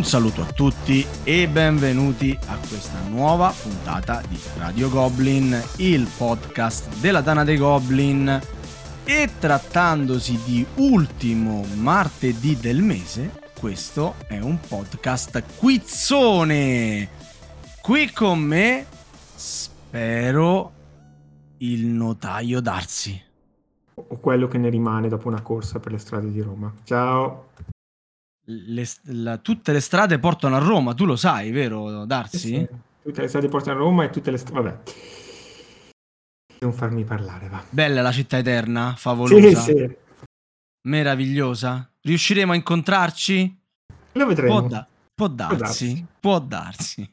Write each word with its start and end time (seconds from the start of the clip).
Un 0.00 0.06
saluto 0.06 0.40
a 0.40 0.46
tutti 0.46 1.04
e 1.24 1.46
benvenuti 1.46 2.34
a 2.46 2.56
questa 2.56 3.02
nuova 3.06 3.52
puntata 3.52 4.22
di 4.26 4.40
Radio 4.56 4.88
Goblin, 4.88 5.62
il 5.76 6.08
podcast 6.16 7.00
della 7.00 7.22
Tana 7.22 7.44
dei 7.44 7.58
Goblin. 7.58 8.40
E 9.04 9.30
trattandosi 9.38 10.40
di 10.42 10.64
ultimo 10.76 11.66
martedì 11.74 12.56
del 12.56 12.80
mese, 12.80 13.42
questo 13.58 14.14
è 14.26 14.38
un 14.38 14.58
podcast 14.58 15.42
quizzone. 15.58 17.08
Qui 17.82 18.10
con 18.10 18.38
me, 18.38 18.86
spero, 19.34 20.72
il 21.58 21.84
notaio 21.88 22.60
Darsi. 22.60 23.22
O 23.96 24.16
quello 24.16 24.48
che 24.48 24.56
ne 24.56 24.70
rimane 24.70 25.08
dopo 25.08 25.28
una 25.28 25.42
corsa 25.42 25.78
per 25.78 25.92
le 25.92 25.98
strade 25.98 26.32
di 26.32 26.40
Roma. 26.40 26.72
Ciao 26.84 27.48
le, 28.66 28.86
la, 29.04 29.38
tutte 29.38 29.72
le 29.72 29.80
strade 29.80 30.18
portano 30.18 30.56
a 30.56 30.58
Roma, 30.58 30.94
tu 30.94 31.04
lo 31.04 31.16
sai, 31.16 31.50
vero 31.50 32.04
Darsi? 32.04 32.38
Sì. 32.38 32.68
Tutte 33.02 33.22
le 33.22 33.28
strade 33.28 33.48
portano 33.48 33.78
a 33.78 33.82
Roma 33.82 34.04
e 34.04 34.10
tutte 34.10 34.30
le 34.30 34.36
strade... 34.36 34.60
Vabbè. 34.60 34.78
Non 36.60 36.72
farmi 36.74 37.04
parlare, 37.04 37.48
va. 37.48 37.64
Bella 37.70 38.02
la 38.02 38.12
città 38.12 38.36
eterna, 38.36 38.94
favolosa. 38.96 39.60
Sì, 39.60 39.72
sì. 39.72 39.96
Meravigliosa. 40.88 41.90
Riusciremo 42.02 42.52
a 42.52 42.54
incontrarci? 42.54 43.58
Lo 44.12 44.26
vedremo. 44.26 44.58
Può, 44.58 44.68
da- 44.68 44.86
può, 45.14 45.28
darsi, 45.28 45.56
può 45.56 45.58
darsi, 45.58 46.06
può 46.20 46.38
darsi. 46.38 47.10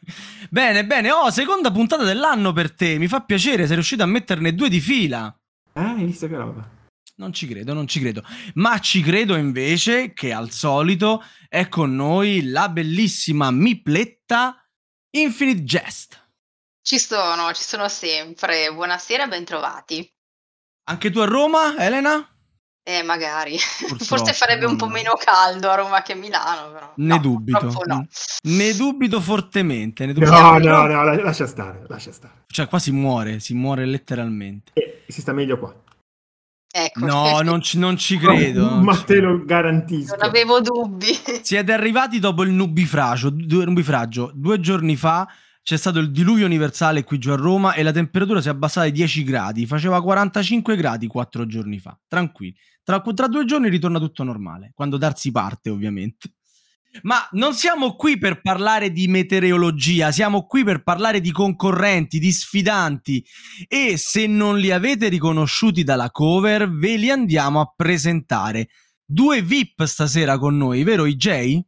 Bene, 0.50 0.86
bene. 0.86 1.12
Oh, 1.12 1.30
seconda 1.30 1.72
puntata 1.72 2.04
dell'anno 2.04 2.52
per 2.52 2.74
te. 2.74 2.98
Mi 2.98 3.08
fa 3.08 3.22
piacere, 3.22 3.66
sei 3.66 3.76
riuscito 3.76 4.04
a 4.04 4.06
metterne 4.08 4.54
due 4.54 4.68
di 4.68 4.82
fila. 4.82 5.34
Eh, 5.74 5.82
hai 5.82 6.06
visto 6.06 6.28
che 6.28 6.36
roba? 6.36 6.76
Non 7.20 7.34
ci 7.34 7.48
credo, 7.48 7.73
non 7.73 7.88
ci 7.88 8.00
credo. 8.00 8.23
Ma 8.56 8.78
ci 8.78 9.02
credo 9.02 9.36
invece 9.36 10.14
che 10.14 10.32
al 10.32 10.52
solito 10.52 11.23
è 11.50 11.68
con 11.68 11.96
noi 11.96 12.50
la 12.50 12.70
bellissima 12.70 13.50
Mipletta 13.50 14.64
Infinite 15.10 15.64
Jest. 15.64 16.30
Ci 16.80 17.00
sono, 17.00 17.52
ci 17.54 17.64
sono 17.64 17.88
sempre. 17.88 18.72
Buonasera, 18.72 19.26
bentrovati. 19.26 20.08
Anche 20.90 21.10
tu 21.10 21.18
a 21.18 21.26
Roma, 21.26 21.76
Elena? 21.80 22.23
Eh, 22.84 23.02
magari. 23.02 23.58
Purtroppo, 23.82 24.04
Forse 24.04 24.34
farebbe 24.34 24.66
un 24.68 24.76
po' 24.76 24.88
meno 24.88 25.14
caldo 25.16 25.72
a 25.72 25.76
Roma 25.76 26.04
che 26.04 26.14
a 26.14 26.16
Milano, 26.16 26.72
però. 26.72 26.94
Ne 26.98 27.16
no, 27.16 27.20
dubito. 27.20 27.84
No. 27.88 28.08
Ne 28.44 28.73
dubito 28.76 29.20
fortemente. 29.20 30.06
Ne 30.06 30.14
dubito. 30.14 30.32
No, 30.32 30.60
no, 30.60 30.86
no, 30.86 31.16
lascia 31.16 31.48
stare, 31.48 31.84
lascia 31.88 32.12
stare. 32.12 32.44
Cioè, 32.45 32.68
qua 32.68 32.78
si 32.78 32.92
muore, 32.92 33.40
si 33.40 33.56
muore 33.56 33.88
letteralmente. 33.88 34.73
E 34.76 35.04
si 35.08 35.22
sta 35.22 35.34
meglio 35.34 35.58
qua. 35.58 35.86
Ecco, 36.80 37.06
no, 37.06 37.42
non 37.42 37.59
ci, 37.59 37.80
non 37.80 37.97
ci 37.97 38.17
credo. 38.17 38.70
No, 38.70 38.83
ma 38.83 38.95
te 38.95 39.20
lo 39.20 39.44
garantisco. 39.44 40.16
Non 40.16 40.28
avevo 40.28 40.61
dubbi. 40.61 41.08
Siete 41.42 41.73
arrivati 41.73 42.20
dopo 42.20 42.44
il 42.44 42.52
nubifragio, 42.52 43.31
due, 43.31 43.66
nubifragio. 43.66 44.31
Due 44.36 44.59
giorni 44.59 44.95
fa 44.95 45.28
c'è 45.64 45.75
stato 45.75 45.98
il 45.98 46.11
diluvio 46.11 46.45
universale 46.45 47.03
qui 47.03 47.17
giù 47.17 47.31
a 47.31 47.36
Roma 47.36 47.73
e 47.73 47.81
la 47.81 47.92
temperatura 47.92 48.42
si 48.42 48.48
è 48.48 48.52
abbassata 48.52 48.86
ai 48.86 48.92
10 48.92 49.23
gradi. 49.23 49.66
Faceva 49.66 50.00
45 50.02 50.75
gradi 50.75 51.08
quattro 51.08 51.48
giorni 51.48 51.80
fa. 51.80 51.98
Tranquilli. 52.08 52.55
Tra, 52.83 53.02
tra 53.02 53.28
due 53.28 53.44
giorni 53.45 53.70
ritorna 53.70 53.98
tutto 53.98 54.23
normale. 54.23 54.72
Quando 54.75 54.98
darsi 54.98 55.31
parte, 55.31 55.71
ovviamente. 55.71 56.30
Ma 57.02 57.27
non 57.31 57.53
siamo 57.53 57.95
qui 57.95 58.17
per 58.17 58.42
parlare 58.42 58.92
di 58.92 59.08
meteorologia, 59.08 60.11
siamo 60.11 60.45
qui 60.45 60.64
per 60.64 60.83
parlare 60.83 61.21
di 61.21 61.31
concorrenti, 61.31 62.20
di 62.20 62.31
sfidanti 62.31 63.23
e 63.67 63.98
se 63.98 64.25
non 64.27 64.58
li 64.58 64.71
avete 64.71 65.08
riconosciuti 65.08 65.83
dalla 65.83 66.11
cover 66.11 66.70
ve 66.70 66.95
li 66.95 67.09
andiamo 67.09 67.59
a 67.61 67.71
presentare. 67.75 68.70
Due 69.05 69.42
VIP 69.42 69.83
stasera 69.86 70.37
con 70.37 70.58
noi, 70.58 70.83
vero 70.83 71.05
IJ? 71.05 71.59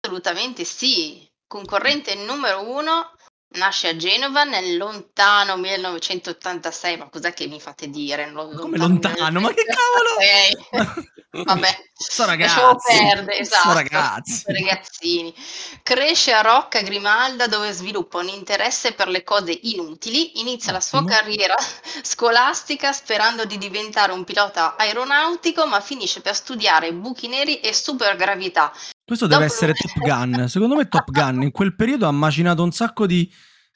Assolutamente 0.00 0.64
sì. 0.64 1.24
Concorrente 1.48 2.14
numero 2.14 2.70
uno 2.70 3.15
Nasce 3.48 3.88
a 3.88 3.96
Genova 3.96 4.44
nel 4.44 4.76
lontano 4.76 5.56
1986, 5.56 6.96
ma 6.98 7.08
cos'è 7.08 7.32
che 7.32 7.46
mi 7.46 7.60
fate 7.60 7.88
dire? 7.88 8.30
Come 8.32 8.76
lontano? 8.76 9.40
Ma 9.40 9.54
che 9.54 9.64
cavolo? 9.64 11.44
Vabbè, 11.44 11.76
sono 11.92 12.30
ragazzi. 12.30 12.96
Perdere, 12.98 13.38
esatto, 13.38 13.62
sono 13.62 13.74
ragazzi. 13.74 14.44
ragazzini. 14.46 15.34
Cresce 15.82 16.32
a 16.32 16.40
Rocca 16.40 16.80
Grimalda 16.80 17.46
dove 17.46 17.72
sviluppa 17.72 18.18
un 18.18 18.28
interesse 18.28 18.92
per 18.92 19.08
le 19.08 19.22
cose 19.22 19.58
inutili, 19.62 20.40
inizia 20.40 20.72
la 20.72 20.80
sua 20.80 21.04
carriera 21.04 21.54
scolastica 22.02 22.92
sperando 22.92 23.44
di 23.44 23.58
diventare 23.58 24.12
un 24.12 24.24
pilota 24.24 24.76
aeronautico, 24.76 25.66
ma 25.66 25.80
finisce 25.80 26.20
per 26.20 26.34
studiare 26.34 26.92
buchi 26.92 27.28
neri 27.28 27.60
e 27.60 27.72
supergravità 27.72 28.72
questo 29.06 29.28
deve 29.28 29.44
essere 29.44 29.72
Top 29.78 30.04
Gun. 30.04 30.48
Secondo 30.48 30.74
me 30.74 30.88
Top 30.88 31.10
Gun 31.10 31.42
in 31.42 31.52
quel 31.52 31.76
periodo 31.76 32.08
ha 32.08 32.10
macinato 32.10 32.64
un 32.64 32.72
sacco 32.72 33.06
di, 33.06 33.32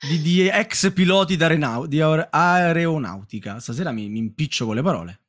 di, 0.09 0.21
di 0.21 0.49
ex 0.49 0.93
piloti 0.93 1.37
di 1.37 2.01
aeronautica. 2.01 3.61
Stasera 3.61 3.93
mi, 3.93 4.09
mi 4.09 4.19
impiccio 4.19 4.67
con 4.67 4.75
le 4.75 4.83
parole. 4.83 5.21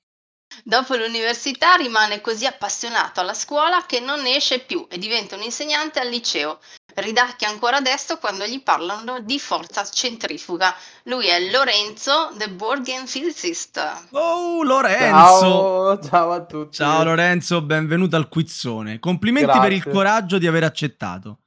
Dopo 0.63 0.95
l'università 0.95 1.75
rimane 1.75 2.21
così 2.21 2.45
appassionato 2.45 3.19
alla 3.19 3.33
scuola 3.33 3.83
che 3.85 3.99
non 3.99 4.21
ne 4.21 4.35
esce 4.35 4.59
più 4.59 4.85
e 4.89 4.97
diventa 4.97 5.35
un 5.35 5.41
insegnante 5.43 5.99
al 5.99 6.09
liceo. 6.09 6.59
Ridacchia 6.93 7.47
ancora 7.47 7.77
adesso 7.77 8.17
quando 8.17 8.45
gli 8.45 8.61
parlano 8.61 9.21
di 9.21 9.39
forza 9.39 9.83
centrifuga. 9.85 10.75
Lui 11.03 11.27
è 11.27 11.49
Lorenzo, 11.49 12.33
the 12.37 12.49
board 12.49 12.83
game 12.83 13.05
physicist. 13.05 14.07
Oh, 14.11 14.61
Lorenzo! 14.63 15.97
Ciao, 15.99 15.99
ciao 16.01 16.31
a 16.31 16.45
tutti. 16.45 16.75
Ciao 16.75 17.03
Lorenzo, 17.03 17.61
benvenuto 17.61 18.17
al 18.17 18.27
quizzone. 18.27 18.99
Complimenti 18.99 19.51
grazie. 19.51 19.67
per 19.67 19.71
il 19.71 19.83
coraggio 19.87 20.37
di 20.37 20.47
aver 20.47 20.63
accettato. 20.63 21.37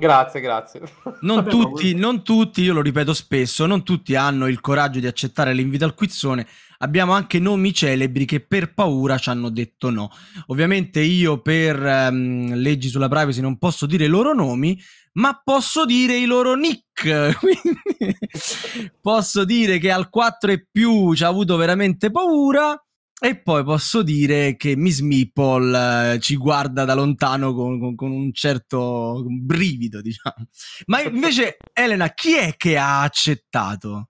Grazie, 0.00 0.40
grazie. 0.40 0.80
Non 1.22 1.42
tutti, 1.50 1.92
non 1.94 2.22
tutti, 2.22 2.62
io 2.62 2.72
lo 2.72 2.82
ripeto 2.82 3.12
spesso, 3.12 3.66
non 3.66 3.82
tutti 3.82 4.14
hanno 4.14 4.46
il 4.46 4.60
coraggio 4.60 5.00
di 5.00 5.08
accettare 5.08 5.52
l'invito 5.52 5.84
al 5.84 5.94
quizzone. 5.94 6.46
Abbiamo 6.80 7.12
anche 7.12 7.40
nomi 7.40 7.74
celebri 7.74 8.24
che 8.24 8.40
per 8.40 8.72
paura 8.72 9.18
ci 9.18 9.30
hanno 9.30 9.50
detto 9.50 9.90
no. 9.90 10.10
Ovviamente 10.46 11.00
io 11.00 11.42
per 11.42 11.76
um, 11.80 12.54
leggi 12.54 12.88
sulla 12.88 13.08
privacy 13.08 13.40
non 13.40 13.58
posso 13.58 13.84
dire 13.86 14.04
i 14.04 14.08
loro 14.08 14.32
nomi, 14.32 14.80
ma 15.14 15.40
posso 15.42 15.84
dire 15.84 16.16
i 16.16 16.24
loro 16.24 16.54
nick. 16.54 17.36
Posso 19.00 19.44
dire 19.44 19.78
che 19.78 19.90
al 19.90 20.08
4 20.08 20.52
e 20.52 20.66
più 20.70 21.14
ci 21.14 21.24
ha 21.24 21.28
avuto 21.28 21.56
veramente 21.56 22.10
paura. 22.10 22.80
E 23.20 23.36
poi 23.40 23.64
posso 23.64 24.04
dire 24.04 24.54
che 24.56 24.76
Miss 24.76 25.00
Meeple 25.00 26.14
eh, 26.14 26.20
ci 26.20 26.36
guarda 26.36 26.84
da 26.84 26.94
lontano 26.94 27.52
con, 27.52 27.80
con, 27.80 27.96
con, 27.96 28.12
un 28.12 28.32
certo 28.32 29.24
brivido, 29.26 30.00
diciamo. 30.00 30.46
Ma 30.86 31.00
invece, 31.00 31.56
Elena, 31.72 32.14
chi 32.14 32.34
è 32.34 32.54
che 32.56 32.78
ha 32.78 33.02
accettato? 33.02 34.07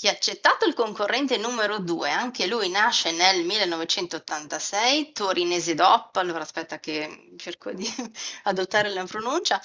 Chi 0.00 0.08
ha 0.08 0.12
accettato 0.12 0.64
il 0.64 0.72
concorrente 0.72 1.36
numero 1.36 1.78
2, 1.78 2.08
anche 2.08 2.46
lui 2.46 2.70
nasce 2.70 3.12
nel 3.12 3.44
1986, 3.44 5.12
torinese 5.12 5.74
DOP, 5.74 6.16
allora 6.16 6.40
aspetta 6.40 6.80
che 6.80 7.34
cerco 7.36 7.70
di 7.72 7.84
adottare 8.44 8.88
la 8.88 9.04
pronuncia, 9.04 9.60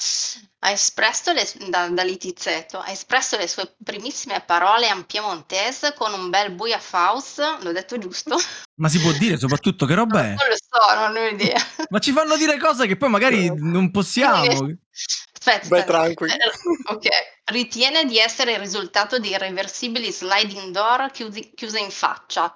ha 0.60 0.70
espresso 0.70 1.32
le, 1.32 1.48
da, 1.70 1.88
da 1.88 2.04
Litizzetto, 2.04 2.80
ha 2.80 2.92
espresso 2.92 3.38
le 3.38 3.48
sue 3.48 3.76
primissime 3.82 4.44
parole 4.46 4.90
in 4.90 5.06
piemontese 5.06 5.94
con 5.94 6.12
un 6.12 6.30
bel 6.30 6.52
buia 6.52 6.80
faust, 6.80 7.40
l'ho 7.62 7.72
detto 7.72 7.98
giusto? 7.98 8.36
Ma 8.76 8.90
si 8.90 9.00
può 9.00 9.14
dire 9.14 9.38
soprattutto 9.38 9.86
che 9.86 9.96
roba 9.96 10.20
è? 10.20 10.34
Non 10.34 10.48
lo 10.50 10.58
so, 10.58 10.96
non 10.96 11.16
ho 11.16 11.28
idea. 11.28 11.66
Ma 11.88 12.00
ci 12.00 12.12
fanno 12.12 12.36
dire 12.36 12.58
cose 12.58 12.88
che 12.88 12.98
poi 12.98 13.08
magari 13.08 13.50
non 13.56 13.90
possiamo. 13.90 14.76
Aspetta, 15.32 15.68
Beh, 15.70 15.84
tranquillo. 15.86 16.34
Eh, 16.34 16.94
ok, 16.94 17.08
ritiene 17.46 18.06
di 18.06 18.18
essere 18.18 18.54
il 18.54 18.60
risultato 18.60 19.20
di 19.20 19.30
irreversibili 19.30 20.12
sliding 20.12 20.72
door 20.72 21.12
chiusi, 21.12 21.52
chiuse 21.54 21.80
in 21.80 21.92
faccia. 21.92 22.54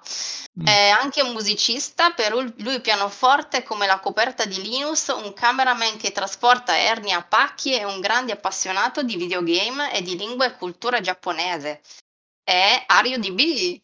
Mm. 0.60 0.66
È 0.66 0.88
anche 0.88 1.22
un 1.22 1.32
musicista, 1.32 2.10
per 2.10 2.32
lui 2.34 2.80
pianoforte 2.80 3.62
come 3.62 3.86
la 3.86 4.00
coperta 4.00 4.44
di 4.44 4.60
Linus, 4.62 5.08
un 5.08 5.32
cameraman 5.32 5.96
che 5.96 6.12
trasporta 6.12 6.76
ernia 6.76 7.18
a 7.18 7.24
pacchi 7.24 7.74
e 7.74 7.84
un 7.84 8.00
grande 8.00 8.32
appassionato 8.32 9.02
di 9.02 9.16
videogame 9.16 9.94
e 9.94 10.02
di 10.02 10.16
lingua 10.16 10.46
e 10.46 10.56
cultura 10.56 11.00
giapponese. 11.00 11.80
È 12.42 12.84
Ario 12.86 13.18
DB. 13.18 13.80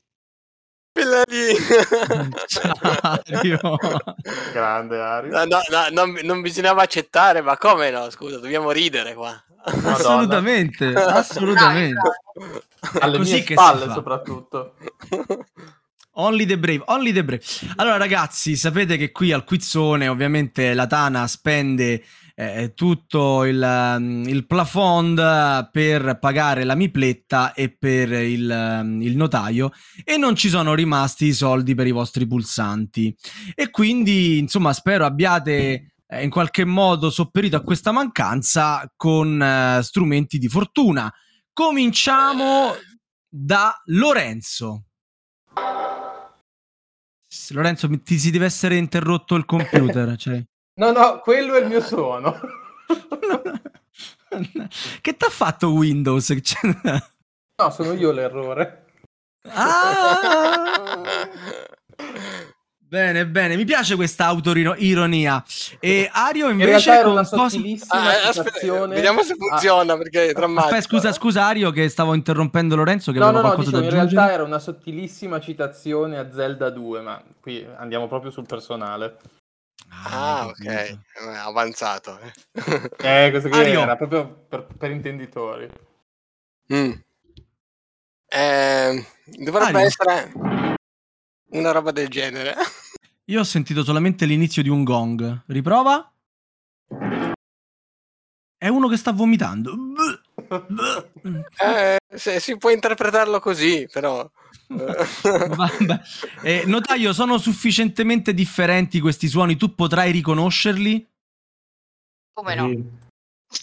Quella 0.93 1.23
lì. 1.27 1.55
Ario. 3.03 3.61
Grande 4.51 4.99
Ario. 4.99 5.31
No, 5.31 5.45
no, 5.45 5.61
no, 5.69 5.89
non, 5.91 6.19
non, 6.23 6.41
bisognava 6.41 6.83
accettare, 6.83 7.43
ma 7.43 7.57
come 7.59 7.91
no? 7.91 8.09
Scusa, 8.11 8.39
dobbiamo 8.39 8.71
ridere 8.71 9.15
qua. 9.15 9.41
Madonna. 9.67 9.95
Assolutamente, 9.95 10.93
assolutamente. 10.95 12.01
Alle 13.01 13.19
mie 13.19 13.43
spalle 13.43 13.93
soprattutto. 13.93 14.75
Only 16.19 16.47
the 16.47 16.59
brave, 16.59 16.83
only 16.87 17.13
the 17.13 17.25
brave. 17.25 17.43
Allora 17.77 17.99
ragazzi, 17.99 18.57
sapete 18.57 18.97
che 18.97 19.13
qui 19.13 19.33
al 19.33 19.45
quizzone 19.45 20.09
ovviamente 20.09 20.73
la 20.73 20.87
Tana 20.87 21.27
spende 21.27 22.03
eh, 22.35 22.73
tutto 22.75 23.45
il, 23.45 23.97
mm, 23.99 24.25
il, 24.27 24.47
plafond 24.47 25.71
per 25.71 26.19
pagare 26.19 26.65
la 26.65 26.75
mipletta 26.75 27.53
e 27.53 27.71
per 27.71 28.13
il, 28.13 28.83
mm, 28.85 29.03
il, 29.03 29.17
notaio 29.17 29.73
e 30.05 30.17
non 30.17 30.37
ci 30.37 30.49
sono 30.49 30.75
rimasti 30.75 31.27
i 31.27 31.33
soldi 31.33 31.75
per 31.75 31.87
i 31.87 31.93
vostri 31.93 32.27
pulsanti. 32.27 33.15
E 33.55 33.71
quindi, 33.71 34.39
insomma, 34.39 34.73
spero 34.73 35.05
abbiate 35.05 35.96
eh, 36.07 36.23
in 36.23 36.31
qualche 36.31 36.65
modo 36.65 37.11
sopperito 37.11 37.57
a 37.57 37.63
questa 37.63 37.93
mancanza 37.93 38.91
con 38.97 39.43
eh, 39.43 39.83
strumenti 39.83 40.39
di 40.39 40.49
fortuna. 40.49 41.13
Cominciamo 41.53 42.75
da 43.29 43.75
Lorenzo. 43.87 44.85
Lorenzo, 47.51 47.89
ti 48.03 48.19
si 48.19 48.31
deve 48.31 48.47
essere 48.47 48.77
interrotto 48.77 49.35
il 49.35 49.45
computer. 49.45 50.15
Cioè. 50.17 50.43
No, 50.79 50.93
no, 50.93 51.21
quello 51.21 51.55
è 51.55 51.61
il 51.61 51.69
mio 51.69 51.81
suono. 51.81 52.39
che 55.01 55.17
t'ha 55.17 55.29
fatto 55.29 55.73
Windows? 55.73 56.31
no, 57.57 57.71
sono 57.71 57.93
io 57.93 58.13
l'errore. 58.13 58.85
Ah! 59.49 61.03
Bene, 62.89 63.27
bene, 63.27 63.57
mi 63.57 63.65
piace 63.65 63.97
questa 63.97 64.27
autoironia. 64.27 65.43
E 65.81 66.09
Ario 66.13 66.51
invece 66.51 66.91
in 66.91 66.97
era 66.99 67.09
una 67.09 67.25
sottilissima 67.25 68.01
ah, 68.01 68.29
aspetta, 68.29 68.87
vediamo 68.87 69.25
se 69.25 69.35
funziona 69.35 69.95
ah. 69.95 69.97
perché 69.97 70.29
è 70.29 70.33
drammatico. 70.33 70.75
Aspetta, 70.77 70.95
scusa, 70.95 71.13
scusa 71.13 71.47
Ario 71.47 71.73
che 71.73 71.89
stavo 71.89 72.15
interrompendo 72.15 72.77
Lorenzo 72.77 73.11
che 73.11 73.19
No, 73.19 73.33
no, 73.33 73.41
no, 73.41 73.57
dicevo, 73.57 73.83
in 73.83 73.91
realtà 73.91 74.31
era 74.31 74.45
una 74.45 74.61
sottilissima 74.61 75.41
citazione 75.41 76.17
a 76.17 76.31
Zelda 76.33 76.71
2, 76.71 77.01
ma 77.01 77.21
qui 77.41 77.67
andiamo 77.77 78.07
proprio 78.07 78.31
sul 78.31 78.47
personale. 78.47 79.17
Ah, 79.89 80.43
ah 80.43 80.47
ok, 80.47 80.65
eh, 80.65 80.99
avanzato. 81.45 82.21
Eh, 82.99 83.31
questo 83.31 83.49
qui 83.49 83.59
Ario. 83.59 83.81
era 83.81 83.97
proprio 83.97 84.45
per, 84.49 84.65
per 84.79 84.93
intenditori. 84.93 85.69
Mm. 86.73 86.93
Eh, 88.29 89.07
dovrebbe 89.25 89.67
Ario. 89.71 89.87
essere 89.87 90.33
una 91.51 91.73
roba 91.73 91.91
del 91.91 92.09
genere. 92.09 92.55
Io 93.29 93.41
ho 93.41 93.45
sentito 93.45 93.83
solamente 93.83 94.25
l'inizio 94.25 94.63
di 94.63 94.69
un 94.69 94.85
gong. 94.85 95.43
Riprova. 95.47 96.13
È 98.59 98.69
uno 98.69 98.89
che 98.89 98.97
sta 98.97 99.13
vomitando. 99.13 99.75
Eh, 101.59 101.99
se, 102.15 102.39
si 102.39 102.57
può 102.57 102.71
interpretarlo 102.71 103.41
così, 103.41 103.89
però. 103.91 104.31
Vabbè. 104.69 106.01
Eh, 106.43 106.63
notaio, 106.67 107.13
sono 107.13 107.37
sufficientemente 107.39 108.33
differenti 108.33 109.01
questi 109.01 109.27
suoni? 109.27 109.57
Tu 109.57 109.75
potrai 109.75 110.13
riconoscerli? 110.13 111.05
Come 112.33 112.55
no? 112.55 112.71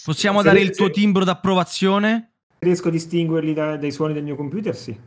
Possiamo 0.03 0.39
se 0.39 0.45
dare 0.45 0.59
il 0.59 0.75
tuo 0.75 0.89
timbro 0.89 1.23
d'approvazione? 1.23 2.33
Riesco 2.59 2.89
a 2.89 2.91
distinguerli 2.91 3.53
da, 3.53 3.77
dai 3.77 3.91
suoni 3.91 4.13
del 4.13 4.23
mio 4.23 4.35
computer, 4.35 4.75
sì. 4.75 4.91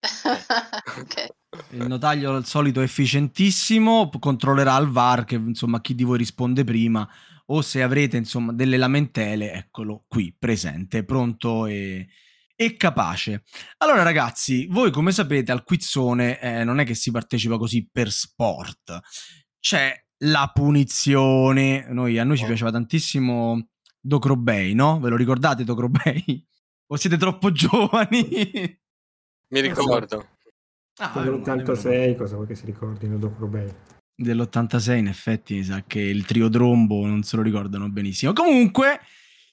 ok. 0.00 1.28
Il 1.70 1.86
notaio 1.86 2.34
al 2.34 2.46
solito 2.46 2.80
efficientissimo, 2.80 4.10
controllerà 4.18 4.76
il 4.78 4.88
VAR 4.88 5.24
che 5.24 5.36
insomma 5.36 5.80
chi 5.80 5.94
di 5.94 6.04
voi 6.04 6.18
risponde 6.18 6.64
prima 6.64 7.08
o 7.50 7.62
se 7.62 7.82
avrete 7.82 8.16
insomma 8.16 8.52
delle 8.52 8.76
lamentele, 8.76 9.52
eccolo 9.52 10.04
qui 10.06 10.34
presente, 10.38 11.04
pronto 11.04 11.66
e, 11.66 12.08
e 12.54 12.76
capace. 12.76 13.44
Allora 13.78 14.02
ragazzi, 14.02 14.66
voi 14.66 14.90
come 14.90 15.12
sapete 15.12 15.52
al 15.52 15.64
quizzone 15.64 16.40
eh, 16.40 16.64
non 16.64 16.80
è 16.80 16.84
che 16.84 16.94
si 16.94 17.10
partecipa 17.10 17.56
così 17.56 17.88
per 17.90 18.10
sport. 18.10 18.98
C'è 19.58 19.94
la 20.24 20.50
punizione. 20.52 21.86
Noi, 21.90 22.18
a 22.18 22.24
noi 22.24 22.36
ci 22.36 22.44
oh. 22.44 22.46
piaceva 22.46 22.70
tantissimo 22.70 23.68
Docrobei, 24.00 24.74
no? 24.74 25.00
Ve 25.00 25.08
lo 25.08 25.16
ricordate 25.16 25.64
Docrobei? 25.64 26.44
O 26.90 26.96
siete 26.96 27.18
troppo 27.18 27.52
giovani? 27.52 28.26
Mi 29.48 29.60
ricordo. 29.60 30.37
Ah, 31.00 31.12
dell'86, 31.14 32.16
cosa 32.16 32.34
vuoi 32.34 32.48
che 32.48 32.56
si 32.56 32.66
ricordino 32.66 33.18
dopo 33.18 33.36
Robey? 33.38 33.68
Dell'86 34.16 34.96
in 34.96 35.06
effetti 35.06 35.62
sa 35.62 35.84
che 35.86 36.00
il 36.00 36.24
trio 36.24 36.48
Drombo 36.48 37.06
non 37.06 37.22
se 37.22 37.36
lo 37.36 37.42
ricordano 37.42 37.88
benissimo. 37.88 38.32
Comunque, 38.32 39.00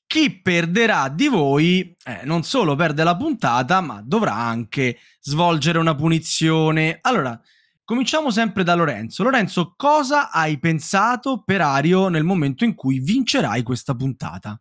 chi 0.08 0.42
perderà 0.42 1.08
di 1.10 1.28
voi 1.28 1.96
eh, 2.04 2.22
non 2.24 2.42
solo 2.44 2.76
perde 2.76 3.04
la 3.04 3.16
puntata, 3.16 3.80
ma 3.82 4.02
dovrà 4.04 4.34
anche 4.34 4.98
svolgere 5.20 5.78
una 5.78 5.94
punizione. 5.94 6.98
Allora, 7.02 7.40
cominciamo 7.84 8.32
sempre 8.32 8.64
da 8.64 8.74
Lorenzo. 8.74 9.22
Lorenzo, 9.22 9.76
cosa 9.78 10.32
hai 10.32 10.58
pensato 10.58 11.44
per 11.44 11.62
Ario 11.62 12.08
nel 12.08 12.24
momento 12.24 12.64
in 12.64 12.74
cui 12.74 13.00
vincerai 13.00 13.62
questa 13.62 13.94
puntata? 13.94 14.60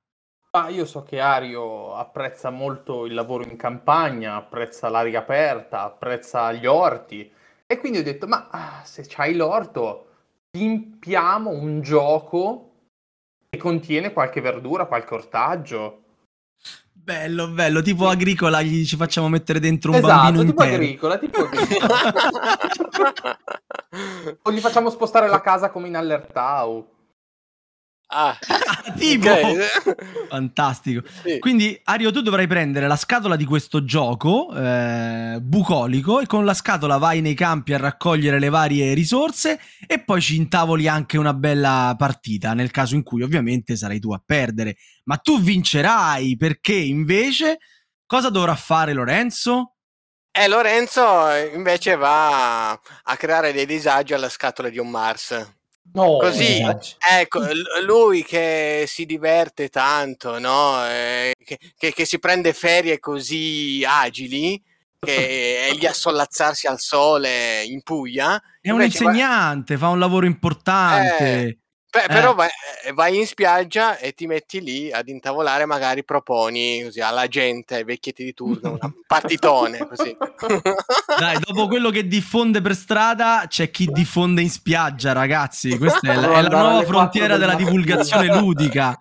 Ah, 0.56 0.68
io 0.68 0.84
so 0.84 1.02
che 1.02 1.18
Ario 1.18 1.96
apprezza 1.96 2.48
molto 2.50 3.06
il 3.06 3.14
lavoro 3.14 3.42
in 3.42 3.56
campagna, 3.56 4.36
apprezza 4.36 4.88
l'aria 4.88 5.18
aperta, 5.18 5.82
apprezza 5.82 6.52
gli 6.52 6.64
orti 6.64 7.28
e 7.66 7.78
quindi 7.80 7.98
ho 7.98 8.04
detto, 8.04 8.28
ma 8.28 8.46
ah, 8.52 8.82
se 8.84 9.04
c'hai 9.08 9.34
l'orto, 9.34 10.06
pimpiamo 10.50 11.50
un 11.50 11.80
gioco 11.80 12.70
che 13.50 13.58
contiene 13.58 14.12
qualche 14.12 14.40
verdura, 14.40 14.86
qualche 14.86 15.14
ortaggio. 15.14 16.02
Bello, 16.92 17.48
bello, 17.48 17.82
tipo 17.82 18.06
agricola, 18.06 18.62
gli 18.62 18.84
ci 18.84 18.94
facciamo 18.94 19.28
mettere 19.28 19.58
dentro 19.58 19.90
un 19.90 19.96
esatto, 19.96 20.14
bambino 20.14 20.44
tipo 20.44 20.62
intero. 20.62 20.82
agricola, 20.82 21.18
tipo 21.18 21.40
agricola. 21.50 21.98
o 24.40 24.52
gli 24.52 24.60
facciamo 24.60 24.88
spostare 24.90 25.26
la 25.26 25.40
casa 25.40 25.70
come 25.70 25.88
in 25.88 25.96
Allertau. 25.96 26.93
Ah, 28.16 28.38
tipo 28.96 29.28
okay. 29.28 29.56
fantastico. 30.30 31.02
Sì. 31.24 31.40
Quindi, 31.40 31.78
Ario, 31.82 32.12
tu 32.12 32.20
dovrai 32.20 32.46
prendere 32.46 32.86
la 32.86 32.94
scatola 32.94 33.34
di 33.34 33.44
questo 33.44 33.84
gioco 33.84 34.54
eh, 34.54 35.38
bucolico 35.42 36.20
e 36.20 36.26
con 36.26 36.44
la 36.44 36.54
scatola 36.54 36.96
vai 36.98 37.20
nei 37.20 37.34
campi 37.34 37.74
a 37.74 37.78
raccogliere 37.78 38.38
le 38.38 38.50
varie 38.50 38.94
risorse 38.94 39.58
e 39.84 39.98
poi 39.98 40.20
ci 40.20 40.36
intavoli 40.36 40.86
anche 40.86 41.18
una 41.18 41.34
bella 41.34 41.96
partita. 41.98 42.54
Nel 42.54 42.70
caso 42.70 42.94
in 42.94 43.02
cui, 43.02 43.22
ovviamente, 43.22 43.74
sarai 43.74 43.98
tu 43.98 44.12
a 44.12 44.22
perdere, 44.24 44.76
ma 45.04 45.16
tu 45.16 45.40
vincerai 45.40 46.36
perché 46.36 46.74
invece 46.74 47.58
cosa 48.06 48.30
dovrà 48.30 48.54
fare 48.54 48.92
Lorenzo? 48.92 49.74
Eh, 50.30 50.46
Lorenzo 50.46 51.30
invece 51.52 51.96
va 51.96 52.70
a 52.70 53.16
creare 53.16 53.52
dei 53.52 53.66
disagi 53.66 54.14
alla 54.14 54.28
scatola 54.28 54.68
di 54.68 54.78
un 54.78 54.88
Mars. 54.88 55.62
No, 55.92 56.16
Così, 56.16 56.60
ecco, 56.98 57.40
lui 57.84 58.24
che 58.24 58.84
si 58.88 59.06
diverte 59.06 59.68
tanto, 59.68 60.38
no? 60.40 60.84
Eh, 60.88 61.34
che, 61.44 61.58
che, 61.76 61.92
che, 61.92 62.04
si 62.04 62.18
prende 62.18 62.52
ferie 62.52 62.98
così 62.98 63.84
agili, 63.86 64.60
che 64.98 65.68
è 65.68 65.72
lì 65.74 65.86
a 65.86 65.92
sollazzarsi 65.92 66.66
al 66.66 66.80
sole 66.80 67.62
in 67.62 67.82
Puglia. 67.82 68.42
È 68.60 68.70
un 68.70 68.82
insegnante, 68.82 69.74
va... 69.76 69.86
fa 69.86 69.92
un 69.92 69.98
lavoro 70.00 70.26
importante. 70.26 71.42
Eh, 71.42 71.58
Beh, 71.94 72.06
però 72.08 72.32
eh. 72.32 72.34
vai, 72.34 72.48
eh, 72.86 72.92
vai, 72.92 73.16
in 73.16 73.24
spiaggia 73.24 73.98
e 73.98 74.14
ti 74.14 74.26
metti 74.26 74.60
lì 74.60 74.90
ad 74.90 75.06
intavolare, 75.06 75.64
magari 75.64 76.02
proponi 76.02 76.82
così 76.82 77.00
alla 77.00 77.28
gente, 77.28 77.76
ai 77.76 77.84
vecchietti 77.84 78.24
di 78.24 78.34
turno, 78.34 78.76
un 78.80 78.92
partitone 79.06 79.86
così. 79.86 80.16
Dai, 81.16 81.38
dopo 81.38 81.68
quello 81.68 81.90
che 81.90 82.08
diffonde 82.08 82.60
per 82.60 82.74
strada, 82.74 83.44
c'è 83.46 83.70
chi 83.70 83.86
diffonde 83.86 84.42
in 84.42 84.50
spiaggia, 84.50 85.12
ragazzi. 85.12 85.78
Questa 85.78 86.00
è 86.10 86.16
la, 86.16 86.32
è 86.32 86.42
la 86.42 86.48
nuova 86.48 86.82
frontiera 86.82 87.36
della 87.36 87.54
divulgazione 87.54 88.26
ludica. 88.36 89.00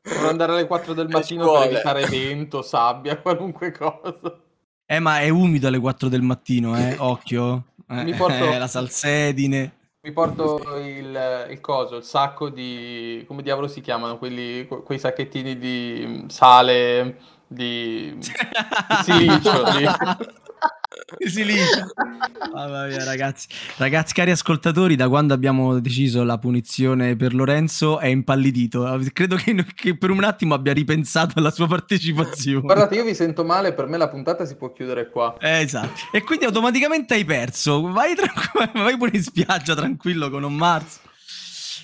Per 0.00 0.24
andare 0.24 0.52
alle 0.52 0.66
4 0.68 0.94
del 0.94 1.08
mattino 1.08 1.52
per 1.52 1.72
evitare 1.72 2.06
vento, 2.06 2.62
sabbia, 2.62 3.18
qualunque 3.18 3.72
cosa. 3.72 4.40
Eh, 4.86 5.00
ma 5.00 5.18
è 5.18 5.28
umido 5.30 5.66
alle 5.66 5.80
4 5.80 6.08
del 6.08 6.22
mattino, 6.22 6.78
eh? 6.78 6.94
Occhio. 6.96 7.64
Eh, 7.88 8.04
Mi 8.04 8.14
porto... 8.14 8.52
Eh, 8.52 8.56
la 8.56 8.68
salsedine. 8.68 9.78
Mi 10.02 10.12
porto 10.12 10.78
il, 10.78 11.46
il 11.50 11.60
coso, 11.60 11.96
il 11.96 12.04
sacco 12.04 12.48
di... 12.48 13.22
come 13.28 13.42
diavolo 13.42 13.68
si 13.68 13.82
chiamano? 13.82 14.16
Quelli, 14.16 14.66
quei 14.66 14.98
sacchettini 14.98 15.58
di 15.58 16.24
sale, 16.28 17.20
di, 17.46 18.14
di 18.16 18.24
silicio. 19.04 19.62
di... 19.72 19.84
si 21.18 21.44
liscia. 21.44 21.86
Mamma 22.52 22.86
mia, 22.86 23.04
ragazzi. 23.04 23.48
Ragazzi, 23.76 24.14
cari 24.14 24.30
ascoltatori, 24.30 24.96
da 24.96 25.08
quando 25.08 25.34
abbiamo 25.34 25.78
deciso 25.80 26.22
la 26.24 26.38
punizione 26.38 27.16
per 27.16 27.34
Lorenzo 27.34 27.98
è 27.98 28.06
impallidito. 28.06 28.98
Credo 29.12 29.36
che, 29.36 29.64
che 29.74 29.96
per 29.96 30.10
un 30.10 30.24
attimo 30.24 30.54
abbia 30.54 30.72
ripensato 30.72 31.38
alla 31.38 31.50
sua 31.50 31.66
partecipazione. 31.66 32.60
Guardate, 32.60 32.94
io 32.94 33.04
vi 33.04 33.14
sento 33.14 33.44
male, 33.44 33.72
per 33.72 33.86
me 33.86 33.96
la 33.96 34.08
puntata 34.08 34.44
si 34.44 34.56
può 34.56 34.72
chiudere 34.72 35.10
qua. 35.10 35.36
Eh, 35.38 35.60
esatto. 35.60 36.00
E 36.12 36.22
quindi 36.22 36.44
automaticamente 36.44 37.14
hai 37.14 37.24
perso. 37.24 37.80
Vai, 37.82 38.14
tranqu- 38.14 38.72
vai 38.78 38.96
pure 38.96 39.12
in 39.14 39.22
spiaggia 39.22 39.74
tranquillo 39.74 40.30
con 40.30 40.42
un 40.42 40.54
Mars. 40.54 41.00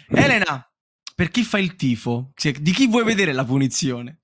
Elena, 0.08 0.68
per 1.14 1.30
chi 1.30 1.42
fa 1.42 1.58
il 1.58 1.76
tifo? 1.76 2.32
Di 2.36 2.72
chi 2.72 2.86
vuoi 2.86 3.04
vedere 3.04 3.32
la 3.32 3.44
punizione? 3.44 4.20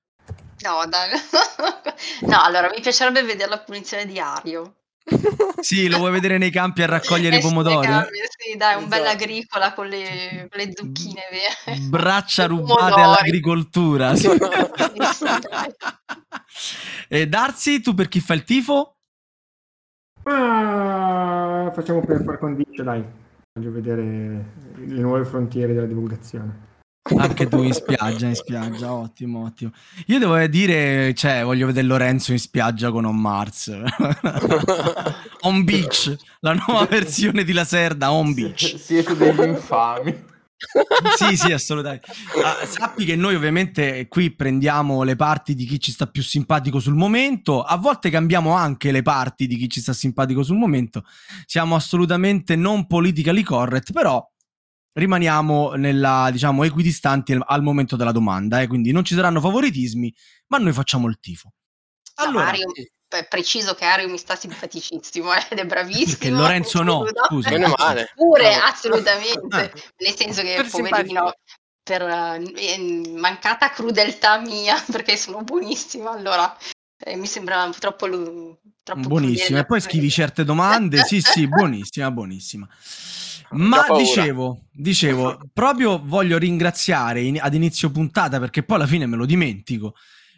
No, 0.63 0.87
dai. 0.87 1.11
no, 2.29 2.41
allora 2.41 2.71
mi 2.71 2.81
piacerebbe 2.81 3.23
vedere 3.23 3.51
la 3.51 3.59
punizione 3.59 4.07
di 4.07 4.19
Ario. 4.19 4.82
Sì, 5.61 5.89
lo 5.89 5.99
vuoi 5.99 6.13
vedere 6.13 6.39
nei 6.39 6.51
campi 6.51 6.83
a 6.83 6.87
raccogliere 6.87 7.37
i 7.37 7.41
pomodori? 7.41 7.87
Campi, 7.87 8.19
sì, 8.39 8.57
dai, 8.57 8.77
un 8.77 8.89
bella 8.89 9.11
esatto. 9.11 9.25
agricola 9.25 9.73
con 9.73 9.89
le, 9.89 10.49
con 10.51 10.61
le 10.61 10.73
zucchine 10.75 11.23
vere. 11.31 11.79
Braccia 11.81 12.47
rubate 12.49 13.01
all'agricoltura. 13.01 14.15
Sì. 14.15 14.29
e 17.09 17.27
Darsi, 17.29 17.81
tu 17.81 17.95
per 17.95 18.09
chi 18.09 18.21
fa 18.21 18.35
il 18.35 18.45
tifo? 18.45 18.97
Ah, 20.25 21.71
facciamo 21.75 22.01
per 22.05 22.23
far 22.23 22.39
condicio, 22.39 22.83
dai. 22.83 23.05
Voglio 23.55 23.73
vedere 23.73 24.03
le 24.77 25.01
nuove 25.01 25.25
frontiere 25.25 25.75
della 25.75 25.87
divulgazione. 25.87 26.71
Anche 27.17 27.49
tu 27.49 27.63
in 27.63 27.73
spiaggia, 27.75 28.27
in 28.27 28.35
spiaggia, 28.37 28.93
ottimo, 28.93 29.45
ottimo. 29.45 29.73
Io 30.07 30.19
devo 30.19 30.47
dire, 30.47 31.13
cioè, 31.15 31.43
voglio 31.45 31.67
vedere 31.67 31.87
Lorenzo 31.87 32.31
in 32.33 32.39
spiaggia 32.39 32.91
con 32.91 33.05
On 33.05 33.17
Mars. 33.17 33.69
on 35.43 35.65
Beach, 35.65 36.17
la 36.41 36.53
nuova 36.55 36.87
versione 36.87 37.43
di 37.43 37.53
Laserda, 37.53 38.13
On 38.13 38.33
Beach. 38.33 38.79
Siete 38.79 39.17
degli 39.17 39.43
infami. 39.43 40.31
sì, 41.17 41.37
sì, 41.37 41.53
assolutamente. 41.53 42.07
Uh, 42.37 42.67
sappi 42.67 43.05
che 43.05 43.17
noi 43.17 43.35
ovviamente 43.35 44.07
qui 44.07 44.31
prendiamo 44.31 45.03
le 45.03 45.17
parti 45.17 45.57
di 45.57 45.65
chi 45.65 45.81
ci 45.81 45.91
sta 45.91 46.07
più 46.07 46.23
simpatico 46.23 46.79
sul 46.79 46.95
momento, 46.95 47.63
a 47.63 47.77
volte 47.77 48.11
cambiamo 48.11 48.53
anche 48.53 48.93
le 48.93 49.03
parti 49.03 49.49
di 49.49 49.57
chi 49.57 49.69
ci 49.69 49.81
sta 49.81 49.93
simpatico 49.93 50.45
sul 50.45 50.57
momento. 50.57 51.05
Siamo 51.47 51.75
assolutamente 51.75 52.55
non 52.55 52.87
politically 52.87 53.43
correct, 53.43 53.91
però 53.91 54.25
rimaniamo 54.93 55.73
nella, 55.73 56.29
diciamo, 56.31 56.65
equidistanti 56.65 57.37
al 57.39 57.63
momento 57.63 57.97
della 57.97 58.13
domanda, 58.13 58.61
eh? 58.61 58.67
quindi 58.67 58.93
non 58.93 59.05
ci 59.05 59.15
saranno 59.15 59.41
favoritismi, 59.41 60.15
ma 60.49 60.59
noi 60.59 60.73
facciamo 60.73 61.09
il 61.09 61.19
tifo. 61.21 61.53
Allora, 62.17 62.45
Mario, 62.47 62.67
preciso 63.29 63.75
che 63.75 63.85
Ario 63.85 64.09
mi 64.09 64.19
sta 64.19 64.35
simpaticissimo 64.37 65.33
eh, 65.35 65.47
ed 65.51 65.59
è 65.59 65.67
bravissimo. 65.67 66.17
Perché 66.19 66.31
Lorenzo 66.31 66.83
no, 66.83 67.05
scusa. 67.27 67.51
Meno 67.51 67.75
male. 67.77 68.11
Pure, 68.15 68.55
assolutamente. 68.55 69.57
Ah. 69.57 69.71
Nel 69.99 70.15
senso 70.15 70.43
che, 70.43 70.55
per 70.57 70.69
poverino, 70.71 71.33
per 71.83 72.03
uh, 72.03 73.19
mancata 73.19 73.71
crudeltà 73.71 74.39
mia, 74.39 74.83
perché 74.91 75.17
sono 75.17 75.43
buonissima, 75.43 76.11
allora 76.11 76.57
eh, 77.05 77.17
mi 77.17 77.27
sembra 77.27 77.69
troppo, 77.79 78.59
troppo 78.83 79.09
buonissima. 79.09 79.61
E 79.61 79.67
poi 79.67 79.81
scrivi 79.81 80.11
certe 80.11 80.45
domande, 80.45 81.05
sì 81.05 81.21
sì, 81.21 81.47
buonissima, 81.49 82.11
buonissima. 82.11 82.69
Ma 83.53 83.87
dicevo, 83.97 84.65
dicevo, 84.73 85.39
proprio 85.53 86.01
voglio 86.03 86.39
ringraziare 86.39 87.21
in, 87.21 87.39
ad 87.41 87.55
inizio 87.55 87.91
puntata 87.91 88.39
perché 88.39 88.63
poi 88.63 88.77
alla 88.77 88.87
fine 88.87 89.07
me 89.07 89.17
lo 89.17 89.27
dimentico. 89.27 89.95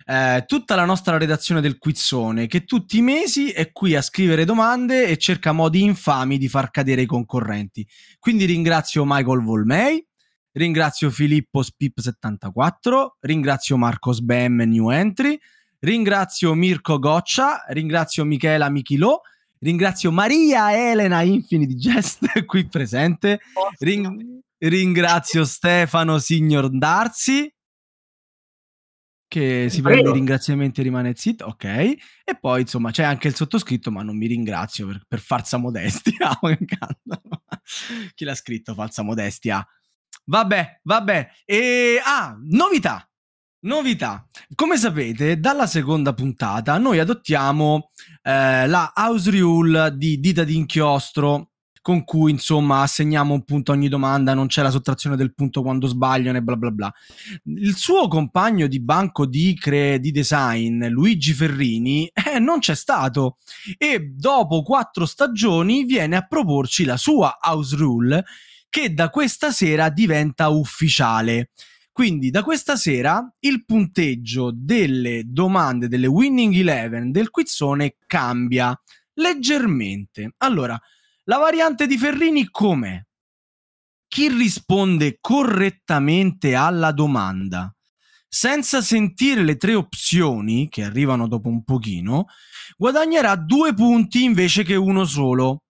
Eh, 0.06 0.44
tutta 0.46 0.74
la 0.74 0.84
nostra 0.84 1.16
redazione 1.16 1.62
del 1.62 1.78
Quizzone 1.78 2.46
che 2.46 2.64
tutti 2.64 2.98
i 2.98 3.02
mesi 3.02 3.50
è 3.52 3.72
qui 3.72 3.94
a 3.94 4.02
scrivere 4.02 4.44
domande 4.44 5.06
e 5.06 5.16
cerca 5.16 5.52
modi 5.52 5.82
infami 5.82 6.36
di 6.36 6.48
far 6.48 6.70
cadere 6.70 7.02
i 7.02 7.06
concorrenti. 7.06 7.86
Quindi 8.18 8.44
ringrazio 8.44 9.04
Michael 9.06 9.42
Volmei, 9.42 10.06
ringrazio 10.52 11.10
Filippo 11.10 11.62
Spip74, 11.62 13.06
ringrazio 13.20 13.76
Marco 13.78 14.12
Sbem 14.12 14.62
New 14.66 14.90
Entry, 14.90 15.38
ringrazio 15.80 16.52
Mirko 16.54 16.98
Goccia, 16.98 17.64
ringrazio 17.68 18.24
Michela 18.24 18.68
Michilò 18.68 19.18
Ringrazio 19.64 20.12
Maria 20.12 20.76
Elena 20.76 21.22
Infinity 21.22 21.74
Jest 21.74 22.20
qui 22.44 22.68
presente. 22.68 23.40
Ring- 23.78 24.42
ringrazio 24.58 25.46
Stefano 25.46 26.18
Signor 26.18 26.68
Darsi 26.68 27.50
che 29.26 29.68
si 29.70 29.80
prende 29.80 30.10
i 30.10 30.12
ringraziamenti 30.12 30.80
e 30.80 30.82
rimane 30.84 31.14
zitto, 31.16 31.46
ok. 31.46 31.64
E 31.64 32.36
poi 32.38 32.60
insomma 32.60 32.90
c'è 32.90 33.04
anche 33.04 33.26
il 33.26 33.34
sottoscritto, 33.34 33.90
ma 33.90 34.02
non 34.02 34.18
mi 34.18 34.26
ringrazio 34.26 34.86
per, 34.86 35.02
per 35.08 35.20
falsa 35.20 35.56
modestia. 35.56 36.38
Chi 38.14 38.24
l'ha 38.24 38.34
scritto 38.34 38.74
falsa 38.74 39.02
modestia? 39.02 39.66
Vabbè, 40.26 40.80
vabbè. 40.82 41.30
E 41.46 42.00
ah, 42.04 42.36
novità. 42.50 43.08
Novità. 43.64 44.26
Come 44.54 44.76
sapete, 44.76 45.40
dalla 45.40 45.66
seconda 45.66 46.12
puntata 46.12 46.76
noi 46.76 46.98
adottiamo 46.98 47.90
eh, 48.22 48.66
la 48.66 48.92
house 48.94 49.30
rule 49.30 49.96
di 49.96 50.20
dita 50.20 50.44
d'inchiostro 50.44 51.48
con 51.80 52.04
cui 52.04 52.30
insomma 52.30 52.82
assegniamo 52.82 53.32
un 53.32 53.44
punto 53.44 53.72
a 53.72 53.74
ogni 53.74 53.88
domanda, 53.88 54.34
non 54.34 54.48
c'è 54.48 54.62
la 54.62 54.70
sottrazione 54.70 55.16
del 55.16 55.34
punto 55.34 55.62
quando 55.62 55.86
sbagliano 55.86 56.36
e 56.36 56.42
bla 56.42 56.56
bla 56.56 56.70
bla. 56.70 56.92
Il 57.44 57.74
suo 57.76 58.06
compagno 58.08 58.66
di 58.66 58.80
banco 58.80 59.24
di, 59.24 59.54
cre- 59.54 59.98
di 59.98 60.10
design, 60.10 60.86
Luigi 60.86 61.32
Ferrini, 61.32 62.10
eh, 62.12 62.38
non 62.38 62.58
c'è 62.58 62.74
stato 62.74 63.38
e 63.78 64.12
dopo 64.14 64.62
quattro 64.62 65.06
stagioni 65.06 65.84
viene 65.84 66.16
a 66.16 66.26
proporci 66.26 66.84
la 66.84 66.98
sua 66.98 67.38
house 67.40 67.76
rule 67.76 68.24
che 68.68 68.92
da 68.92 69.08
questa 69.08 69.52
sera 69.52 69.88
diventa 69.88 70.48
ufficiale. 70.48 71.50
Quindi 71.94 72.30
da 72.30 72.42
questa 72.42 72.74
sera 72.74 73.24
il 73.38 73.64
punteggio 73.64 74.50
delle 74.52 75.22
domande 75.26 75.86
delle 75.86 76.08
Winning 76.08 76.52
Eleven 76.52 77.12
del 77.12 77.30
quizzone 77.30 77.98
cambia 78.04 78.76
leggermente. 79.12 80.34
Allora, 80.38 80.76
la 81.22 81.36
variante 81.36 81.86
di 81.86 81.96
Ferrini 81.96 82.48
com'è? 82.50 83.00
Chi 84.08 84.28
risponde 84.28 85.18
correttamente 85.20 86.56
alla 86.56 86.90
domanda 86.90 87.72
senza 88.26 88.82
sentire 88.82 89.44
le 89.44 89.56
tre 89.56 89.76
opzioni 89.76 90.68
che 90.68 90.82
arrivano 90.82 91.28
dopo 91.28 91.48
un 91.48 91.62
pochino, 91.62 92.24
guadagnerà 92.76 93.36
due 93.36 93.72
punti 93.72 94.24
invece 94.24 94.64
che 94.64 94.74
uno 94.74 95.04
solo. 95.04 95.62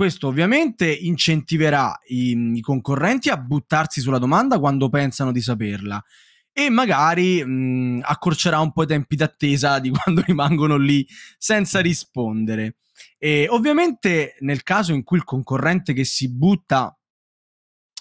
Questo 0.00 0.28
ovviamente 0.28 0.90
incentiverà 0.90 1.94
i, 2.06 2.54
i, 2.54 2.60
concorrenti 2.62 3.28
a 3.28 3.36
buttarsi 3.36 4.00
sulla 4.00 4.16
domanda 4.16 4.58
quando 4.58 4.88
pensano 4.88 5.30
di 5.30 5.42
saperla 5.42 6.02
e 6.50 6.70
magari 6.70 7.44
mh, 7.44 8.00
accorcerà 8.04 8.60
un 8.60 8.72
po' 8.72 8.84
i 8.84 8.86
tempi 8.86 9.14
d'attesa 9.14 9.78
di 9.78 9.90
quando 9.92 10.22
rimangono 10.22 10.78
lì 10.78 11.06
senza 11.36 11.80
rispondere. 11.80 12.78
E 13.18 13.46
ovviamente 13.50 14.36
nel 14.40 14.62
caso 14.62 14.94
in 14.94 15.04
cui 15.04 15.18
il 15.18 15.24
concorrente 15.24 15.92
che 15.92 16.04
si 16.04 16.32
butta 16.32 16.98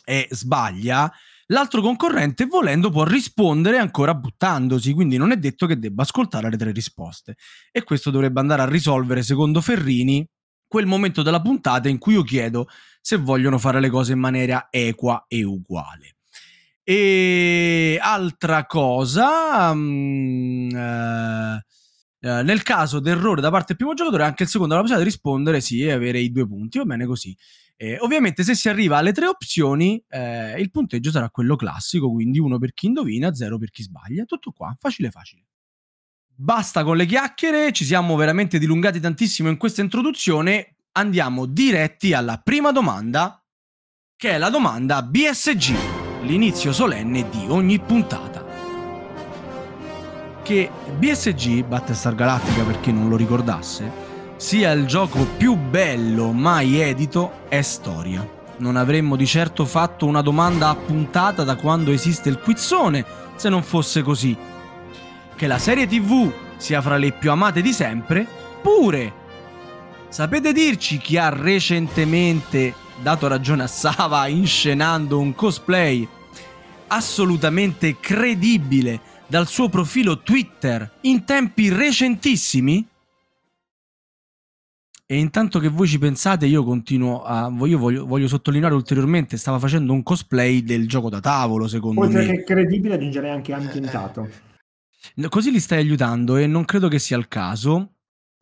e 0.06 0.26
sbaglia, 0.32 1.12
l'altro 1.48 1.82
concorrente 1.82 2.46
volendo 2.46 2.92
può 2.92 3.04
rispondere 3.04 3.78
ancora 3.78 4.16
buttandosi, 4.16 4.94
quindi 4.94 5.18
non 5.18 5.32
è 5.34 5.36
detto 5.36 5.68
che 5.68 5.78
debba 5.78 6.04
ascoltare 6.04 6.50
le 6.50 6.56
tre 6.56 6.72
risposte. 6.72 7.36
E 7.74 7.84
questo 7.84 8.10
dovrebbe 8.10 8.40
andare 8.40 8.62
a 8.62 8.70
risolvere, 8.70 9.22
secondo 9.22 9.60
Ferrini, 9.60 10.26
quel 10.70 10.86
momento 10.86 11.22
della 11.22 11.42
puntata 11.42 11.90
in 11.90 11.98
cui 11.98 12.14
io 12.14 12.24
chiedo 12.24 12.70
se 13.02 13.18
vogliono 13.18 13.58
fare 13.58 13.82
le 13.82 13.90
cose 13.90 14.14
in 14.14 14.20
maniera 14.20 14.68
equa 14.70 15.26
e 15.28 15.44
uguale. 15.44 16.16
E 16.84 18.00
altra 18.02 18.66
cosa, 18.66 19.72
um, 19.72 20.70
eh, 20.74 22.44
nel 22.44 22.64
caso 22.64 23.00
d'errore 23.00 23.42
da 23.42 23.50
parte 23.50 23.68
del 23.70 23.78
primo 23.78 23.94
giocatore, 23.94 24.24
anche 24.24 24.44
il 24.44 24.50
secondo 24.50 24.74
ha 24.74 24.78
la 24.78 24.84
possibilità 24.84 25.10
di 25.10 25.16
rispondere 25.16 25.62
sì 25.62 25.82
e 25.84 25.92
avere 25.92 26.20
i 26.20 26.32
due 26.32 26.48
punti. 26.48 26.78
Va 26.78 26.86
bene 26.86 27.06
così. 27.06 27.36
Eh, 27.76 27.98
ovviamente, 28.00 28.44
se 28.44 28.56
si 28.56 28.70
arriva 28.70 28.98
alle 28.98 29.14
tre 29.14 29.28
opzioni, 29.28 30.04
eh, 30.10 30.60
il 30.60 30.70
punteggio 30.70 31.12
sarà 31.12 31.30
quello 31.30 31.56
classico, 31.56 32.12
quindi 32.12 32.40
uno 32.40 32.58
per 32.60 32.74
chi 32.74 32.88
indovina, 32.88 33.34
zero 33.34 33.58
per 33.58 33.70
chi 33.70 33.84
sbaglia. 33.84 34.26
Tutto 34.26 34.52
qua, 34.52 34.76
facile 34.80 35.10
facile. 35.12 35.44
Basta 36.42 36.86
con 36.86 36.96
le 36.96 37.06
chiacchiere, 37.06 37.74
ci 37.74 37.84
siamo 37.84 38.16
veramente 38.16 38.60
dilungati 38.60 39.02
tantissimo 39.02 39.50
in 39.50 39.58
questa 39.58 39.82
introduzione. 39.82 40.76
Andiamo 40.94 41.46
diretti 41.46 42.14
alla 42.14 42.38
prima 42.42 42.72
domanda, 42.72 43.44
che 44.16 44.30
è 44.30 44.38
la 44.38 44.50
domanda 44.50 45.04
BSG, 45.04 45.76
l'inizio 46.22 46.72
solenne 46.72 47.28
di 47.30 47.46
ogni 47.50 47.78
puntata. 47.80 48.46
Che 50.42 50.72
BSG, 50.98 51.66
Battlestar 51.66 52.16
Galactica 52.16 52.64
per 52.64 52.80
chi 52.80 52.94
non 52.94 53.10
lo 53.10 53.18
ricordasse, 53.18 53.92
sia 54.38 54.72
il 54.72 54.86
gioco 54.86 55.26
più 55.36 55.58
bello 55.58 56.32
mai 56.32 56.80
edito 56.80 57.50
è 57.50 57.62
storia. 57.62 58.26
Non 58.60 58.78
avremmo 58.78 59.18
di 59.18 59.26
certo 59.26 59.66
fatto 59.66 60.06
una 60.06 60.22
domanda 60.22 60.70
a 60.70 60.76
puntata 60.76 61.44
da 61.44 61.58
quando 61.58 61.92
esiste 61.92 62.30
il 62.30 62.40
quizzone 62.40 63.06
se 63.36 63.50
non 63.50 63.62
fosse 63.62 64.02
così 64.04 64.49
che 65.40 65.48
la 65.48 65.58
serie 65.58 65.88
TV 65.88 66.30
sia 66.58 66.82
fra 66.82 66.98
le 66.98 67.14
più 67.14 67.32
amate 67.32 67.62
di 67.62 67.72
sempre, 67.72 68.28
pure. 68.62 69.14
Sapete 70.10 70.52
dirci 70.52 70.98
chi 70.98 71.16
ha 71.16 71.30
recentemente 71.30 72.74
dato 73.02 73.26
ragione 73.28 73.64
a 73.64 73.68
Sava 73.68 74.28
inscenando 74.28 75.18
un 75.18 75.34
cosplay 75.34 76.06
assolutamente 76.88 78.02
credibile 78.02 79.00
dal 79.28 79.48
suo 79.48 79.70
profilo 79.70 80.20
Twitter 80.20 80.96
in 81.04 81.24
tempi 81.24 81.70
recentissimi? 81.70 82.86
E 85.06 85.18
intanto 85.18 85.60
che 85.60 85.70
voi 85.70 85.88
ci 85.88 86.00
pensate, 86.00 86.48
io 86.48 86.66
continuo 86.66 87.24
a. 87.24 87.50
Io 87.64 87.78
voglio, 87.78 88.06
voglio, 88.06 88.28
sottolineare 88.28 88.76
ulteriormente: 88.76 89.38
stava 89.38 89.58
facendo 89.58 89.94
un 89.94 90.04
cosplay 90.04 90.64
del 90.64 90.86
gioco 90.86 91.10
da 91.10 91.22
tavolo, 91.22 91.66
secondo 91.70 92.02
Oltre 92.02 92.14
me. 92.14 92.24
Oltre 92.26 92.38
che 92.40 92.44
credibile, 92.44 92.96
aggiungerei 92.96 93.32
anche 93.32 93.54
ambientato. 93.54 94.48
Così 95.30 95.52
li 95.52 95.60
stai 95.60 95.80
aiutando 95.80 96.38
e 96.38 96.48
non 96.48 96.66
credo 96.66 96.88
che 96.88 97.00
sia 97.00 97.18
il 97.18 97.28
caso. 97.28 97.96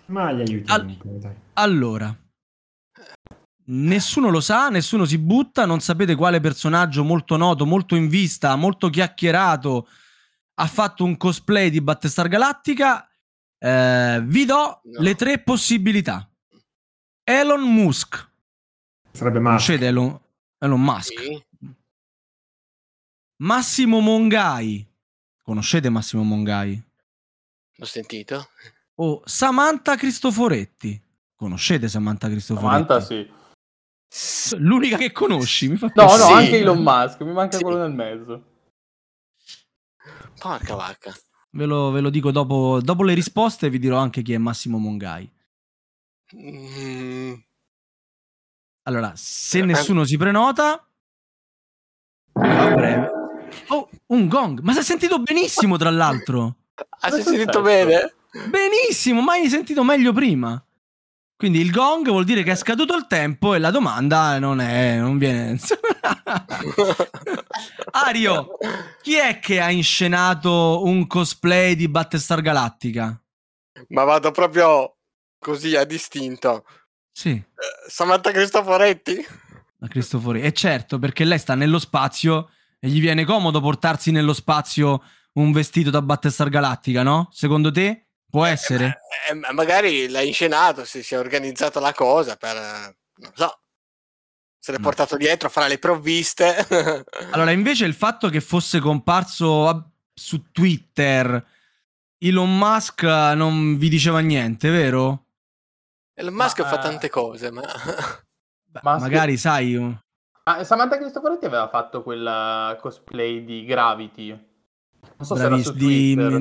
Ma 0.07 0.31
li 0.31 0.41
aiuti. 0.41 0.71
Al- 0.71 1.35
allora, 1.53 2.15
nessuno 3.65 4.29
lo 4.29 4.41
sa, 4.41 4.69
nessuno 4.69 5.05
si 5.05 5.17
butta, 5.17 5.65
non 5.65 5.79
sapete 5.79 6.15
quale 6.15 6.39
personaggio 6.39 7.03
molto 7.03 7.35
noto, 7.37 7.65
molto 7.65 7.95
in 7.95 8.07
vista, 8.07 8.55
molto 8.55 8.89
chiacchierato 8.89 9.87
ha 10.59 10.67
fatto 10.67 11.03
un 11.03 11.17
cosplay 11.17 11.69
di 11.69 11.81
Battestar 11.81 12.27
Galattica. 12.27 13.07
Eh, 13.59 14.21
vi 14.23 14.45
do 14.45 14.81
no. 14.83 15.01
le 15.01 15.15
tre 15.15 15.39
possibilità. 15.39 16.29
Elon 17.23 17.61
Musk. 17.61 18.31
Sarebbe 19.11 19.39
Musk. 19.39 19.69
Elon, 19.69 20.19
Elon 20.57 20.81
Musk. 20.81 21.19
Sì. 21.19 21.45
Massimo 23.37 23.99
Mongai. 23.99 24.86
Conoscete 25.47 25.87
Massimo 25.87 26.23
Mongai? 26.23 26.83
L'ho 27.77 27.85
sentito. 27.85 28.49
O 28.95 29.21
Samantha 29.23 29.95
Cristoforetti. 29.95 31.01
Conoscete 31.37 31.87
Samantha 31.87 32.27
Cristoforetti? 32.27 32.85
Samantha 32.85 32.99
sì. 32.99 34.57
L'unica 34.57 34.97
che 34.97 35.13
conosci, 35.13 35.69
mi 35.69 35.77
fa 35.77 35.89
No, 35.95 36.03
no, 36.03 36.17
sì. 36.17 36.31
anche 36.33 36.59
Elon 36.59 36.83
Musk, 36.83 37.21
mi 37.21 37.31
manca 37.31 37.55
sì. 37.55 37.63
quello 37.63 37.77
nel 37.77 37.93
mezzo. 37.93 38.43
Porca 40.37 40.75
vacca. 40.75 41.13
Ve 41.51 41.65
lo, 41.65 41.91
ve 41.91 42.01
lo 42.01 42.09
dico 42.09 42.31
dopo, 42.31 42.81
dopo, 42.81 43.03
le 43.03 43.13
risposte, 43.13 43.69
vi 43.69 43.79
dirò 43.79 43.99
anche 43.99 44.23
chi 44.23 44.33
è 44.33 44.37
Massimo 44.37 44.77
Mongai. 44.79 45.31
Mm. 46.35 47.35
Allora, 48.81 49.13
se 49.15 49.59
eh, 49.59 49.65
nessuno 49.65 50.03
si 50.03 50.17
prenota. 50.17 50.85
Oh, 52.33 52.41
un 54.07 54.27
gong, 54.27 54.59
ma 54.61 54.73
si 54.73 54.79
è 54.79 54.83
sentito 54.83 55.19
benissimo, 55.19 55.77
tra 55.77 55.89
l'altro. 55.89 56.55
Ah, 56.99 57.11
si 57.11 57.19
è 57.19 57.23
sentito 57.23 57.61
bene? 57.61 58.13
Benissimo, 58.49 59.21
mai 59.21 59.49
sentito 59.49 59.83
meglio 59.83 60.13
prima. 60.13 60.61
Quindi 61.35 61.59
il 61.59 61.71
gong 61.71 62.07
vuol 62.09 62.23
dire 62.23 62.41
che 62.41 62.51
è 62.51 62.55
scaduto 62.55 62.95
il 62.95 63.05
tempo 63.05 63.53
e 63.53 63.59
la 63.59 63.69
domanda 63.69 64.39
non 64.39 64.59
è, 64.59 64.97
non 64.97 65.19
viene. 65.19 65.59
Ario, 67.91 68.57
chi 69.03 69.15
è 69.15 69.37
che 69.37 69.61
ha 69.61 69.69
inscenato 69.69 70.83
un 70.83 71.05
cosplay 71.05 71.75
di 71.75 71.87
Battlestar 71.87 72.41
Galactica? 72.41 73.21
Ma 73.89 74.03
vado 74.03 74.31
proprio 74.31 74.95
così 75.37 75.75
a 75.75 75.83
distinto. 75.83 76.65
Sì. 77.11 77.29
Eh, 77.29 77.45
Samantha 77.87 78.31
Cristoforetti? 78.31 79.23
La 79.77 79.87
Cristoforetti. 79.87 80.45
E 80.47 80.53
certo, 80.53 80.97
perché 80.97 81.23
lei 81.23 81.37
sta 81.37 81.53
nello 81.53 81.77
spazio 81.77 82.49
e 82.79 82.87
gli 82.87 82.99
viene 82.99 83.25
comodo 83.25 83.59
portarsi 83.61 84.11
nello 84.11 84.33
spazio 84.33 85.03
un 85.33 85.51
vestito 85.51 85.89
da 85.89 86.01
Battlestar 86.01 86.49
Galactica, 86.49 87.03
no? 87.03 87.29
Secondo 87.31 87.71
te? 87.71 88.07
Può 88.29 88.45
eh, 88.45 88.51
essere? 88.51 89.01
Eh, 89.29 89.31
eh, 89.31 89.53
magari 89.53 90.09
l'ha 90.09 90.21
inscenato, 90.21 90.85
se 90.85 91.03
si 91.03 91.13
è 91.13 91.19
organizzata 91.19 91.79
la 91.79 91.93
cosa 91.93 92.35
per... 92.35 92.55
non 92.55 93.31
so. 93.33 93.59
Se 94.59 94.71
l'è 94.71 94.79
portato 94.79 95.13
no. 95.13 95.19
dietro 95.19 95.47
a 95.47 95.51
fare 95.51 95.69
le 95.69 95.77
provviste. 95.77 96.67
allora, 97.31 97.51
invece 97.51 97.85
il 97.85 97.93
fatto 97.93 98.29
che 98.29 98.41
fosse 98.41 98.79
comparso 98.79 99.91
su 100.13 100.51
Twitter 100.51 101.55
Elon 102.19 102.57
Musk 102.57 103.03
non 103.03 103.77
vi 103.77 103.89
diceva 103.89 104.19
niente, 104.19 104.69
vero? 104.69 105.25
Elon 106.15 106.33
Musk 106.33 106.59
ma, 106.61 106.67
fa 106.67 106.79
tante 106.79 107.09
cose, 107.09 107.51
ma... 107.51 107.61
Beh, 107.61 108.79
magari 108.99 109.37
sai... 109.37 109.97
Ma 110.47 110.63
Samantha 110.63 110.97
Cristoforetti 110.97 111.45
aveva 111.45 111.67
fatto 111.67 112.01
quel 112.01 112.77
cosplay 112.79 113.43
di 113.43 113.65
Gravity. 113.65 114.29
Non 114.29 115.27
so 115.27 115.35
Bravis, 115.35 115.35
se 115.35 115.45
era 115.45 115.57
su 115.61 115.73
Twitter. 115.73 116.39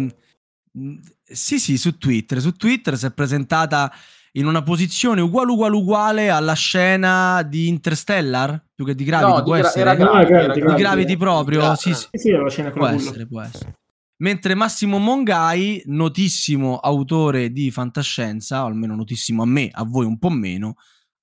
Di 0.71 1.01
sì, 1.25 1.59
sì, 1.59 1.77
su 1.77 1.99
Twitter. 1.99 2.41
Su 2.41 2.53
Twitter 2.53 2.97
si 2.97 3.07
è 3.07 3.11
presentata 3.11 3.93
in 4.35 4.47
una 4.47 4.63
posizione 4.63 5.21
uguale 5.21 5.51
uguale 5.51 5.75
uguale 5.75 6.31
alla 6.31 6.53
scena 6.53 7.43
di 7.43 7.67
Interstellar 7.67 8.65
più 8.73 8.85
che 8.85 8.95
di 8.95 9.03
Gravity 9.03 9.39
no, 9.39 9.43
può 9.43 9.55
di 9.55 9.61
gra- 9.61 9.69
essere 9.69 9.91
era 9.91 9.95
Gravity, 9.95 10.33
era 10.33 10.53
di 10.53 10.61
Gravity, 10.61 10.83
Gravity 10.83 11.17
proprio 11.17 11.59
Gra- 11.61 11.75
sì, 11.75 11.95
sì. 11.95 12.07
sì, 12.13 12.31
la 12.31 12.51
scena 12.51 12.71
può 12.71 12.87
essere, 12.87 13.27
può 13.27 13.41
essere 13.41 13.79
mentre 14.19 14.55
Massimo 14.55 14.99
Mongai 14.99 15.83
notissimo 15.87 16.77
autore 16.77 17.51
di 17.51 17.71
fantascienza 17.71 18.65
o 18.65 18.67
almeno 18.67 18.95
notissimo 18.95 19.43
a 19.43 19.47
me 19.47 19.71
a 19.73 19.85
voi 19.85 20.05
un 20.05 20.19
po' 20.19 20.29
meno 20.29 20.77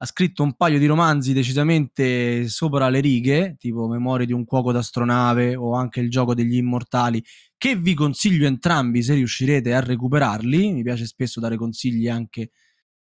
ha 0.04 0.06
scritto 0.06 0.44
un 0.44 0.54
paio 0.56 0.80
di 0.80 0.86
romanzi 0.86 1.32
decisamente 1.32 2.50
sopra 2.50 2.90
le 2.90 3.00
righe 3.00 3.56
tipo 3.58 3.88
Memorie 3.88 4.26
di 4.26 4.34
un 4.34 4.44
cuoco 4.44 4.74
d'astronave 4.74 5.56
o 5.56 5.76
anche 5.76 6.02
Il 6.02 6.10
gioco 6.10 6.36
degli 6.36 6.58
immortali 6.58 7.24
che 7.58 7.78
vi 7.78 7.94
consiglio 7.94 8.46
entrambi 8.46 9.02
se 9.02 9.14
riuscirete 9.14 9.74
a 9.74 9.80
recuperarli. 9.80 10.74
Mi 10.74 10.84
piace 10.84 11.06
spesso 11.06 11.40
dare 11.40 11.56
consigli 11.56 12.10
anche 12.10 12.52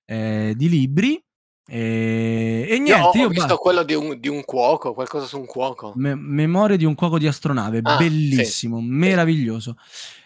eh, 0.04 0.54
di 0.58 0.68
libri. 0.68 1.24
E, 1.66 2.68
e 2.70 2.80
niente, 2.80 2.92
io 2.92 3.06
ho, 3.06 3.16
io 3.16 3.28
visto 3.30 3.48
ba- 3.48 3.56
quello 3.56 3.84
di 3.84 3.94
un, 3.94 4.20
di 4.20 4.28
un, 4.28 4.44
cuoco, 4.44 4.94
qualcosa 4.94 5.26
su 5.26 5.40
un 5.40 5.46
cuoco. 5.46 5.94
Me- 5.96 6.16
memoria 6.16 6.76
di 6.76 6.84
un 6.84 6.96
cuoco 6.96 7.18
di 7.18 7.28
astronave, 7.28 7.80
ah, 7.82 7.96
bellissimo, 7.96 8.80
sì. 8.80 8.86
meraviglioso. 8.88 9.78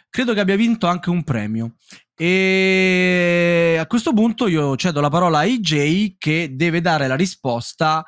Credo 0.09 0.33
che 0.33 0.39
abbia 0.39 0.55
vinto 0.55 0.87
anche 0.87 1.11
un 1.11 1.23
premio. 1.23 1.75
E 2.17 3.77
a 3.79 3.85
questo 3.87 4.13
punto 4.13 4.47
io 4.47 4.75
cedo 4.77 5.01
la 5.01 5.09
parola 5.09 5.39
a 5.39 5.43
IJ 5.43 6.15
che 6.17 6.49
deve 6.53 6.81
dare 6.81 7.07
la 7.07 7.15
risposta 7.15 8.05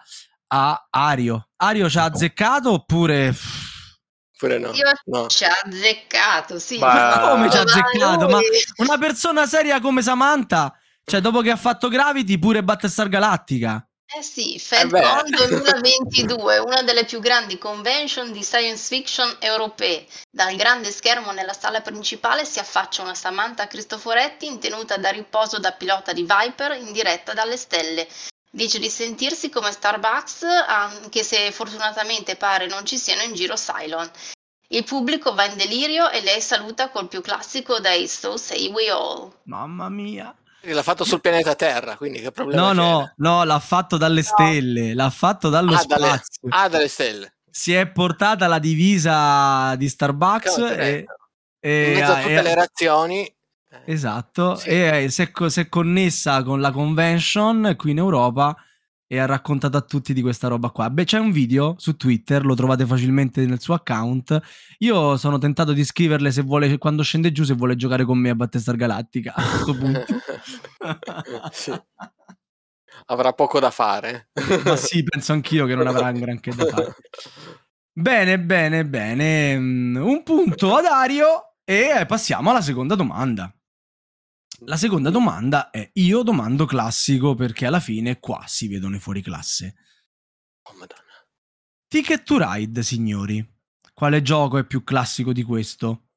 a 0.48 0.88
Ario. 0.90 1.50
Ario 1.58 1.90
ci 1.90 1.98
ha 1.98 2.06
azzeccato 2.06 2.72
oppure 2.72 3.36
Oppure 4.40 4.60
no? 4.60 4.72
Io 4.72 4.92
no. 5.06 5.28
ci 5.28 5.44
ha 5.46 5.62
azzeccato, 5.66 6.60
sì. 6.60 6.78
Ma 6.78 7.32
come 7.32 7.50
ci 7.50 7.58
ha 7.58 7.62
azzeccato? 7.62 8.28
Ma 8.28 8.40
una 8.78 8.98
persona 9.00 9.48
seria 9.48 9.80
come 9.82 10.04
Samantha, 10.04 10.72
cioè 11.04 11.22
dopo 11.22 11.42
che 11.42 11.50
ha 11.50 11.56
fatto 11.56 11.88
Gravity 11.88 12.38
pure 12.38 12.64
Battlestar 12.64 13.10
Galactica. 13.10 13.87
Eh 14.16 14.22
sì, 14.22 14.58
FedCon 14.58 15.28
eh 15.28 15.50
2022, 15.52 16.60
una 16.60 16.82
delle 16.82 17.04
più 17.04 17.20
grandi 17.20 17.58
convention 17.58 18.32
di 18.32 18.42
science 18.42 18.88
fiction 18.96 19.36
europee. 19.40 20.08
Dal 20.32 20.56
grande 20.56 20.92
schermo 20.92 21.34
nella 21.34 21.52
sala 21.52 21.82
principale 21.82 22.46
si 22.46 22.60
affaccia 22.60 23.02
una 23.02 23.14
Samantha 23.14 23.68
Cristoforetti 23.68 24.46
in 24.46 24.60
tenuta 24.60 24.96
da 24.96 25.10
riposo 25.10 25.60
da 25.60 25.74
pilota 25.74 26.14
di 26.14 26.26
Viper 26.26 26.78
in 26.78 26.94
diretta 26.94 27.34
dalle 27.34 27.58
stelle. 27.58 28.08
Dice 28.50 28.80
di 28.80 28.90
sentirsi 28.90 29.50
come 29.50 29.74
Starbucks, 29.74 30.44
anche 30.44 31.24
se 31.24 31.52
fortunatamente 31.52 32.38
pare 32.38 32.68
non 32.68 32.86
ci 32.86 32.98
siano 32.98 33.24
in 33.24 33.34
giro 33.34 33.56
Cylon. 33.56 34.10
Il 34.70 34.86
pubblico 34.86 35.34
va 35.34 35.46
in 35.46 35.58
delirio 35.58 36.10
e 36.10 36.22
lei 36.22 36.40
saluta 36.40 36.90
col 36.90 37.10
più 37.10 37.20
classico 37.20 37.80
dei 37.80 38.08
So 38.08 38.38
Say 38.38 38.70
We 38.70 38.90
All. 38.90 39.34
Mamma 39.44 39.90
mia. 39.90 40.34
L'ha 40.62 40.84
fatto 40.84 41.04
sul 41.04 41.22
pianeta 41.22 41.56
Terra, 41.56 41.96
quindi 41.96 42.20
che 42.20 42.32
problema 42.32 42.62
No, 42.62 42.70
c'era? 42.70 42.84
no, 42.84 43.14
no, 43.18 43.44
l'ha 43.44 43.60
fatto 43.60 43.98
dalle 43.98 44.24
stelle, 44.24 44.94
l'ha 44.94 45.10
fatto 45.10 45.50
dallo 45.50 45.74
ah, 45.74 45.78
spazio. 45.78 46.50
Dalle, 46.50 46.64
ah, 46.64 46.68
dalle 46.68 46.88
stelle. 46.88 47.36
Si 47.50 47.74
è 47.74 47.88
portata 47.88 48.48
la 48.48 48.60
divisa 48.60 49.76
di 49.76 49.88
Starbucks 49.88 50.58
e, 50.58 51.06
e, 51.60 51.88
in 51.88 52.00
mezzo 52.00 52.12
a 52.12 52.16
tutte 52.18 52.34
e, 52.34 52.42
le 52.42 52.56
reazioni 52.56 53.36
Esatto, 53.86 54.56
sì. 54.56 54.70
e 54.70 55.08
si 55.10 55.22
è, 55.24 55.50
si 55.50 55.60
è, 55.60 55.70
connessa 55.70 56.44
con 56.44 56.62
la 56.62 56.72
convention 56.72 57.76
qui 57.78 57.92
in 57.92 57.98
Europa 57.98 58.56
e 59.08 59.18
ha 59.20 59.26
raccontato 59.26 59.78
a 59.78 59.82
tutti 59.82 60.14
di 60.14 60.22
questa 60.22 60.48
roba 60.48 60.70
qua. 60.70 60.90
Beh, 60.90 61.06
c'è 61.06 61.18
un 61.18 61.32
video 61.32 61.76
su 61.78 61.96
Twitter, 61.96 62.46
lo 62.46 62.56
trovate 62.56 62.86
facilmente 62.86 63.46
nel 63.46 63.62
suo 63.62 63.74
account. 63.74 64.40
Io 64.80 65.16
sono 65.18 65.38
tentato 65.38 65.72
di 65.72 65.84
scriverle 65.84 66.32
se 66.32 66.42
vuole, 66.42 66.78
quando 66.78 67.04
scende 67.04 67.32
giù, 67.32 67.44
se 67.44 67.54
vuole 67.54 67.76
giocare 67.76 68.04
con 68.04 68.18
me 68.18 68.30
a 68.30 68.36
Battestar 68.36 68.76
Galactica 68.76 69.34
a 69.34 69.44
questo 69.44 69.76
punto. 69.76 70.06
sì. 71.52 71.72
Avrà 73.10 73.32
poco 73.32 73.60
da 73.60 73.70
fare. 73.70 74.30
Ma 74.66 74.76
sì, 74.76 75.04
penso 75.04 75.32
anch'io 75.32 75.66
che 75.66 75.76
non 75.76 75.88
avrà 75.88 76.12
granché 76.12 76.54
da 76.54 76.66
fare. 76.66 76.96
Bene, 77.94 78.40
bene, 78.40 78.86
bene. 78.86 79.56
Un 79.56 80.24
punto 80.24 80.76
a 80.76 80.82
Dario 80.82 81.56
e 81.64 82.06
passiamo 82.08 82.50
alla 82.50 82.62
seconda 82.62 82.96
domanda. 82.96 83.52
La 84.62 84.76
seconda 84.76 85.12
domanda 85.12 85.70
è 85.70 85.88
io 85.94 86.24
domando 86.24 86.66
classico 86.66 87.36
perché 87.36 87.68
alla 87.68 87.80
fine 87.80 88.20
qua 88.20 88.44
si 88.48 88.68
vedono 88.68 88.96
i 88.96 89.00
fuori 89.00 89.22
classe. 89.22 89.76
Oh 90.64 90.74
madonna. 90.74 91.04
Ticket 91.88 92.24
to 92.24 92.38
Ride, 92.40 92.82
signori. 92.82 93.48
Quale 93.94 94.22
gioco 94.24 94.58
è 94.58 94.66
più 94.66 94.84
classico 94.84 95.32
di 95.32 95.44
questo? 95.44 96.08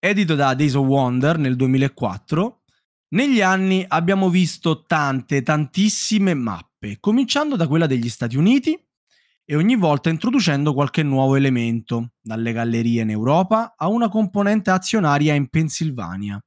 Edito 0.00 0.34
da 0.34 0.54
Days 0.54 0.74
of 0.74 0.84
Wonder 0.84 1.38
nel 1.38 1.54
2004, 1.54 2.62
negli 3.10 3.40
anni 3.40 3.84
abbiamo 3.86 4.30
visto 4.30 4.82
tante, 4.82 5.42
tantissime 5.42 6.34
mappe, 6.34 6.98
cominciando 6.98 7.54
da 7.54 7.68
quella 7.68 7.86
degli 7.86 8.08
Stati 8.08 8.36
Uniti 8.36 8.76
e 9.44 9.54
ogni 9.54 9.76
volta 9.76 10.08
introducendo 10.08 10.74
qualche 10.74 11.04
nuovo 11.04 11.36
elemento, 11.36 12.14
dalle 12.20 12.52
gallerie 12.52 13.02
in 13.02 13.10
Europa 13.10 13.74
a 13.76 13.86
una 13.86 14.08
componente 14.08 14.70
azionaria 14.70 15.34
in 15.34 15.48
Pennsylvania 15.48 16.42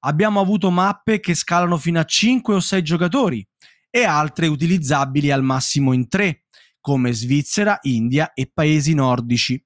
abbiamo 0.00 0.40
avuto 0.40 0.70
mappe 0.70 1.20
che 1.20 1.34
scalano 1.34 1.76
fino 1.76 2.00
a 2.00 2.04
5 2.04 2.54
o 2.54 2.60
6 2.60 2.82
giocatori 2.82 3.46
e 3.90 4.04
altre 4.04 4.46
utilizzabili 4.46 5.30
al 5.30 5.42
massimo 5.42 5.92
in 5.92 6.08
3, 6.08 6.44
come 6.80 7.12
Svizzera, 7.12 7.78
India 7.82 8.32
e 8.32 8.50
paesi 8.52 8.94
nordici. 8.94 9.62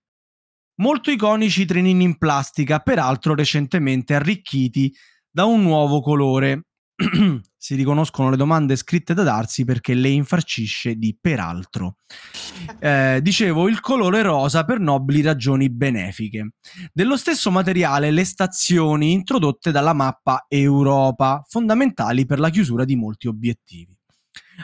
Molto 0.76 1.10
iconici 1.10 1.62
i 1.62 1.66
trenini 1.66 2.04
in 2.04 2.18
plastica, 2.18 2.78
peraltro 2.78 3.34
recentemente 3.34 4.14
arricchiti 4.14 4.94
da 5.30 5.44
un 5.44 5.62
nuovo 5.62 6.00
colore, 6.00 6.68
si 7.56 7.74
riconoscono 7.74 8.30
le 8.30 8.36
domande 8.36 8.76
scritte 8.76 9.14
da 9.14 9.22
Darsi 9.22 9.64
perché 9.64 9.94
le 9.94 10.08
infarcisce 10.08 10.96
di 10.96 11.16
peraltro. 11.18 11.96
Eh, 12.78 13.20
dicevo, 13.22 13.68
il 13.68 13.80
colore 13.80 14.22
rosa 14.22 14.64
per 14.64 14.78
nobili 14.78 15.20
ragioni 15.22 15.70
benefiche. 15.70 16.54
Dello 16.92 17.16
stesso 17.16 17.50
materiale 17.50 18.10
le 18.10 18.24
stazioni 18.24 19.12
introdotte 19.12 19.70
dalla 19.70 19.92
mappa 19.92 20.46
Europa, 20.48 21.44
fondamentali 21.48 22.26
per 22.26 22.38
la 22.38 22.50
chiusura 22.50 22.84
di 22.84 22.96
molti 22.96 23.26
obiettivi. 23.28 23.96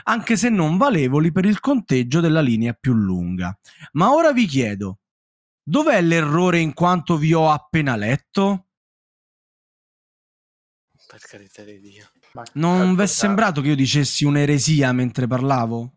anche 0.03 0.37
se 0.37 0.49
non 0.49 0.77
valevoli 0.77 1.31
per 1.31 1.45
il 1.45 1.59
conteggio 1.59 2.19
della 2.19 2.41
linea 2.41 2.73
più 2.73 2.93
lunga. 2.93 3.57
Ma 3.93 4.13
ora 4.13 4.31
vi 4.31 4.45
chiedo, 4.45 4.99
dov'è 5.63 6.01
l'errore 6.01 6.59
in 6.59 6.73
quanto 6.73 7.17
vi 7.17 7.33
ho 7.33 7.49
appena 7.49 7.95
letto? 7.95 8.67
Per 11.07 11.21
carità 11.21 11.63
di 11.63 11.79
Dio. 11.79 12.07
Non 12.53 12.95
vi 12.95 13.01
è 13.03 13.05
sembrato 13.05 13.61
che 13.61 13.69
io 13.69 13.75
dicessi 13.75 14.25
un'eresia 14.25 14.91
mentre 14.91 15.27
parlavo? 15.27 15.93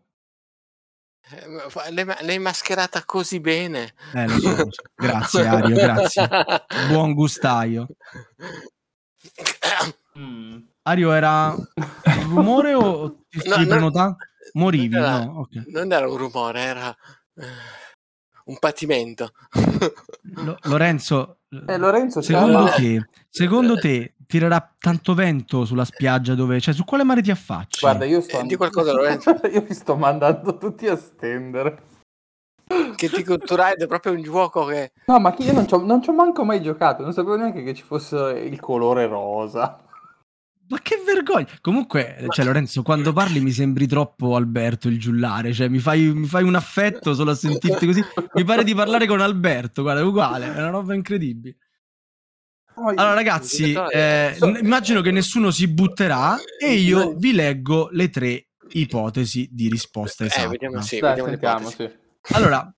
Eh, 1.29 2.21
l'hai, 2.21 2.39
mascherata 2.39 3.03
così 3.05 3.39
bene. 3.39 3.93
Eh, 4.13 4.27
lo 4.27 4.39
so, 4.39 4.67
Grazie 4.95 5.47
Ario, 5.47 5.75
grazie. 5.75 6.29
Buon 6.89 7.13
gustaio. 7.13 7.87
Mm. 10.17 10.57
Ario 10.83 11.13
era 11.13 11.55
un 11.55 12.29
rumore 12.29 12.73
o 12.73 13.25
ti 13.29 13.47
no, 13.47 13.55
prenotando? 13.55 14.17
Morivi? 14.53 14.95
Non 14.95 15.03
era, 15.03 15.23
no, 15.23 15.39
okay. 15.39 15.63
non 15.67 15.91
era 15.91 16.09
un 16.09 16.17
rumore, 16.17 16.59
era 16.59 16.95
eh, 17.35 17.45
un 18.45 18.59
patimento. 18.59 19.31
Lo, 20.35 20.57
Lorenzo, 20.63 21.39
eh, 21.49 21.77
Lorenzo 21.77 22.21
secondo, 22.21 22.69
te, 22.75 23.07
secondo 23.29 23.77
te 23.77 24.12
tirerà 24.27 24.73
tanto 24.79 25.13
vento 25.13 25.65
sulla 25.65 25.85
spiaggia 25.85 26.35
dove... 26.35 26.59
Cioè, 26.59 26.73
su 26.73 26.83
quale 26.83 27.03
mare 27.03 27.21
ti 27.21 27.31
affacci? 27.31 27.79
Guarda, 27.81 28.05
io 28.05 28.21
sto... 28.21 28.39
Eh, 28.39 28.43
di 28.43 28.55
qualcosa, 28.55 28.93
Lorenzo. 28.93 29.39
io 29.51 29.65
mi 29.67 29.73
sto 29.73 29.95
mandando 29.95 30.57
tutti 30.57 30.87
a 30.87 30.95
stendere. 30.95 31.91
Che 32.95 33.09
Ticket 33.09 33.45
to 33.45 33.55
Ride 33.55 33.83
è 33.83 33.87
proprio 33.87 34.13
un 34.13 34.21
gioco 34.21 34.65
che... 34.65 34.93
No, 35.05 35.19
ma 35.19 35.35
io 35.37 35.53
non 35.53 36.01
ci 36.01 36.09
ho 36.09 36.13
manco 36.13 36.43
mai 36.43 36.61
giocato, 36.61 37.03
non 37.03 37.13
sapevo 37.13 37.35
neanche 37.35 37.63
che 37.63 37.73
ci 37.73 37.83
fosse 37.83 38.15
il 38.15 38.59
colore 38.59 39.05
rosa. 39.05 39.83
Ma 40.69 40.79
che 40.81 41.01
vergogna! 41.05 41.47
Comunque, 41.61 42.25
cioè, 42.29 42.45
Lorenzo, 42.45 42.83
quando 42.83 43.11
parli 43.11 43.41
mi 43.41 43.51
sembri 43.51 43.85
troppo 43.85 44.35
Alberto 44.35 44.87
il 44.87 44.97
giullare, 44.97 45.53
cioè 45.53 45.67
mi 45.67 45.79
fai, 45.79 46.05
mi 46.13 46.25
fai 46.25 46.43
un 46.43 46.55
affetto 46.55 47.13
solo 47.13 47.31
a 47.31 47.35
sentirti 47.35 47.85
così. 47.85 48.03
Mi 48.33 48.43
pare 48.43 48.63
di 48.63 48.73
parlare 48.73 49.05
con 49.05 49.19
Alberto, 49.19 49.81
guarda, 49.81 50.01
è 50.01 50.03
uguale, 50.03 50.45
è 50.45 50.57
una 50.57 50.69
roba 50.69 50.93
incredibile. 50.93 51.57
Allora, 52.75 53.13
ragazzi, 53.13 53.73
eh, 53.91 54.37
immagino 54.61 55.01
che 55.01 55.11
nessuno 55.11 55.51
si 55.51 55.67
butterà 55.67 56.37
e 56.59 56.73
io 56.73 57.13
vi 57.15 57.33
leggo 57.33 57.89
le 57.91 58.09
tre 58.09 58.47
ipotesi 58.71 59.47
di 59.51 59.69
risposta 59.69 60.25
esatta. 60.25 60.43
Eh, 60.43 60.47
vediamo, 60.47 60.81
sì, 60.81 60.99
Dai, 60.99 61.21
vediamo 61.21 61.69
sì. 61.69 61.89
Allora, 62.31 62.73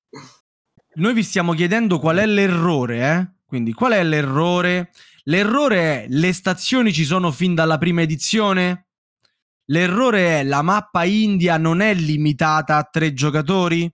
noi 0.96 1.14
vi 1.14 1.24
stiamo 1.24 1.54
chiedendo 1.54 2.00
qual 2.00 2.18
è 2.18 2.26
l'errore, 2.26 3.00
eh? 3.00 3.34
Quindi, 3.46 3.74
qual 3.74 3.94
è 3.94 4.04
l'errore? 4.04 4.92
L'errore 5.24 5.78
è 5.78 6.06
le 6.10 6.34
stazioni 6.34 6.94
ci 6.94 7.06
sono 7.06 7.32
fin 7.32 7.56
dalla 7.56 7.78
prima 7.78 8.02
edizione? 8.02 8.88
L'errore 9.70 10.40
è 10.40 10.44
la 10.44 10.62
mappa 10.62 11.04
India 11.04 11.58
non 11.58 11.82
è 11.82 11.94
limitata 11.94 12.76
a 12.76 12.84
tre 12.84 13.14
giocatori? 13.14 13.92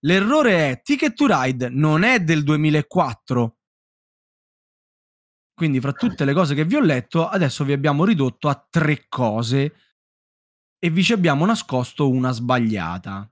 L'errore 0.00 0.70
è 0.70 0.80
Ticket 0.82 1.12
to 1.14 1.26
Ride 1.28 1.68
non 1.68 2.02
è 2.02 2.20
del 2.20 2.42
2004? 2.42 3.56
Quindi, 5.60 5.78
fra 5.78 5.92
tutte 5.92 6.24
le 6.24 6.32
cose 6.32 6.54
che 6.54 6.64
vi 6.64 6.76
ho 6.76 6.80
letto, 6.80 7.28
adesso 7.28 7.64
vi 7.64 7.74
abbiamo 7.74 8.06
ridotto 8.06 8.48
a 8.48 8.66
tre 8.70 9.04
cose 9.10 9.74
e 10.78 10.88
vi 10.88 11.02
ci 11.02 11.12
abbiamo 11.12 11.44
nascosto 11.44 12.08
una 12.08 12.30
sbagliata. 12.30 13.30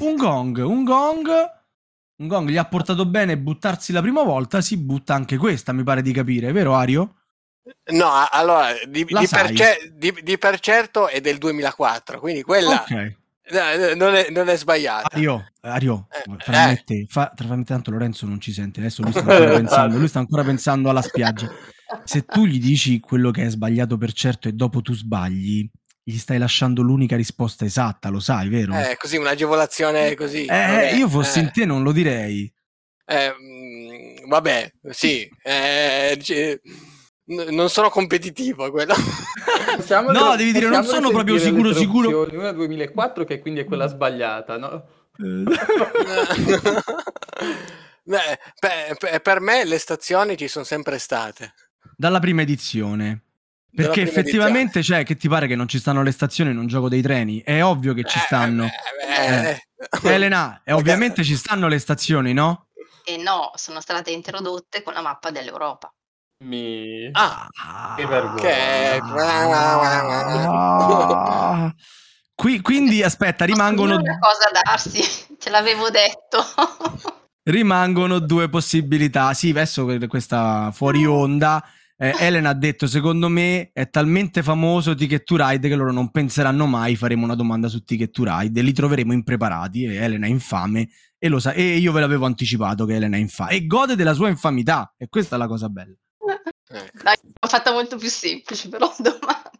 Un 0.00 0.16
gong, 0.16 0.58
un 0.58 0.82
gong 0.82 1.28
un 2.16 2.26
gong 2.26 2.48
gli 2.48 2.56
ha 2.56 2.64
portato 2.64 3.06
bene 3.06 3.38
buttarsi 3.38 3.92
la 3.92 4.00
prima 4.00 4.24
volta, 4.24 4.60
si 4.60 4.76
butta 4.76 5.14
anche 5.14 5.36
questa, 5.36 5.72
mi 5.72 5.84
pare 5.84 6.02
di 6.02 6.10
capire, 6.10 6.50
vero 6.50 6.74
Ario? 6.74 7.18
No, 7.92 8.10
allora, 8.28 8.72
di, 8.88 9.04
di, 9.04 9.28
per, 9.30 9.52
cer- 9.52 9.88
di, 9.92 10.12
di, 10.20 10.36
per, 10.36 10.58
certo 10.58 11.06
è 11.06 11.20
del 11.20 11.38
2004, 11.38 12.18
quindi 12.18 12.42
quella 12.42 12.82
okay. 12.82 13.16
Non, 13.94 14.14
è, 14.14 14.30
non, 14.30 14.48
è, 14.48 14.56
sbagliata. 14.56 15.08
Ario, 15.14 15.50
Ario 15.62 16.06
eh, 16.10 16.36
tra, 16.36 16.70
eh. 16.70 17.06
fa, 17.08 17.32
tra 17.34 17.60
tanto 17.64 17.90
Lorenzo 17.90 18.26
non 18.26 18.40
ci 18.40 18.52
sente, 18.52 18.80
adesso 18.80 19.02
lui 19.02 19.10
sta 19.10 19.20
ancora 19.20 19.54
pensando, 19.54 19.98
lui 19.98 20.08
sta 20.08 20.18
ancora 20.20 20.44
pensando 20.44 20.88
alla 20.90 21.02
spiaggia. 21.02 21.50
Se 22.04 22.24
tu 22.24 22.46
gli 22.46 22.58
dici 22.58 23.00
quello 23.00 23.30
che 23.30 23.44
è 23.44 23.50
sbagliato 23.50 23.98
per 23.98 24.12
certo 24.12 24.48
e 24.48 24.52
dopo 24.52 24.80
tu 24.80 24.94
sbagli, 24.94 25.68
gli 26.04 26.18
stai 26.18 26.38
lasciando 26.38 26.82
l'unica 26.82 27.16
risposta 27.16 27.64
esatta, 27.64 28.08
lo 28.08 28.20
sai, 28.20 28.48
vero? 28.48 28.74
Eh, 28.74 28.96
così, 28.98 29.16
un'agevolazione 29.16 30.14
così. 30.14 30.46
Eh, 30.46 30.94
io 30.96 31.08
fossi 31.08 31.38
eh. 31.38 31.42
in 31.42 31.50
te 31.52 31.64
non 31.64 31.82
lo 31.82 31.92
direi. 31.92 32.52
Eh, 33.04 33.34
mm, 33.38 34.28
vabbè, 34.28 34.72
sì. 34.90 35.28
Eh, 35.42 36.18
non 37.24 37.68
sono 37.68 37.90
competitivo 37.90 38.70
quello. 38.70 38.94
Possiamo 39.76 40.10
no, 40.12 40.36
devi 40.36 40.52
dire 40.52 40.68
non 40.68 40.84
sono 40.84 41.10
proprio 41.10 41.38
sicuro 41.38 41.72
sicuro. 41.72 42.28
Una 42.32 42.52
2004 42.52 43.24
che 43.24 43.40
quindi 43.40 43.60
è 43.60 43.64
quella 43.64 43.86
sbagliata, 43.86 44.56
no? 44.56 44.86
Beh, 48.04 48.38
per, 48.58 49.20
per 49.20 49.40
me 49.40 49.64
le 49.64 49.78
stazioni 49.78 50.36
ci 50.36 50.48
sono 50.48 50.64
sempre 50.64 50.98
state. 50.98 51.54
Dalla 51.96 52.18
prima 52.18 52.42
edizione. 52.42 53.22
Perché 53.74 54.02
effettivamente, 54.02 54.82
cioè, 54.82 55.02
che 55.02 55.16
ti 55.16 55.28
pare 55.28 55.46
che 55.46 55.56
non 55.56 55.66
ci 55.66 55.78
stanno 55.78 56.02
le 56.02 56.10
stazioni 56.10 56.50
in 56.50 56.58
un 56.58 56.66
gioco 56.66 56.90
dei 56.90 57.00
treni? 57.00 57.40
È 57.42 57.64
ovvio 57.64 57.94
che 57.94 58.04
ci 58.04 58.18
eh, 58.18 58.20
stanno. 58.20 58.66
Eh, 58.66 59.50
eh. 59.50 59.58
Elena, 60.02 60.60
e 60.62 60.72
ovviamente 60.74 61.24
ci 61.24 61.36
stanno 61.36 61.68
le 61.68 61.78
stazioni, 61.78 62.34
no? 62.34 62.66
E 63.04 63.16
no, 63.16 63.50
sono 63.54 63.80
state 63.80 64.10
introdotte 64.10 64.82
con 64.82 64.92
la 64.92 65.00
mappa 65.00 65.30
dell'Europa. 65.30 65.92
Mi... 66.42 67.08
Ah, 67.12 67.48
che 67.96 68.06
vergogna. 68.06 68.42
Che... 68.42 69.00
Ah. 70.48 71.74
Qui, 72.34 72.60
quindi, 72.60 73.02
aspetta, 73.02 73.44
rimangono... 73.44 73.96
Una 73.96 74.18
cosa 74.18 74.50
darsi, 74.64 75.02
ce 75.38 75.50
l'avevo 75.50 75.90
detto. 75.90 76.44
rimangono 77.44 78.18
due 78.18 78.48
possibilità. 78.48 79.34
Sì, 79.34 79.50
adesso 79.50 79.86
questa 80.08 80.70
fuori 80.72 81.06
onda 81.06 81.62
eh, 82.02 82.14
Elena 82.18 82.48
ha 82.48 82.54
detto 82.54 82.88
secondo 82.88 83.28
me 83.28 83.70
è 83.72 83.88
talmente 83.88 84.42
famoso 84.42 84.92
Ticket 84.96 85.22
to 85.22 85.36
Ride 85.36 85.68
che 85.68 85.76
loro 85.76 85.92
non 85.92 86.10
penseranno 86.10 86.66
mai 86.66 86.96
faremo 86.96 87.22
una 87.24 87.36
domanda 87.36 87.68
su 87.68 87.84
Ticket 87.84 88.10
to 88.10 88.24
Ride 88.26 88.58
e 88.58 88.62
li 88.64 88.72
troveremo 88.72 89.12
impreparati 89.12 89.84
e 89.84 89.94
Elena 89.94 90.26
è 90.26 90.28
infame 90.28 90.88
e 91.16 91.28
lo 91.28 91.38
sa 91.38 91.52
e 91.52 91.76
io 91.76 91.92
ve 91.92 92.00
l'avevo 92.00 92.26
anticipato 92.26 92.86
che 92.86 92.96
Elena 92.96 93.16
è 93.16 93.20
infame 93.20 93.52
e 93.52 93.66
gode 93.66 93.94
della 93.94 94.14
sua 94.14 94.28
infamità 94.28 94.92
e 94.96 95.06
questa 95.08 95.36
è 95.36 95.38
la 95.38 95.46
cosa 95.46 95.68
bella 95.68 95.94
ecco. 96.72 97.02
Dai, 97.02 97.16
l'ho 97.22 97.48
fatta 97.48 97.72
molto 97.72 97.96
più 97.96 98.08
semplice 98.08 98.68
però 98.68 98.92
domanda 98.98 99.50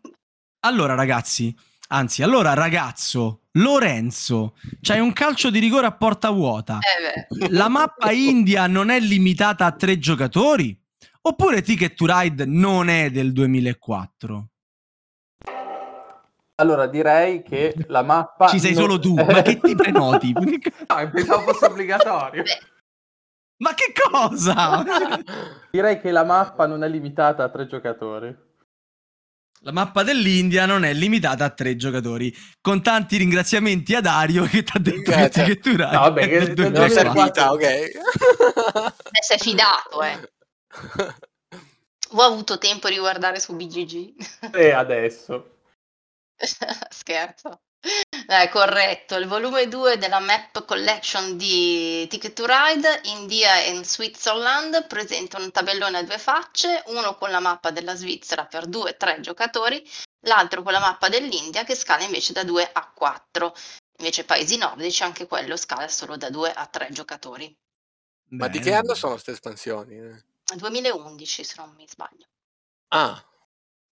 allora 0.61 0.95
ragazzi 0.95 1.55
anzi 1.89 2.23
allora 2.23 2.55
ragazzo 2.55 3.43
Lorenzo 3.53 4.57
c'hai 4.81 5.01
un 5.01 5.13
calcio 5.13 5.51
di 5.51 5.59
rigore 5.59 5.87
a 5.87 5.93
porta 5.93 6.31
vuota 6.31 6.79
eh 6.79 7.51
la 7.51 7.69
mappa 7.69 8.13
India 8.13 8.67
non 8.67 8.91
è 8.91 8.99
limitata 8.99 9.67
a 9.67 9.73
tre 9.73 9.99
giocatori 9.99 10.79
Oppure 11.25 11.63
Ticket 11.63 11.95
to 11.95 12.05
Ride 12.09 12.45
non 12.47 12.89
è 12.89 13.09
del 13.11 13.33
2004? 13.33 14.49
Allora 16.57 16.89
direi 16.89 17.43
che 17.45 17.73
la 17.87 18.03
mappa... 18.03 18.49
Ci 18.49 18.59
sei 18.59 18.73
non... 18.73 18.83
solo 18.83 18.99
tu, 18.99 19.15
ma 19.15 19.41
che 19.43 19.61
ti 19.61 19.77
prenoti? 19.77 20.33
no, 20.35 21.11
pensavo 21.13 21.53
fosse 21.53 21.67
obbligatorio. 21.67 22.43
Ma 23.63 23.75
che 23.75 23.93
cosa? 24.11 24.83
direi 25.71 26.01
che 26.01 26.11
la 26.11 26.25
mappa 26.25 26.67
non 26.67 26.83
è 26.83 26.89
limitata 26.89 27.45
a 27.45 27.49
tre 27.49 27.67
giocatori. 27.67 28.51
La 29.61 29.71
mappa 29.71 30.03
dell'India 30.03 30.67
non 30.67 30.85
è 30.85 30.93
limitata 30.93 31.45
a 31.45 31.51
tre 31.51 31.77
giocatori. 31.77 32.35
Con 32.61 32.83
tanti 32.83 33.17
ringraziamenti 33.19 33.95
a 33.95 34.01
Dario 34.01 34.43
che 34.45 34.65
ti 34.65 34.73
ha 34.75 34.81
detto 34.81 35.13
che 35.13 35.29
Ticket 35.29 35.61
to 35.61 35.71
Ride. 35.71 35.85
No, 35.85 36.01
vabbè, 36.01 36.29
che 36.29 36.55
non 36.55 36.83
è 36.83 36.89
servita, 36.89 37.53
ok. 37.53 37.91
Si 39.21 39.33
è 39.35 39.39
fidato, 39.39 40.03
eh. 40.03 40.29
Ho 42.15 42.23
avuto 42.23 42.59
tempo 42.59 42.89
di 42.89 42.99
guardare 42.99 43.39
su 43.39 43.55
BGG. 43.55 44.51
E 44.53 44.73
adesso. 44.73 45.59
Scherzo. 46.91 47.62
Eh, 47.85 48.49
corretto, 48.49 49.17
il 49.17 49.27
volume 49.27 49.69
2 49.69 49.99
della 49.99 50.21
Map 50.21 50.65
Collection 50.65 51.37
di 51.37 52.07
Ticket 52.09 52.33
to 52.33 52.47
Ride, 52.47 53.01
India 53.05 53.61
e 53.61 53.85
Switzerland, 53.85 54.87
presenta 54.87 55.39
un 55.39 55.51
tabellone 55.51 55.99
a 55.99 56.03
due 56.03 56.19
facce, 56.19 56.83
uno 56.87 57.17
con 57.17 57.31
la 57.31 57.41
mappa 57.41 57.71
della 57.71 57.95
Svizzera 57.95 58.47
per 58.47 58.69
2-3 58.69 59.21
giocatori, 59.21 59.87
l'altro 60.21 60.63
con 60.63 60.73
la 60.73 60.79
mappa 60.79 61.09
dell'India 61.09 61.65
che 61.65 61.75
scala 61.75 62.05
invece 62.05 62.33
da 62.33 62.45
2 62.45 62.71
a 62.73 62.91
4. 62.95 63.55
Invece 63.99 64.25
paesi 64.25 64.57
nordici 64.57 65.03
anche 65.03 65.27
quello 65.27 65.57
scala 65.57 65.89
solo 65.89 66.17
da 66.17 66.31
2 66.31 66.53
a 66.53 66.67
3 66.67 66.89
giocatori. 66.91 67.55
Ma 68.31 68.49
di 68.49 68.61
che 68.61 68.73
anno 68.73 68.95
sono 68.95 69.13
queste 69.13 69.33
espansioni? 69.33 69.99
2011 70.55 71.45
se 71.45 71.55
non 71.59 71.75
mi 71.75 71.87
sbaglio. 71.87 72.27
Ah. 72.89 73.23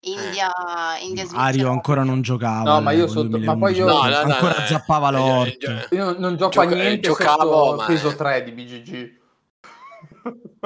India, 0.02 0.50
eh. 0.96 1.04
India 1.04 1.26
Mario 1.32 1.70
ancora 1.70 2.04
non 2.04 2.22
giocava. 2.22 2.72
No, 2.72 2.80
ma 2.80 2.92
io 2.92 3.06
sotto, 3.06 3.38
ma 3.38 3.56
poi 3.56 3.74
io 3.74 3.86
no, 3.86 4.06
no, 4.06 4.16
ancora 4.16 4.54
no, 4.58 4.66
zappava 4.66 5.10
l'orto. 5.10 5.70
Io 5.90 6.18
non, 6.18 6.36
gioco 6.36 6.52
Gioca, 6.52 6.74
a 6.74 6.74
niente 6.74 7.08
giocavo, 7.08 7.74
ma... 7.76 7.84
peso 7.84 8.14
3 8.14 8.44
di 8.44 8.52
BGG. 8.52 9.18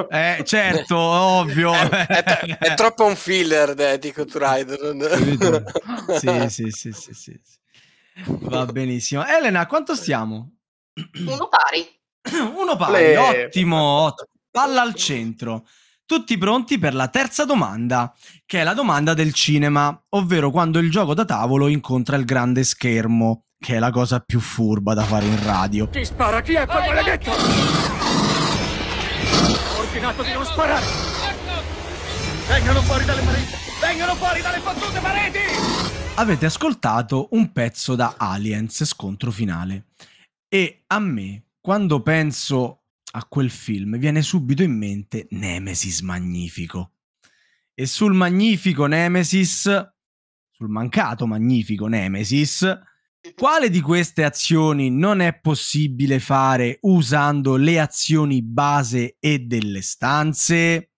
Eh, 0.09 0.43
certo, 0.45 0.97
ovvio. 0.97 1.73
È, 1.75 2.07
è, 2.07 2.59
è, 2.59 2.75
troppo 2.75 3.05
un 3.07 3.17
filler 3.17 3.75
di 3.75 3.99
Ticket 3.99 4.35
Rider. 4.35 5.65
sì, 6.19 6.49
sì, 6.49 6.71
sì, 6.71 6.93
sì, 6.93 7.13
sì. 7.13 7.41
Va 8.27 8.67
benissimo. 8.67 9.25
Elena, 9.27 9.67
quanto 9.67 9.95
stiamo? 9.95 10.53
Uno 11.27 11.49
pari. 11.49 11.87
Uno 12.57 12.77
pari, 12.77 12.93
Le... 12.93 13.17
ottimo, 13.17 13.81
ottimo. 13.83 14.29
Palla 14.51 14.83
al 14.83 14.95
centro. 14.95 15.67
Tutti 16.07 16.37
pronti 16.37 16.79
per 16.79 16.93
la 16.93 17.09
terza 17.09 17.47
domanda, 17.47 18.15
che 18.45 18.61
è 18.61 18.63
la 18.63 18.75
domanda 18.75 19.15
del 19.15 19.33
cinema, 19.33 19.99
ovvero 20.11 20.51
quando 20.51 20.79
il 20.79 20.91
gioco 20.91 21.15
da 21.15 21.25
tavolo 21.25 21.67
incontra 21.67 22.17
il 22.17 22.27
grande 22.27 22.63
schermo, 22.63 23.45
che 23.59 23.77
è 23.77 23.79
la 23.79 23.91
cosa 23.91 24.21
più 24.21 24.39
furba 24.39 24.93
da 24.93 25.03
fare 25.03 25.25
in 25.25 25.43
radio. 25.43 25.89
Chi 25.89 26.05
spara? 26.05 26.43
Chi 26.43 26.53
è 26.53 26.67
quel 26.67 26.85
maledetto? 26.85 27.31
Ho 27.31 27.35
ordinato 29.79 30.23
di 30.23 30.33
non 30.33 30.45
sparare! 30.45 30.85
Vengano 32.49 32.83
fuori 32.83 33.05
dalle 33.07 33.23
pareti! 33.23 33.55
Vengano 33.81 34.15
fuori 34.17 34.43
dalle 34.43 34.59
fottute 34.59 35.01
pareti! 35.01 35.39
Avete 36.17 36.45
ascoltato 36.45 37.29
un 37.31 37.51
pezzo 37.51 37.95
da 37.95 38.17
Aliens 38.19 38.85
scontro 38.85 39.31
finale. 39.31 39.87
E 40.49 40.83
a 40.87 40.99
me, 40.99 41.45
quando 41.63 42.03
penso 42.03 42.84
a 43.17 43.25
quel 43.27 43.51
film 43.51 43.97
viene 43.99 44.23
subito 44.23 44.63
in 44.63 44.77
mente 44.77 45.27
Nemesis 45.31 46.01
Magnifico. 46.01 46.93
E 47.73 47.87
sul 47.87 48.13
magnifico 48.13 48.87
Nemesis, 48.87 49.63
sul 50.51 50.69
mancato 50.69 51.27
magnifico 51.27 51.87
Nemesis, 51.87 52.67
quale 53.35 53.71
di 53.71 53.81
queste 53.81 54.25
azioni 54.25 54.91
non 54.91 55.21
è 55.21 55.39
possibile 55.39 56.19
fare 56.19 56.79
usando 56.83 57.57
le 57.57 57.81
azioni 57.81 58.43
base 58.43 59.17
e 59.19 59.39
delle 59.41 59.81
stanze? 59.81 60.91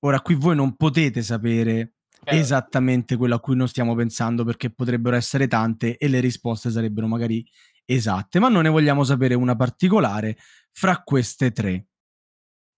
Ora 0.00 0.20
qui 0.20 0.34
voi 0.34 0.56
non 0.56 0.74
potete 0.76 1.22
sapere 1.22 1.94
eh. 2.24 2.36
esattamente 2.36 3.16
quello 3.16 3.34
a 3.34 3.40
cui 3.40 3.56
noi 3.56 3.68
stiamo 3.68 3.94
pensando 3.94 4.44
perché 4.44 4.70
potrebbero 4.70 5.16
essere 5.16 5.46
tante 5.48 5.96
e 5.96 6.08
le 6.08 6.20
risposte 6.20 6.70
sarebbero 6.70 7.06
magari 7.06 7.44
esatte, 7.84 8.38
ma 8.38 8.48
noi 8.48 8.62
ne 8.62 8.68
vogliamo 8.68 9.04
sapere 9.04 9.34
una 9.34 9.56
particolare 9.56 10.38
fra 10.72 11.02
queste 11.02 11.52
tre. 11.52 11.86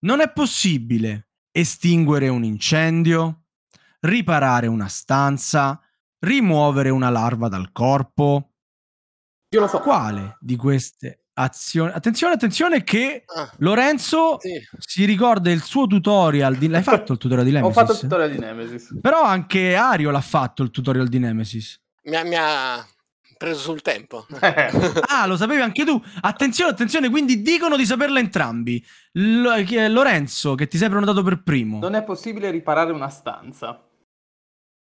Non 0.00 0.20
è 0.20 0.30
possibile 0.32 1.28
estinguere 1.50 2.28
un 2.28 2.44
incendio, 2.44 3.44
riparare 4.00 4.66
una 4.66 4.88
stanza, 4.88 5.80
rimuovere 6.18 6.90
una 6.90 7.10
larva 7.10 7.48
dal 7.48 7.72
corpo. 7.72 8.52
Io 9.48 9.60
lo 9.60 9.68
so. 9.68 9.78
Quale 9.80 10.36
di 10.40 10.56
queste 10.56 11.26
azioni? 11.34 11.92
Attenzione, 11.92 12.34
attenzione 12.34 12.82
che 12.82 13.24
ah, 13.26 13.50
Lorenzo 13.58 14.38
sì. 14.40 14.60
si 14.78 15.04
ricorda 15.04 15.50
il 15.50 15.62
suo 15.62 15.86
tutorial 15.86 16.56
di... 16.56 16.68
L'hai 16.68 16.82
fatto 16.82 17.12
il 17.12 17.18
tutorial 17.18 17.46
di 17.46 17.52
Nemesis? 17.52 17.76
Ho 17.76 17.80
fatto 17.80 17.92
il 17.92 17.98
tutorial 17.98 18.30
di 18.30 18.38
Nemesis. 18.38 18.98
Però 19.00 19.22
anche 19.22 19.76
Ario 19.76 20.10
l'ha 20.10 20.20
fatto 20.20 20.62
il 20.62 20.70
tutorial 20.70 21.08
di 21.08 21.18
Nemesis. 21.18 21.80
Mi 22.02 22.16
ha, 22.16 22.24
mi 22.24 22.34
ha, 22.34 22.86
preso 23.44 23.60
sul 23.60 23.82
tempo. 23.82 24.26
ah, 25.08 25.26
lo 25.26 25.36
sapevi 25.36 25.60
anche 25.60 25.84
tu. 25.84 26.02
Attenzione, 26.22 26.70
attenzione, 26.70 27.10
quindi 27.10 27.42
dicono 27.42 27.76
di 27.76 27.84
saperla 27.84 28.18
entrambi. 28.18 28.84
L- 29.12 29.86
Lorenzo, 29.88 30.54
che 30.54 30.66
ti 30.66 30.78
sei 30.78 30.88
prenotato 30.88 31.22
per 31.22 31.42
primo. 31.42 31.78
Non 31.78 31.94
è 31.94 32.02
possibile 32.02 32.50
riparare 32.50 32.92
una 32.92 33.10
stanza. 33.10 33.86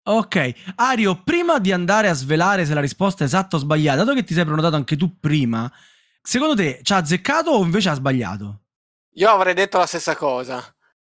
Ok, 0.05 0.53
Ario, 0.75 1.23
prima 1.23 1.59
di 1.59 1.71
andare 1.71 2.09
a 2.09 2.13
svelare 2.13 2.65
se 2.65 2.73
la 2.73 2.81
risposta 2.81 3.23
è 3.23 3.27
esatta 3.27 3.55
o 3.55 3.59
sbagliata, 3.59 4.03
dato 4.03 4.13
che 4.13 4.23
ti 4.23 4.33
sei 4.33 4.43
prenotato 4.43 4.75
anche 4.75 4.97
tu 4.97 5.17
prima, 5.17 5.71
secondo 6.21 6.55
te 6.55 6.81
ci 6.83 6.91
ha 6.91 6.97
azzeccato 6.97 7.51
o 7.51 7.63
invece 7.63 7.89
ha 7.89 7.93
sbagliato? 7.93 8.59
Io 9.13 9.29
avrei 9.29 9.53
detto 9.53 9.77
la 9.77 9.85
stessa 9.85 10.15
cosa. 10.17 10.61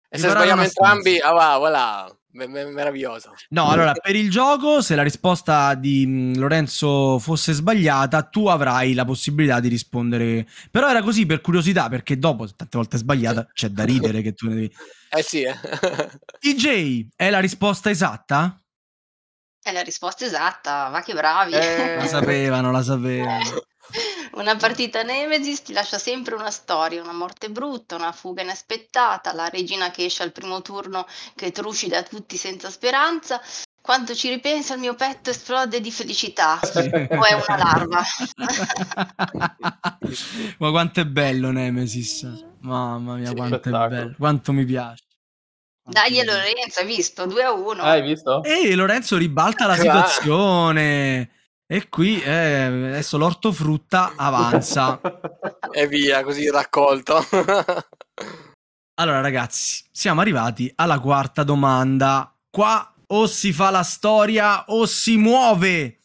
E 0.09 0.17
se 0.17 0.29
sbagliamo 0.29 0.63
entrambi, 0.63 1.19
ah, 1.19 1.57
voilà 1.57 2.16
meraviglioso. 2.45 3.33
No, 3.49 3.69
allora 3.69 3.93
per 3.93 4.15
il 4.15 4.29
gioco, 4.29 4.81
se 4.81 4.95
la 4.95 5.03
risposta 5.03 5.73
di 5.73 6.05
mm, 6.05 6.35
Lorenzo 6.35 7.19
fosse 7.19 7.53
sbagliata, 7.53 8.23
tu 8.23 8.47
avrai 8.47 8.93
la 8.93 9.05
possibilità 9.05 9.59
di 9.59 9.67
rispondere. 9.67 10.47
Però 10.71 10.89
era 10.89 11.01
così 11.01 11.25
per 11.25 11.41
curiosità, 11.41 11.89
perché 11.89 12.17
dopo, 12.17 12.45
tante 12.53 12.77
volte 12.77 12.97
sbagliata, 12.97 13.47
c'è 13.53 13.69
da 13.69 13.83
ridere 13.83 14.21
che 14.21 14.33
tu 14.33 14.47
ne 14.47 14.53
devi. 14.53 14.75
Eh 15.09 15.23
sì. 15.23 15.41
Eh. 15.41 15.55
TJ, 16.39 17.07
è 17.15 17.29
la 17.29 17.39
risposta 17.39 17.89
esatta? 17.89 18.61
È 19.61 19.71
la 19.73 19.81
risposta 19.81 20.23
esatta, 20.23 20.87
va 20.89 21.01
che 21.01 21.13
bravi. 21.13 21.53
Eh... 21.53 21.95
la 21.97 22.05
sapevano, 22.07 22.71
la 22.71 22.83
sapevano. 22.83 23.65
Una 24.33 24.55
partita 24.55 25.03
Nemesis 25.03 25.63
ti 25.63 25.73
lascia 25.73 25.97
sempre 25.97 26.35
una 26.35 26.51
storia, 26.51 27.01
una 27.01 27.13
morte 27.13 27.49
brutta, 27.49 27.95
una 27.95 28.11
fuga 28.11 28.41
inaspettata, 28.41 29.33
la 29.33 29.49
regina 29.49 29.91
che 29.91 30.05
esce 30.05 30.23
al 30.23 30.31
primo 30.31 30.61
turno 30.61 31.05
che 31.35 31.51
trucida 31.51 32.03
tutti 32.03 32.37
senza 32.37 32.69
speranza. 32.69 33.41
Quando 33.81 34.13
ci 34.13 34.27
ripensa 34.27 34.73
il 34.73 34.81
mio 34.81 34.95
petto 34.95 35.29
esplode 35.29 35.79
di 35.79 35.91
felicità, 35.91 36.59
o 36.61 37.23
è 37.23 37.33
una 37.33 37.57
larva. 37.57 38.03
Ma 40.59 40.69
quanto 40.71 40.99
è 40.99 41.05
bello 41.05 41.51
Nemesis, 41.51 42.27
mamma 42.59 43.15
mia, 43.15 43.33
quanto 43.33 43.69
è 43.69 43.71
bello, 43.71 44.13
quanto 44.17 44.51
mi 44.51 44.65
piace. 44.65 45.05
Dai 45.89 46.21
Lorenzo, 46.25 46.81
hai 46.81 46.85
visto? 46.85 47.25
2 47.25 47.43
a 47.43 47.53
1. 47.53 47.81
hai 47.81 48.01
visto? 48.01 48.43
E 48.43 48.75
Lorenzo 48.75 49.15
ribalta 49.15 49.65
la 49.65 49.77
situazione. 49.77 51.29
E 51.69 51.89
qui 51.89 52.21
eh, 52.21 52.31
adesso 52.31 53.17
l'ortofrutta 53.17 54.13
avanza. 54.15 55.01
e 55.69 55.85
via, 55.85 56.23
così 56.23 56.49
raccolto. 56.49 57.17
allora 58.95 59.19
ragazzi, 59.19 59.83
siamo 59.91 60.21
arrivati 60.21 60.71
alla 60.75 61.01
quarta 61.01 61.43
domanda. 61.43 62.33
Qua 62.49 62.95
o 63.07 63.27
si 63.27 63.51
fa 63.51 63.69
la 63.69 63.83
storia 63.83 64.63
o 64.67 64.85
si 64.85 65.17
muove. 65.17 65.99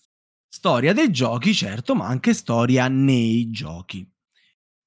Storia 0.48 0.92
dei 0.92 1.12
giochi, 1.12 1.55
certo, 1.55 1.94
ma 1.94 2.09
anche 2.09 2.35
storia 2.35 2.88
nei 2.88 3.48
giochi. 3.51 4.05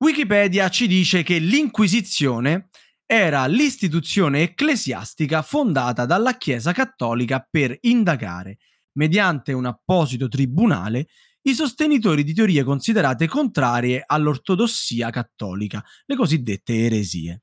Wikipedia 0.04 0.68
ci 0.68 0.88
dice 0.88 1.24
che 1.24 1.38
l'Inquisizione 1.38 2.68
era 3.06 3.46
l'istituzione 3.46 4.42
ecclesiastica 4.42 5.42
fondata 5.42 6.06
dalla 6.06 6.36
Chiesa 6.38 6.74
Cattolica 6.74 7.48
per 7.50 7.78
indagare 7.82 8.58
mediante 8.96 9.54
un 9.54 9.66
apposito 9.66 10.28
tribunale, 10.28 11.08
i 11.44 11.54
sostenitori 11.54 12.24
di 12.24 12.34
teorie 12.34 12.64
considerate 12.64 13.28
contrarie 13.28 14.04
all'ortodossia 14.06 15.10
cattolica, 15.12 15.84
le 16.06 16.16
cosiddette 16.16 16.74
eresie. 16.74 17.42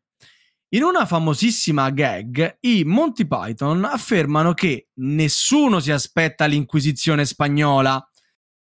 In 0.74 0.82
una 0.82 1.04
famosissima 1.04 1.90
gag, 1.90 2.56
i 2.60 2.82
Monty 2.84 3.26
Python 3.26 3.84
affermano 3.84 4.54
che 4.54 4.88
nessuno 4.94 5.80
si 5.80 5.92
aspetta 5.92 6.46
l'Inquisizione 6.46 7.26
spagnola, 7.26 8.02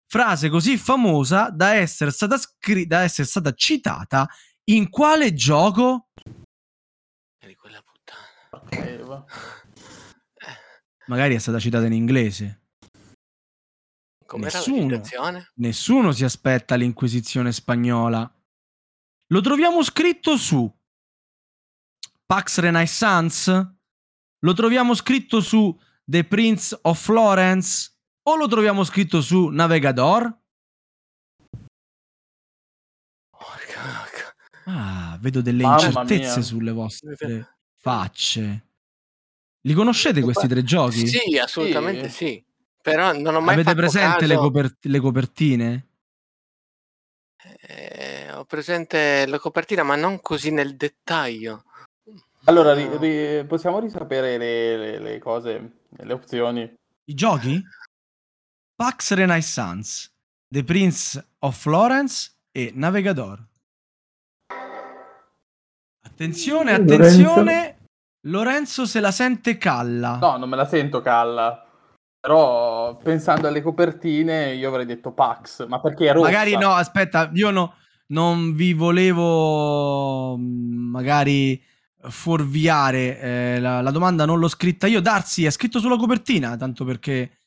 frase 0.06 0.50
così 0.50 0.76
famosa 0.76 1.48
da 1.50 1.74
essere 1.74 2.10
stata, 2.10 2.36
scri- 2.36 2.86
da 2.86 3.00
essere 3.00 3.26
stata 3.26 3.52
citata 3.52 4.28
in 4.64 4.90
quale 4.90 5.32
gioco? 5.32 6.08
Di 7.44 7.56
quella 7.56 7.82
puttana. 7.82 9.24
Magari 11.06 11.34
è 11.34 11.38
stata 11.38 11.58
citata 11.58 11.86
in 11.86 11.94
inglese. 11.94 12.61
Nessuno, 14.36 15.02
nessuno 15.54 16.12
si 16.12 16.24
aspetta 16.24 16.74
l'inquisizione 16.74 17.52
spagnola. 17.52 18.30
Lo 19.28 19.40
troviamo 19.40 19.82
scritto 19.82 20.36
su 20.36 20.70
Pax 22.24 22.58
Renaissance? 22.58 23.76
Lo 24.40 24.52
troviamo 24.54 24.94
scritto 24.94 25.40
su 25.40 25.78
The 26.04 26.24
Prince 26.24 26.78
of 26.82 27.02
Florence? 27.02 27.90
O 28.24 28.36
lo 28.36 28.46
troviamo 28.46 28.84
scritto 28.84 29.20
su 29.20 29.48
Navigador? 29.48 30.40
Ah, 34.64 35.18
vedo 35.20 35.40
delle 35.40 35.62
Mamma 35.62 35.86
incertezze 35.86 36.36
mia. 36.36 36.42
sulle 36.42 36.70
vostre 36.70 37.56
facce. 37.74 38.66
Li 39.62 39.74
conoscete 39.74 40.20
questi 40.20 40.46
tre 40.46 40.62
giochi? 40.62 41.06
Sì, 41.06 41.38
assolutamente 41.38 42.08
sì. 42.08 42.26
sì. 42.26 42.44
Però 42.82 43.12
non 43.12 43.36
ho 43.36 43.40
mai 43.40 43.54
Avete 43.54 43.74
presente 43.76 44.26
le, 44.26 44.34
copert- 44.34 44.84
le, 44.86 44.98
copertine? 44.98 45.86
Eh, 47.60 48.32
ho 48.32 48.44
presente 48.44 49.24
la 49.26 49.38
copertina, 49.38 49.84
ma 49.84 49.94
non 49.94 50.20
così 50.20 50.50
nel 50.50 50.76
dettaglio. 50.76 51.62
Allora, 52.46 52.74
ri- 52.74 52.98
ri- 52.98 53.46
possiamo 53.46 53.78
risapere 53.78 54.36
le, 54.36 54.76
le, 54.76 54.98
le, 54.98 55.18
cose, 55.20 55.78
le 55.90 56.12
opzioni? 56.12 56.62
I 57.04 57.14
giochi? 57.14 57.62
Pax 58.74 59.12
Renaissance, 59.12 60.10
The 60.48 60.64
Prince 60.64 61.24
of 61.38 61.56
Florence 61.56 62.32
e 62.50 62.72
Navigador. 62.74 63.46
Attenzione, 66.04 66.72
attenzione! 66.72 67.52
Lorenzo. 67.52 67.80
Lorenzo 68.24 68.86
se 68.86 68.98
la 68.98 69.12
sente 69.12 69.56
calla. 69.56 70.18
No, 70.18 70.36
non 70.36 70.48
me 70.48 70.56
la 70.56 70.66
sento 70.66 71.00
calla. 71.00 71.64
Però 72.22 72.96
pensando 72.98 73.48
alle 73.48 73.60
copertine 73.60 74.54
io 74.54 74.68
avrei 74.68 74.86
detto 74.86 75.10
Pax, 75.10 75.66
ma 75.66 75.80
perché 75.80 76.08
è 76.08 76.12
rossa. 76.12 76.30
Magari 76.30 76.56
no, 76.56 76.70
aspetta, 76.70 77.28
io 77.34 77.50
no, 77.50 77.74
non 78.12 78.54
vi 78.54 78.74
volevo 78.74 80.36
mm, 80.38 80.90
magari 80.90 81.60
fuorviare 82.02 83.18
eh, 83.18 83.60
la, 83.60 83.80
la, 83.80 83.90
domanda, 83.90 84.24
non 84.24 84.38
l'ho 84.38 84.46
scritta 84.46 84.86
io. 84.86 85.00
Darsi 85.00 85.44
è 85.44 85.50
scritto 85.50 85.80
sulla 85.80 85.96
copertina, 85.96 86.56
tanto 86.56 86.84
perché... 86.84 87.38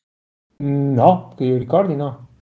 Mm, 0.62 0.94
no, 0.94 1.32
che 1.38 1.46
io 1.46 1.58
ricordi 1.58 1.96
no. 1.96 2.40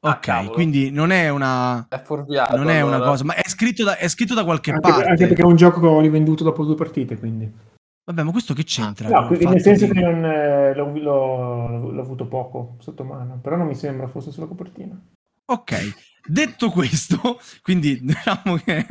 Ok, 0.00 0.28
ah, 0.28 0.48
quindi 0.48 0.90
non 0.90 1.12
è 1.12 1.28
una... 1.28 1.86
È 1.88 2.02
fuorviato. 2.02 2.56
Non 2.56 2.68
è 2.68 2.78
allora. 2.78 2.96
una 2.96 3.06
cosa, 3.06 3.22
ma 3.22 3.34
è 3.36 3.48
scritto 3.48 3.84
da, 3.84 3.96
è 3.96 4.08
scritto 4.08 4.34
da 4.34 4.42
qualche 4.42 4.72
anche, 4.72 4.90
parte. 4.90 5.08
Anche 5.08 5.26
perché 5.28 5.42
è 5.42 5.44
un 5.44 5.54
gioco 5.54 5.78
che 5.78 5.86
ho 5.86 6.00
rivenduto 6.00 6.42
dopo 6.42 6.64
due 6.64 6.74
partite, 6.74 7.16
quindi... 7.16 7.68
Vabbè, 8.10 8.24
ma 8.24 8.32
questo 8.32 8.54
che 8.54 8.64
c'entra? 8.64 9.08
No, 9.08 9.28
nel 9.28 9.60
senso 9.60 9.86
di... 9.86 9.92
che 9.92 10.00
non, 10.00 10.24
eh, 10.24 10.74
l'ho, 10.74 10.92
l'ho, 10.92 11.90
l'ho, 11.92 12.02
avuto 12.02 12.26
poco 12.26 12.74
sotto 12.80 13.04
mano, 13.04 13.38
però 13.40 13.54
non 13.54 13.68
mi 13.68 13.76
sembra 13.76 14.08
fosse 14.08 14.32
sulla 14.32 14.48
copertina. 14.48 15.00
Ok, 15.44 15.94
detto 16.26 16.70
questo, 16.70 17.38
quindi 17.62 18.00
diciamo 18.02 18.56
che, 18.56 18.84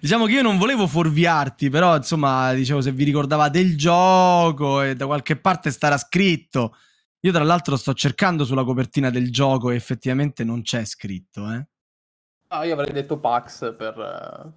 diciamo 0.00 0.24
che 0.24 0.32
io 0.32 0.40
non 0.40 0.56
volevo 0.56 0.86
fuorviarti, 0.86 1.68
però 1.68 1.94
insomma, 1.94 2.54
dicevo, 2.54 2.80
se 2.80 2.90
vi 2.90 3.04
ricordavate 3.04 3.58
il 3.58 3.76
gioco 3.76 4.80
e 4.80 4.96
da 4.96 5.04
qualche 5.04 5.36
parte 5.36 5.70
starà 5.70 5.98
scritto. 5.98 6.74
Io 7.20 7.32
tra 7.32 7.44
l'altro 7.44 7.76
sto 7.76 7.92
cercando 7.92 8.46
sulla 8.46 8.64
copertina 8.64 9.10
del 9.10 9.30
gioco 9.30 9.70
e 9.70 9.74
effettivamente 9.74 10.42
non 10.42 10.62
c'è 10.62 10.86
scritto, 10.86 11.52
eh. 11.52 11.66
Ah, 12.48 12.64
io 12.64 12.72
avrei 12.72 12.92
detto 12.92 13.18
Pax 13.18 13.76
per... 13.76 14.54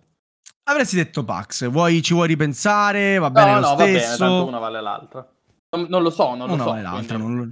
Avresti 0.64 0.96
detto 0.96 1.24
Pax, 1.24 1.70
vuoi, 1.70 2.02
ci 2.02 2.14
vuoi 2.14 2.28
ripensare? 2.28 3.18
Va 3.18 3.32
bene 3.32 3.54
no, 3.54 3.60
lo 3.60 3.68
no, 3.70 3.74
stesso. 3.76 3.84
va 3.84 3.86
bene, 3.86 4.18
tanto 4.18 4.48
una 4.48 4.60
vale 4.60 4.82
l'altra. 4.82 5.34
Non, 5.76 5.88
non 5.90 6.04
lo 6.04 6.10
so, 6.10 6.36
non 6.36 6.48
lo 6.48 6.54
una 6.54 6.64
so. 6.64 6.70
Vale 6.70 6.82
l'altra, 6.82 7.18
non, 7.18 7.36
lo, 7.36 7.52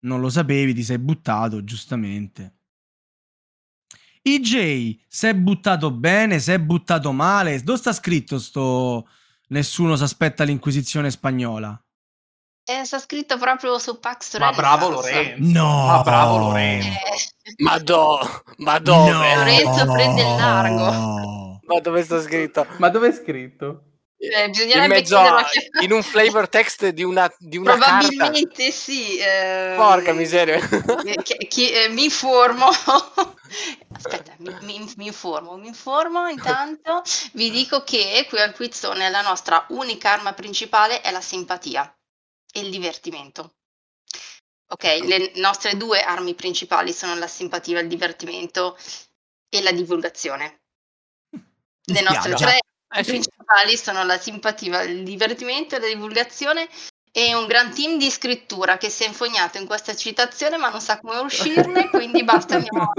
non 0.00 0.20
lo 0.20 0.28
sapevi, 0.28 0.74
ti 0.74 0.82
sei 0.82 0.98
buttato, 0.98 1.62
giustamente. 1.64 2.54
IJ, 4.22 5.00
si 5.06 5.26
è 5.26 5.34
buttato 5.34 5.90
bene, 5.90 6.38
si 6.38 6.52
è 6.52 6.58
buttato 6.58 7.12
male. 7.12 7.62
Dove 7.62 7.78
sta 7.78 7.92
scritto 7.92 8.38
sto 8.38 9.06
Nessuno 9.50 9.96
si 9.96 10.04
aspetta 10.04 10.44
l'inquisizione 10.44 11.10
spagnola? 11.10 11.78
Eh, 12.64 12.84
sta 12.84 13.00
scritto 13.00 13.36
proprio 13.36 13.78
su 13.78 13.98
Pax 13.98 14.38
Ma 14.38 14.52
bravo 14.52 14.90
Lorenzo. 14.90 15.52
No. 15.52 15.86
Ma 15.86 16.02
bravo 16.02 16.36
Lorenzo. 16.38 16.88
Eh. 16.88 17.54
Ma, 17.58 17.78
do, 17.78 18.20
ma 18.58 18.78
dove? 18.78 19.10
No. 19.10 19.18
Lorenzo 19.18 19.92
prende 19.92 20.20
il 20.20 20.36
largo. 20.36 21.39
Ma 21.74 21.80
dove 21.80 22.02
sta 22.02 22.20
scritto? 22.20 22.66
Ma 22.78 22.88
dove 22.88 23.08
è 23.08 23.12
scritto? 23.12 23.84
Eh, 24.22 24.44
in, 24.44 24.86
mezzo 24.86 25.16
a, 25.16 25.46
in 25.80 25.92
un 25.92 26.02
flavor 26.02 26.46
text 26.46 26.88
di 26.88 27.02
una, 27.02 27.32
di 27.38 27.56
una 27.56 27.72
probabilmente 27.72 28.64
carta. 28.64 28.70
sì 28.70 29.16
eh, 29.16 29.72
porca 29.78 30.12
miseria 30.12 30.58
che, 31.22 31.38
che, 31.48 31.84
eh, 31.84 31.88
mi 31.88 32.04
informo 32.04 32.66
aspetta 33.96 34.34
mi, 34.40 34.54
mi, 34.60 34.92
mi, 34.98 35.06
informo 35.06 35.56
mi 35.56 35.68
informo 35.68 36.28
intanto 36.28 37.00
vi 37.32 37.50
dico 37.50 37.82
che 37.82 38.26
qui 38.28 38.38
al 38.40 38.52
quizzone 38.52 39.08
la 39.08 39.22
nostra 39.22 39.64
unica 39.70 40.12
arma 40.12 40.34
principale 40.34 41.00
è 41.00 41.10
la 41.10 41.22
simpatia 41.22 41.90
e 42.52 42.60
il 42.60 42.68
divertimento 42.68 43.54
ok 44.68 44.84
ecco. 44.84 45.06
le 45.06 45.32
nostre 45.36 45.78
due 45.78 46.02
armi 46.02 46.34
principali 46.34 46.92
sono 46.92 47.14
la 47.14 47.26
simpatia 47.26 47.80
il 47.80 47.88
divertimento 47.88 48.76
e 49.48 49.62
la 49.62 49.72
divulgazione 49.72 50.59
le 51.92 52.02
nostre 52.02 52.34
tre 52.34 52.58
eh, 52.92 53.04
principali 53.04 53.76
sono 53.76 54.04
la 54.04 54.18
simpatia, 54.18 54.82
il 54.82 55.04
divertimento 55.04 55.76
e 55.76 55.80
la 55.80 55.86
divulgazione 55.86 56.68
e 57.12 57.34
un 57.34 57.46
gran 57.46 57.74
team 57.74 57.98
di 57.98 58.10
scrittura 58.10 58.76
che 58.76 58.88
si 58.88 59.04
è 59.04 59.08
infognato 59.08 59.58
in 59.58 59.66
questa 59.66 59.94
citazione 59.96 60.56
ma 60.56 60.70
non 60.70 60.80
sa 60.80 60.98
come 60.98 61.18
uscirne, 61.18 61.88
quindi 61.90 62.22
basta, 62.22 62.56
andiamo 62.56 62.92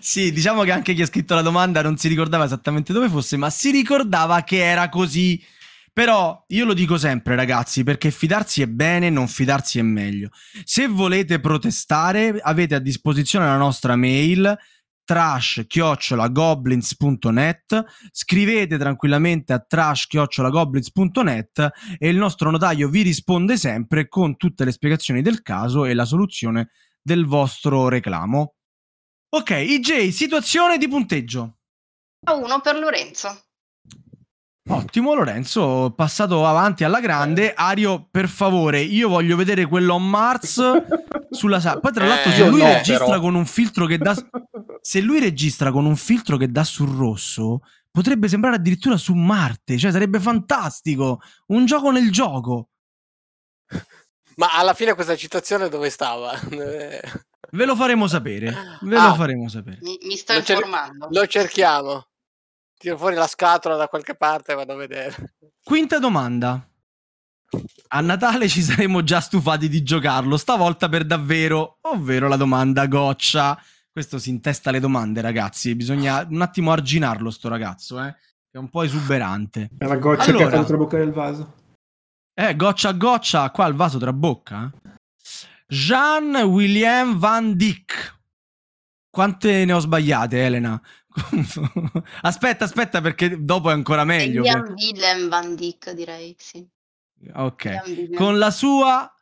Sì, 0.00 0.32
diciamo 0.32 0.62
che 0.64 0.72
anche 0.72 0.94
chi 0.94 1.02
ha 1.02 1.06
scritto 1.06 1.34
la 1.34 1.42
domanda 1.42 1.82
non 1.82 1.96
si 1.96 2.08
ricordava 2.08 2.44
esattamente 2.44 2.92
dove 2.92 3.08
fosse, 3.08 3.36
ma 3.36 3.50
si 3.50 3.70
ricordava 3.70 4.42
che 4.42 4.64
era 4.64 4.88
così. 4.88 5.42
Però 5.94 6.44
io 6.48 6.64
lo 6.64 6.72
dico 6.72 6.96
sempre, 6.96 7.36
ragazzi, 7.36 7.84
perché 7.84 8.10
fidarsi 8.10 8.62
è 8.62 8.66
bene, 8.66 9.10
non 9.10 9.28
fidarsi 9.28 9.78
è 9.78 9.82
meglio. 9.82 10.30
Se 10.64 10.86
volete 10.86 11.38
protestare, 11.38 12.40
avete 12.40 12.74
a 12.74 12.78
disposizione 12.78 13.44
la 13.44 13.58
nostra 13.58 13.94
mail 13.94 14.56
trash-goblins.net 15.04 17.84
scrivete 18.10 18.78
tranquillamente 18.78 19.52
a 19.52 19.60
trash-goblins.net 19.60 21.70
e 21.98 22.08
il 22.08 22.16
nostro 22.16 22.50
notaio 22.50 22.88
vi 22.88 23.02
risponde 23.02 23.56
sempre 23.56 24.08
con 24.08 24.36
tutte 24.36 24.64
le 24.64 24.72
spiegazioni 24.72 25.22
del 25.22 25.42
caso 25.42 25.84
e 25.84 25.94
la 25.94 26.04
soluzione 26.04 26.70
del 27.02 27.26
vostro 27.26 27.88
reclamo. 27.88 28.54
Ok, 29.34 29.50
IJ, 29.50 30.08
situazione 30.08 30.78
di 30.78 30.88
punteggio. 30.88 31.58
A 32.24 32.34
uno 32.34 32.60
per 32.60 32.76
Lorenzo. 32.76 33.51
Ottimo 34.68 35.14
Lorenzo, 35.14 35.92
passato 35.94 36.46
avanti 36.46 36.84
alla 36.84 37.00
grande. 37.00 37.52
Ario, 37.52 38.06
per 38.08 38.28
favore, 38.28 38.80
io 38.80 39.08
voglio 39.08 39.36
vedere 39.36 39.66
quello 39.66 39.94
on 39.94 40.08
Mars 40.08 40.62
sulla 41.30 41.58
sala. 41.58 41.80
Poi 41.80 41.92
tra 41.92 42.06
l'altro 42.06 42.30
eh, 42.30 42.34
se 42.34 42.46
lui 42.46 42.60
no, 42.60 42.66
registra 42.66 43.06
però. 43.06 43.20
con 43.20 43.34
un 43.34 43.44
filtro 43.44 43.86
che 43.86 43.98
dà 43.98 44.14
se 44.80 45.00
lui 45.00 45.20
registra 45.20 45.72
con 45.72 45.84
un 45.84 45.96
filtro 45.96 46.36
che 46.36 46.50
dà 46.50 46.62
sul 46.62 46.90
rosso, 46.90 47.60
potrebbe 47.90 48.28
sembrare 48.28 48.56
addirittura 48.56 48.96
su 48.96 49.14
Marte, 49.14 49.78
cioè 49.78 49.90
sarebbe 49.90 50.20
fantastico, 50.20 51.20
un 51.46 51.64
gioco 51.66 51.90
nel 51.90 52.10
gioco. 52.12 52.68
Ma 54.36 54.56
alla 54.56 54.74
fine 54.74 54.94
questa 54.94 55.16
citazione 55.16 55.68
dove 55.68 55.90
stava? 55.90 56.38
Ve 56.48 57.66
lo 57.66 57.76
faremo 57.76 58.06
sapere. 58.06 58.78
Ve 58.80 58.96
ah, 58.96 59.08
lo 59.08 59.14
faremo 59.14 59.48
sapere. 59.48 59.78
Mi, 59.82 59.98
mi 60.02 60.16
sto 60.16 60.32
lo 60.32 60.38
informando. 60.38 61.08
Cer- 61.10 61.20
lo 61.20 61.26
cerchiamo 61.26 62.06
tiro 62.82 62.98
fuori 62.98 63.14
la 63.14 63.28
scatola 63.28 63.76
da 63.76 63.86
qualche 63.86 64.16
parte 64.16 64.52
e 64.52 64.54
vado 64.56 64.72
a 64.72 64.76
vedere. 64.76 65.34
Quinta 65.62 66.00
domanda. 66.00 66.68
A 67.88 68.00
Natale 68.00 68.48
ci 68.48 68.60
saremmo 68.62 69.04
già 69.04 69.20
stufati 69.20 69.68
di 69.68 69.82
giocarlo, 69.82 70.36
stavolta 70.36 70.88
per 70.88 71.04
davvero, 71.04 71.78
ovvero 71.82 72.26
la 72.26 72.36
domanda 72.36 72.86
goccia. 72.86 73.56
Questo 73.90 74.18
si 74.18 74.30
intesta 74.30 74.70
le 74.70 74.80
domande, 74.80 75.20
ragazzi. 75.20 75.74
Bisogna 75.76 76.26
un 76.28 76.40
attimo 76.40 76.72
arginarlo, 76.72 77.30
sto 77.30 77.48
ragazzo, 77.48 78.02
eh? 78.02 78.16
È 78.50 78.56
un 78.56 78.68
po' 78.68 78.82
esuberante. 78.82 79.70
È 79.78 79.86
la 79.86 79.96
goccia 79.96 80.30
allora, 80.30 80.48
che 80.48 80.56
ha 80.56 80.60
fatto 80.62 80.76
bocca 80.76 80.96
del 80.96 81.12
vaso. 81.12 81.54
Eh, 82.34 82.56
goccia 82.56 82.88
a 82.88 82.92
goccia, 82.92 83.50
qua 83.50 83.66
il 83.66 83.74
vaso 83.74 83.98
tra 83.98 84.12
bocca. 84.12 84.70
Jean 85.68 86.34
William 86.34 87.18
Van 87.18 87.54
Dyck. 87.56 88.20
Quante 89.10 89.66
ne 89.66 89.72
ho 89.74 89.78
sbagliate, 89.78 90.42
Elena? 90.42 90.80
aspetta, 92.22 92.64
aspetta, 92.64 93.00
perché 93.00 93.42
dopo 93.44 93.70
è 93.70 93.72
ancora 93.72 94.04
meglio. 94.04 94.42
Jan 94.42 94.74
Willem 94.76 95.28
Van 95.28 95.54
Dyck, 95.54 95.90
direi, 95.92 96.34
sì. 96.38 96.66
Ok. 97.34 98.14
Con 98.14 98.38
la 98.38 98.50
sua 98.50 99.12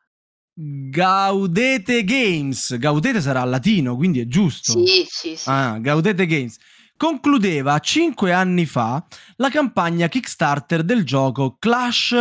Gaudete 0.55 2.05
Games. 2.05 2.77
Gaudete 2.79 3.21
sarà 3.21 3.45
latino, 3.45 3.97
quindi 3.97 4.21
è 4.21 4.27
giusto. 4.27 4.73
Sì, 4.85 5.07
sì, 5.09 5.37
sì. 5.37 5.49
Ah, 5.49 5.79
Gaudete 5.79 6.27
Games. 6.27 6.57
Concludeva 6.97 7.79
cinque 7.79 8.33
anni 8.33 8.67
fa 8.67 9.05
la 9.37 9.49
campagna 9.49 10.09
Kickstarter 10.09 10.83
del 10.83 11.05
gioco 11.05 11.57
Clash 11.59 12.15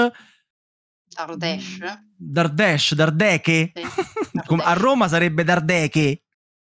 Dardash. 1.10 1.80
Dardash, 2.16 2.94
Dardeche. 2.94 3.72
Sì, 3.74 3.82
a 4.64 4.74
Roma 4.74 5.08
sarebbe 5.08 5.44
Dardeche. 5.44 6.24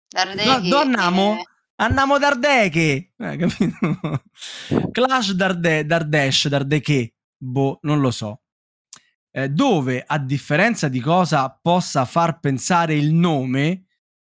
Dardeche. 0.09 0.67
No, 0.67 0.77
andiamo? 0.77 1.37
Eh 1.39 1.50
Andiamo 1.81 2.19
Dardeche. 2.19 3.13
Eh, 3.17 3.37
capito? 3.37 4.23
Clash 4.91 5.31
Darde, 5.31 5.83
Dardesh, 5.83 6.47
Dardeche. 6.47 7.15
Boh, 7.35 7.79
non 7.81 7.99
lo 7.99 8.11
so. 8.11 8.41
Eh, 9.31 9.49
dove, 9.49 10.03
a 10.05 10.19
differenza 10.19 10.87
di 10.89 10.99
cosa 10.99 11.57
possa 11.59 12.05
far 12.05 12.39
pensare 12.39 12.93
il 12.93 13.11
nome, 13.13 13.85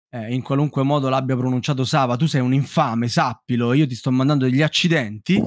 eh, 0.08 0.32
in 0.32 0.40
qualunque 0.40 0.82
modo 0.82 1.10
l'abbia 1.10 1.36
pronunciato 1.36 1.84
Sava, 1.84 2.16
tu 2.16 2.24
sei 2.24 2.40
un 2.40 2.54
infame, 2.54 3.08
sappilo, 3.08 3.74
io 3.74 3.86
ti 3.86 3.96
sto 3.96 4.10
mandando 4.10 4.46
degli 4.46 4.62
accidenti, 4.62 5.42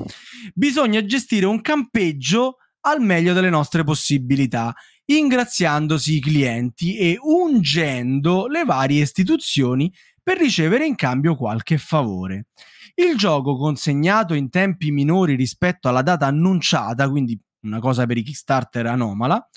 bisogna 0.54 1.04
gestire 1.06 1.48
un 1.48 1.60
campeggio 1.62 2.58
al 2.82 3.02
meglio 3.02 3.34
delle 3.34 3.50
nostre 3.50 3.84
possibilità, 3.84 4.76
ingraziandosi 5.06 6.18
i 6.18 6.20
clienti 6.20 6.98
e 6.98 7.18
ungendo 7.20 8.46
le 8.46 8.64
varie 8.64 9.02
istituzioni 9.02 9.92
per 10.26 10.40
ricevere 10.40 10.88
in 10.88 10.96
cambio 10.96 11.36
qualche 11.36 11.78
favore. 11.78 12.48
Il 12.96 13.16
gioco 13.16 13.56
consegnato 13.58 14.34
in 14.34 14.50
tempi 14.50 14.90
minori 14.90 15.36
rispetto 15.36 15.88
alla 15.88 16.02
data 16.02 16.26
annunciata, 16.26 17.08
quindi 17.08 17.40
una 17.62 17.78
cosa 17.78 18.08
per 18.08 18.18
i 18.18 18.24
Kickstarter 18.24 18.88
anomala, 18.88 19.48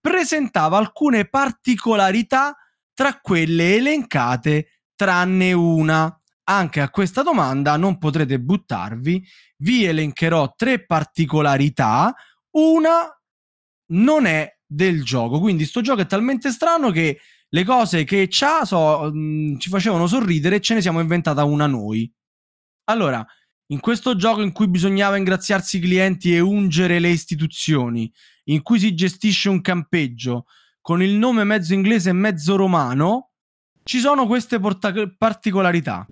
presentava 0.00 0.78
alcune 0.78 1.28
particolarità 1.28 2.56
tra 2.92 3.20
quelle 3.20 3.76
elencate 3.76 4.80
tranne 4.96 5.52
una. 5.52 6.20
Anche 6.48 6.80
a 6.80 6.90
questa 6.90 7.22
domanda 7.22 7.76
non 7.76 7.96
potrete 7.96 8.40
buttarvi, 8.40 9.24
vi 9.58 9.84
elencherò 9.84 10.54
tre 10.56 10.84
particolarità, 10.84 12.12
una 12.56 13.16
non 13.92 14.26
è 14.26 14.58
del 14.66 15.04
gioco, 15.04 15.38
quindi 15.38 15.64
sto 15.66 15.82
gioco 15.82 16.00
è 16.00 16.06
talmente 16.06 16.50
strano 16.50 16.90
che 16.90 17.20
le 17.56 17.64
cose 17.64 18.04
che 18.04 18.26
c'ha 18.28 18.66
so, 18.66 19.10
mh, 19.10 19.18
mm, 19.18 19.56
ci 19.56 19.70
facevano 19.70 20.06
sorridere 20.06 20.56
e 20.56 20.60
ce 20.60 20.74
ne 20.74 20.82
siamo 20.82 21.00
inventata 21.00 21.44
una 21.44 21.66
noi. 21.66 22.10
Allora, 22.90 23.26
in 23.68 23.80
questo 23.80 24.14
gioco 24.14 24.42
in 24.42 24.52
cui 24.52 24.68
bisognava 24.68 25.16
ingraziarsi 25.16 25.78
i 25.78 25.80
clienti 25.80 26.34
e 26.34 26.40
ungere 26.40 26.98
le 26.98 27.08
istituzioni, 27.08 28.12
in 28.44 28.62
cui 28.62 28.78
si 28.78 28.94
gestisce 28.94 29.48
un 29.48 29.62
campeggio 29.62 30.44
con 30.82 31.02
il 31.02 31.14
nome 31.14 31.44
mezzo 31.44 31.72
inglese 31.72 32.10
e 32.10 32.12
mezzo 32.12 32.56
romano, 32.56 33.30
ci 33.82 34.00
sono 34.00 34.26
queste 34.26 34.60
porta- 34.60 34.92
particolarità. 35.16 36.06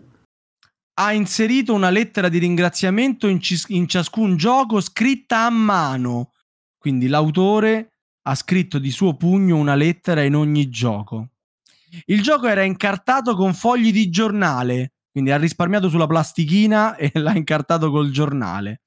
Ha 0.95 1.13
inserito 1.13 1.75
una 1.75 1.91
lettera 1.91 2.31
di 2.31 2.39
ringraziamento 2.39 3.29
in, 3.29 3.41
cis- 3.41 3.69
in 3.69 3.87
ciascun 3.87 4.37
gioco 4.37 4.81
scritta 4.81 5.45
a 5.45 5.51
mano. 5.51 6.33
Quindi 6.79 7.07
l'autore 7.07 7.99
ha 8.23 8.35
scritto 8.35 8.79
di 8.79 8.91
suo 8.91 9.15
pugno 9.15 9.57
una 9.57 9.75
lettera 9.75 10.23
in 10.23 10.35
ogni 10.35 10.71
gioco. 10.71 11.34
Il 12.07 12.23
gioco 12.23 12.47
era 12.47 12.63
incartato 12.63 13.35
con 13.35 13.55
fogli 13.55 13.93
di 13.93 14.11
giornale, 14.11 14.93
quindi 15.11 15.31
ha 15.31 15.37
risparmiato 15.37 15.89
sulla 15.89 16.07
plastichina 16.07 16.97
e 16.97 17.11
l'ha 17.15 17.35
incartato 17.35 17.91
col 17.91 18.11
giornale. 18.11 18.83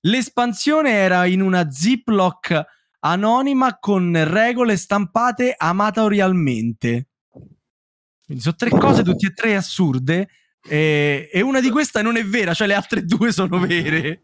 L'espansione 0.00 0.90
era 0.90 1.24
in 1.24 1.40
una 1.40 1.70
ziplock 1.70 2.62
anonima 3.00 3.78
con 3.78 4.22
regole 4.24 4.76
stampate 4.76 5.54
amatorialmente. 5.56 7.08
Quindi 8.24 8.42
sono 8.42 8.56
tre 8.56 8.70
cose, 8.70 9.02
tutte 9.02 9.26
e 9.28 9.32
tre 9.34 9.56
assurde. 9.56 10.28
E, 10.66 11.28
e 11.30 11.40
una 11.42 11.60
di 11.60 11.70
queste 11.70 12.00
non 12.02 12.16
è 12.16 12.24
vera, 12.24 12.54
cioè 12.54 12.66
le 12.66 12.74
altre 12.74 13.04
due 13.04 13.32
sono 13.32 13.58
vere. 13.58 14.20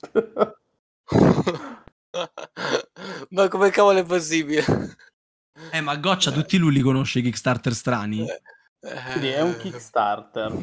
ma 3.31 3.49
come 3.49 3.71
cavolo 3.71 3.99
è 3.99 4.05
possibile? 4.05 4.65
Eh, 5.73 5.81
ma 5.81 5.97
Goccia, 5.97 6.31
tutti 6.31 6.57
lui 6.57 6.73
li 6.73 6.81
conosce 6.81 7.19
i 7.19 7.23
Kickstarter 7.23 7.75
strani. 7.75 8.21
Eh, 8.23 8.41
Quindi 9.13 9.29
è 9.29 9.43
un 9.43 9.57
Kickstarter. 9.57 10.57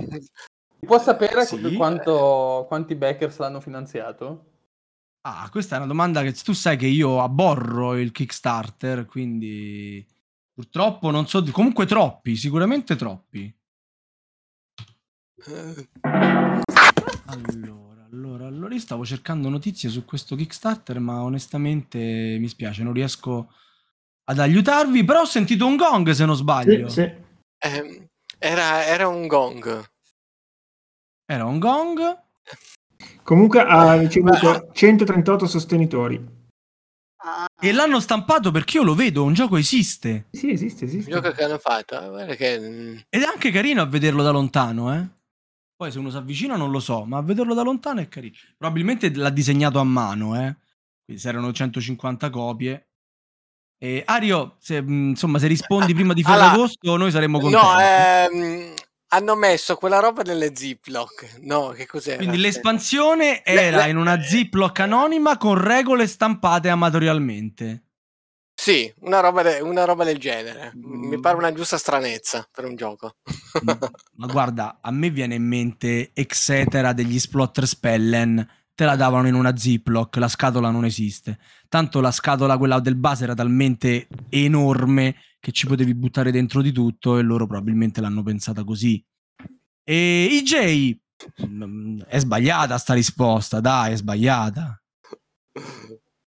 Può 0.79 0.99
sapere 0.99 1.45
sì. 1.45 1.73
quanto, 1.73 2.65
quanti 2.67 2.95
backers 2.95 3.37
l'hanno 3.37 3.59
finanziato? 3.59 4.51
Ah, 5.21 5.49
questa 5.49 5.75
è 5.75 5.77
una 5.79 5.87
domanda 5.87 6.21
che 6.21 6.31
tu 6.33 6.53
sai 6.53 6.77
che 6.77 6.87
io 6.87 7.21
aborro 7.21 7.97
il 7.97 8.11
Kickstarter, 8.11 9.05
quindi 9.05 10.05
purtroppo 10.53 11.11
non 11.11 11.27
so, 11.27 11.43
comunque 11.51 11.85
troppi, 11.85 12.35
sicuramente 12.35 12.95
troppi. 12.95 13.53
Allora, 17.25 18.07
allora, 18.09 18.47
allora, 18.47 18.73
io 18.73 18.79
stavo 18.79 19.05
cercando 19.05 19.49
notizie 19.49 19.89
su 19.89 20.05
questo 20.05 20.35
Kickstarter, 20.35 20.99
ma 20.99 21.21
onestamente 21.21 22.37
mi 22.39 22.47
spiace, 22.47 22.83
non 22.83 22.93
riesco 22.93 23.51
ad 24.29 24.39
aiutarvi, 24.39 25.03
però 25.03 25.21
ho 25.21 25.25
sentito 25.25 25.65
un 25.65 25.75
gong 25.75 26.09
se 26.11 26.25
non 26.25 26.35
sbaglio. 26.35 26.89
Sì, 26.89 27.01
sì. 27.01 27.11
Eh, 27.59 28.07
era, 28.37 28.85
era 28.85 29.07
un 29.07 29.27
gong. 29.27 29.89
Era 31.25 31.45
un 31.45 31.59
gong. 31.59 32.25
Comunque 33.23 33.61
ha 33.61 33.97
ricevuto 33.97 34.69
138 34.71 35.45
sostenitori. 35.47 36.35
E 37.59 37.71
l'hanno 37.73 37.99
stampato 37.99 38.51
perché 38.51 38.77
io 38.77 38.83
lo 38.83 38.95
vedo, 38.95 39.23
un 39.23 39.33
gioco 39.33 39.57
esiste. 39.57 40.27
Sì, 40.31 40.51
esiste, 40.51 40.85
esiste. 40.85 41.09
Il 41.09 41.15
gioco 41.15 41.31
che 41.31 41.43
hanno 41.43 41.57
fatto. 41.57 42.17
Eh, 42.19 42.35
che... 42.35 42.59
Mm. 42.59 42.97
Ed 43.09 43.21
è 43.21 43.25
anche 43.25 43.51
carino 43.51 43.81
a 43.81 43.85
vederlo 43.85 44.23
da 44.23 44.31
lontano, 44.31 44.93
eh. 44.93 45.05
Poi 45.75 45.91
se 45.91 45.99
uno 45.99 46.09
si 46.09 46.17
avvicina 46.17 46.55
non 46.55 46.71
lo 46.71 46.79
so, 46.79 47.05
ma 47.05 47.17
a 47.17 47.21
vederlo 47.21 47.53
da 47.53 47.63
lontano 47.63 47.99
è 47.99 48.07
carino. 48.07 48.35
Probabilmente 48.57 49.13
l'ha 49.13 49.29
disegnato 49.29 49.79
a 49.79 49.83
mano, 49.83 50.35
eh. 50.35 50.55
Quindi 51.03 51.21
se 51.21 51.29
erano 51.29 51.51
150 51.51 52.29
copie. 52.29 52.87
E 53.79 54.01
Ario, 54.05 54.55
se, 54.59 54.81
mm, 54.81 55.09
insomma, 55.09 55.39
se 55.39 55.47
rispondi 55.47 55.93
prima 55.93 56.13
di 56.13 56.23
Ferragosto, 56.23 56.79
allora, 56.83 57.03
noi 57.03 57.11
saremmo 57.11 57.39
contenti. 57.39 57.65
No, 57.65 57.79
ehm, 57.79 58.73
hanno 59.09 59.35
messo 59.35 59.75
quella 59.75 59.99
roba 59.99 60.23
nelle 60.23 60.55
ziplock. 60.55 61.37
No, 61.41 61.69
che 61.69 61.85
cos'era? 61.85 62.17
Quindi 62.17 62.37
l'espansione 62.37 63.43
era 63.43 63.85
le, 63.85 63.91
in 63.91 63.97
una 63.97 64.21
ziplock 64.21 64.79
anonima 64.79 65.37
con 65.37 65.55
regole 65.55 66.07
stampate 66.07 66.69
amatorialmente. 66.69 67.83
Sì, 68.59 68.91
una 69.01 69.19
roba, 69.19 69.43
de- 69.43 69.59
una 69.59 69.85
roba 69.85 70.03
del 70.03 70.17
genere. 70.17 70.73
Mm. 70.75 71.09
Mi 71.09 71.19
pare 71.19 71.37
una 71.37 71.53
giusta 71.53 71.77
stranezza 71.77 72.47
per 72.51 72.65
un 72.65 72.75
gioco. 72.75 73.17
Ma 74.15 74.25
guarda, 74.25 74.79
a 74.81 74.89
me 74.89 75.11
viene 75.11 75.35
in 75.35 75.43
mente 75.43 76.09
Etcetera 76.13 76.91
degli 76.91 77.19
Splotter 77.19 77.67
Spellen. 77.67 78.49
Te 78.77 78.85
la 78.85 78.95
davano 78.95 79.27
in 79.27 79.33
una 79.33 79.57
ziplock, 79.57 80.17
la 80.17 80.27
scatola 80.27 80.69
non 80.69 80.85
esiste. 80.85 81.39
Tanto 81.67 81.99
la 81.99 82.11
scatola, 82.11 82.59
quella 82.59 82.79
del 82.79 82.93
base, 82.93 83.23
era 83.23 83.33
talmente 83.33 84.07
enorme 84.29 85.15
che 85.39 85.51
ci 85.51 85.65
potevi 85.65 85.95
buttare 85.95 86.29
dentro 86.29 86.61
di 86.61 86.71
tutto 86.71 87.17
e 87.17 87.23
loro 87.23 87.47
probabilmente 87.47 88.01
l'hanno 88.01 88.21
pensata 88.21 88.63
così. 88.63 89.03
E 89.83 90.25
IJ 90.25 90.95
mm, 91.43 92.01
è 92.01 92.19
sbagliata 92.19 92.77
sta 92.77 92.93
risposta, 92.93 93.59
dai, 93.59 93.93
è 93.93 93.95
sbagliata. 93.95 94.79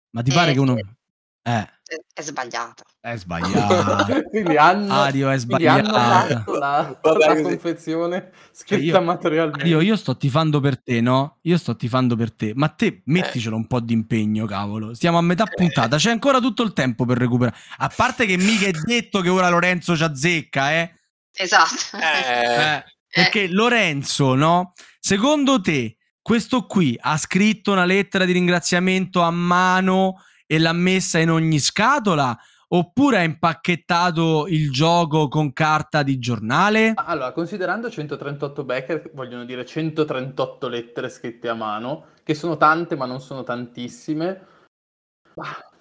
Ma 0.10 0.22
ti 0.22 0.32
eh, 0.32 0.34
pare 0.34 0.52
che 0.52 0.60
uno 0.60 0.76
eh. 0.76 1.70
È, 2.14 2.22
sbagliata. 2.22 2.84
È 3.00 3.16
sbagliata. 3.16 4.24
quindi 4.30 4.58
hanno, 4.58 4.94
Ario 4.94 5.30
è 5.30 5.38
sbagliata. 5.38 6.44
La, 6.48 7.00
la 7.02 7.42
confezione 7.42 8.32
scritta 8.52 8.84
cioè 8.84 9.00
io, 9.00 9.02
materialmente. 9.02 9.62
Ario, 9.62 9.82
io 9.82 9.96
sto 9.96 10.18
tifando 10.18 10.60
per 10.60 10.82
te, 10.82 11.02
no? 11.02 11.40
Io 11.42 11.58
sto 11.58 11.76
tifando 11.76 12.16
per 12.16 12.34
te. 12.34 12.54
Ma 12.56 12.70
te 12.70 13.02
metticelo 13.06 13.56
eh. 13.56 13.60
un 13.60 13.68
po' 13.68 13.80
di 13.80 13.94
impegno, 13.94 14.46
cavolo. 14.46 14.94
Stiamo 14.94 15.18
a 15.18 15.22
metà 15.22 15.46
puntata, 15.46 15.98
c'è 15.98 16.12
ancora 16.12 16.40
tutto 16.40 16.64
il 16.64 16.74
tempo 16.74 17.06
per 17.06 17.18
recuperare. 17.18 17.58
A 17.78 17.92
parte 17.96 18.26
che 18.26 18.38
mica 18.38 18.68
è 18.68 18.72
detto 18.72 19.22
che 19.22 19.30
ora 19.30 19.50
Lorenzo 19.50 19.96
ci 19.96 20.04
azzecca, 20.04 20.74
eh? 20.74 20.92
Esatto. 21.34 21.98
Eh. 21.98 22.76
eh 22.76 22.84
perché 23.14 23.48
Lorenzo, 23.48 24.34
no? 24.34 24.74
Secondo 25.00 25.62
te, 25.62 25.98
questo 26.20 26.66
qui 26.66 26.98
ha 27.00 27.18
scritto 27.18 27.74
una 27.74 27.86
lettera 27.86 28.26
di 28.26 28.32
ringraziamento 28.32 29.22
a 29.22 29.30
mano 29.30 30.24
e 30.46 30.60
l'ha 30.60 30.74
messa 30.74 31.20
in 31.20 31.30
ogni 31.30 31.60
scatola? 31.60 32.38
Oppure 32.70 33.18
ha 33.18 33.24
impacchettato 33.24 34.48
il 34.48 34.72
gioco 34.72 35.28
con 35.28 35.54
carta 35.54 36.02
di 36.02 36.18
giornale? 36.18 36.94
Allora, 36.96 37.32
considerando 37.32 37.88
138 37.88 38.64
backer, 38.64 39.12
vogliono 39.14 39.46
dire 39.46 39.64
138 39.64 40.68
lettere 40.68 41.10
scritte 41.10 41.50
a 41.50 41.54
mano, 41.54 42.06
che 42.24 42.34
sono 42.34 42.58
tante 42.58 42.96
ma 42.96 43.06
non 43.06 43.22
sono 43.22 43.44
tantissime. 43.44 44.48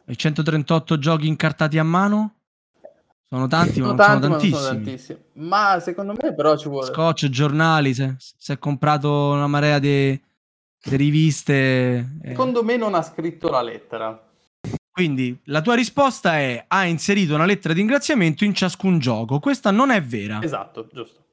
E 0.04 0.14
138 0.14 0.98
giochi 0.98 1.26
incartati 1.28 1.78
a 1.78 1.84
mano? 1.84 2.34
Sono 3.26 3.46
tanti, 3.46 3.80
sono 3.80 3.94
ma 3.94 4.06
non 4.06 4.20
tanti, 4.20 4.50
sono 4.50 4.60
tantissimi. 4.60 4.60
Ma, 4.60 4.60
sono 4.60 4.74
tantissimi. 4.74 5.18
ma 5.32 5.80
secondo 5.80 6.14
me 6.20 6.34
però 6.34 6.56
ci 6.58 6.68
vuole... 6.68 6.92
Scotch, 6.92 7.28
giornali, 7.30 7.94
se, 7.94 8.16
se 8.18 8.52
è 8.52 8.58
comprato 8.58 9.30
una 9.30 9.46
marea 9.46 9.78
di 9.78 10.20
riviste... 10.90 12.18
Eh. 12.22 12.28
Secondo 12.28 12.62
me 12.62 12.76
non 12.76 12.92
ha 12.92 13.00
scritto 13.00 13.48
la 13.48 13.62
lettera. 13.62 14.32
Quindi 14.93 15.40
la 15.45 15.62
tua 15.62 15.74
risposta 15.74 16.38
è 16.38 16.66
ha 16.68 16.84
inserito 16.84 17.34
una 17.34 17.47
lettera 17.47 17.72
di 17.72 17.80
ringraziamento 17.80 18.45
in 18.45 18.55
ciascun 18.55 18.99
gioco. 18.99 19.40
Questa 19.40 19.70
non 19.70 19.90
è 19.90 20.03
vera. 20.03 20.40
Esatto, 20.43 20.86
giusto. 20.93 21.24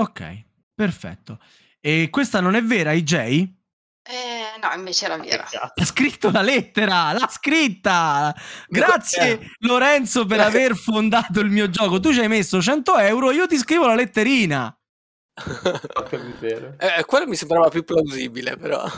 Ok, 0.00 0.44
perfetto. 0.74 1.38
E 1.78 2.08
questa 2.10 2.40
non 2.40 2.54
è 2.54 2.62
vera, 2.62 2.92
IJ? 2.92 3.12
Eh, 3.12 4.58
no, 4.62 4.72
invece 4.74 5.04
era 5.04 5.18
vera. 5.18 5.46
Ha 5.74 5.84
scritto 5.84 6.30
la 6.30 6.40
lettera, 6.40 7.12
l'ha 7.12 7.28
scritta. 7.28 8.34
Grazie 8.66 9.32
eh. 9.32 9.50
Lorenzo 9.58 10.24
per 10.24 10.40
aver 10.40 10.74
fondato 10.74 11.40
il 11.40 11.50
mio 11.50 11.68
gioco. 11.68 12.00
Tu 12.00 12.14
ci 12.14 12.20
hai 12.20 12.28
messo 12.28 12.62
100 12.62 12.96
euro, 12.96 13.30
io 13.30 13.46
ti 13.46 13.58
scrivo 13.58 13.86
la 13.86 13.94
letterina. 13.94 14.74
eh, 16.78 17.04
quello 17.04 17.26
mi 17.26 17.36
sembrava 17.36 17.68
più 17.68 17.84
plausibile, 17.84 18.56
però. 18.56 18.90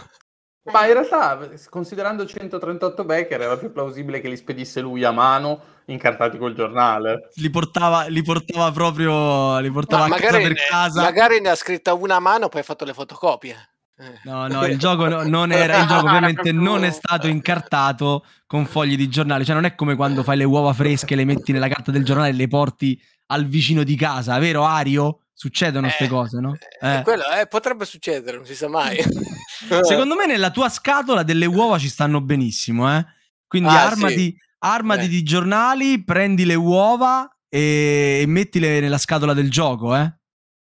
Ma 0.65 0.87
in 0.87 0.93
realtà, 0.93 1.51
considerando 1.69 2.25
138 2.25 3.05
Becker, 3.05 3.41
era 3.41 3.57
più 3.57 3.73
plausibile 3.73 4.21
che 4.21 4.29
li 4.29 4.37
spedisse 4.37 4.81
lui 4.81 5.03
a 5.03 5.11
mano 5.11 5.61
incartati 5.87 6.39
col 6.39 6.55
giornale. 6.55 7.31
Li 7.35 7.51
portava, 7.51 8.07
li 8.07 8.23
portava 8.23 8.71
proprio 8.71 9.59
li 9.59 9.71
portava 9.73 10.05
a 10.05 10.09
casa 10.09 10.39
per 10.39 10.53
ne, 10.53 10.55
casa. 10.69 11.03
Magari 11.03 11.41
ne 11.41 11.49
ha 11.49 11.57
scritta 11.57 11.95
una 11.95 12.17
a 12.17 12.21
mano, 12.21 12.49
poi 12.49 12.61
ha 12.61 12.65
fatto 12.65 12.85
le 12.85 12.95
fotocopie. 12.95 13.71
Eh. 13.99 14.21
No, 14.25 14.47
no, 14.47 14.65
il 14.67 14.79
gioco 14.79 15.07
no, 15.07 15.23
non 15.23 15.53
era 15.53 15.79
il 15.79 15.87
gioco 15.87 16.07
ovviamente 16.09 16.51
non 16.51 16.85
è 16.85 16.91
stato 16.91 17.27
incartato 17.27 18.25
con 18.47 18.65
fogli 18.65 18.97
di 18.97 19.09
giornale, 19.09 19.45
cioè 19.45 19.55
non 19.55 19.65
è 19.65 19.75
come 19.75 19.97
quando 19.97 20.23
fai 20.23 20.37
le 20.37 20.45
uova 20.45 20.73
fresche, 20.73 21.17
le 21.17 21.25
metti 21.25 21.53
nella 21.53 21.69
carta 21.69 21.91
del 21.91 22.05
giornale 22.05 22.29
e 22.29 22.33
le 22.33 22.49
porti 22.49 23.01
al 23.27 23.47
vicino 23.47 23.83
di 23.83 23.97
casa, 23.97 24.39
vero 24.39 24.65
Ario? 24.65 25.22
Succedono 25.35 25.87
queste 25.87 26.05
eh, 26.05 26.09
cose, 26.09 26.41
no? 26.41 26.57
Eh. 26.81 26.99
eh. 26.99 27.03
Quello, 27.03 27.23
eh, 27.39 27.47
potrebbe 27.47 27.85
succedere, 27.85 28.37
non 28.37 28.47
si 28.47 28.55
sa 28.55 28.69
mai. 28.69 28.97
Secondo 29.83 30.15
me 30.15 30.27
nella 30.27 30.51
tua 30.51 30.69
scatola 30.69 31.23
delle 31.23 31.47
uova 31.47 31.79
ci 31.79 31.89
stanno 31.89 32.21
benissimo, 32.21 32.95
eh? 32.95 33.05
Quindi 33.47 33.71
ah, 33.71 33.87
armati, 33.87 34.15
sì. 34.15 34.37
armati 34.59 35.05
eh. 35.05 35.09
di 35.09 35.23
giornali, 35.23 36.05
prendi 36.05 36.45
le 36.45 36.55
uova 36.55 37.29
e 37.49 38.25
mettile 38.27 38.81
nella 38.81 38.99
scatola 38.99 39.35
del 39.35 39.51
gioco, 39.51 39.95
eh? 39.97 40.11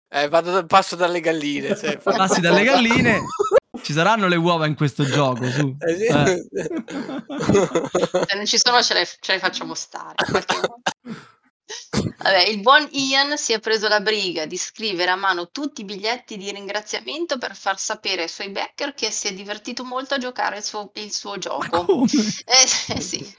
Eh, 0.08 0.30
vado, 0.30 0.66
passo 0.66 0.96
dalle 0.96 1.20
galline. 1.20 1.76
Se 1.76 1.98
Passi 2.04 2.40
dalle 2.40 2.64
galline, 2.64 3.22
ci 3.82 3.92
saranno 3.92 4.28
le 4.28 4.38
uova 4.38 4.66
in 4.66 4.76
questo 4.76 5.04
gioco. 5.04 5.50
Su. 5.50 5.76
Eh, 5.80 5.96
sì. 5.96 6.06
eh. 6.06 6.48
Se 8.28 8.36
non 8.36 8.46
ci 8.46 8.58
sono, 8.58 8.82
ce 8.82 8.94
le, 8.94 9.06
ce 9.06 9.34
le 9.34 9.40
facciamo 9.40 9.74
stare. 9.74 10.16
Vabbè, 12.26 12.48
il 12.48 12.60
buon 12.60 12.88
Ian 12.92 13.38
si 13.38 13.54
è 13.54 13.60
preso 13.60 13.88
la 13.88 14.00
briga 14.00 14.46
di 14.46 14.58
scrivere 14.58 15.12
a 15.12 15.16
mano 15.16 15.50
tutti 15.50 15.82
i 15.82 15.86
biglietti 15.86 16.38
di 16.38 16.52
ringraziamento 16.52 17.38
per 17.38 17.56
far 17.56 17.78
sapere 17.78 18.24
ai 18.24 18.28
suoi 18.28 18.50
backer 18.50 18.94
che 18.94 19.12
si 19.12 19.28
è 19.28 19.34
divertito 19.34 19.84
molto 19.84 20.16
a 20.16 20.18
giocare 20.18 20.58
il 20.58 20.64
suo, 20.64 20.92
il 20.94 21.12
suo 21.12 21.38
gioco. 21.38 22.06
Eh, 22.46 22.94
eh, 22.96 23.02
sì. 23.02 23.34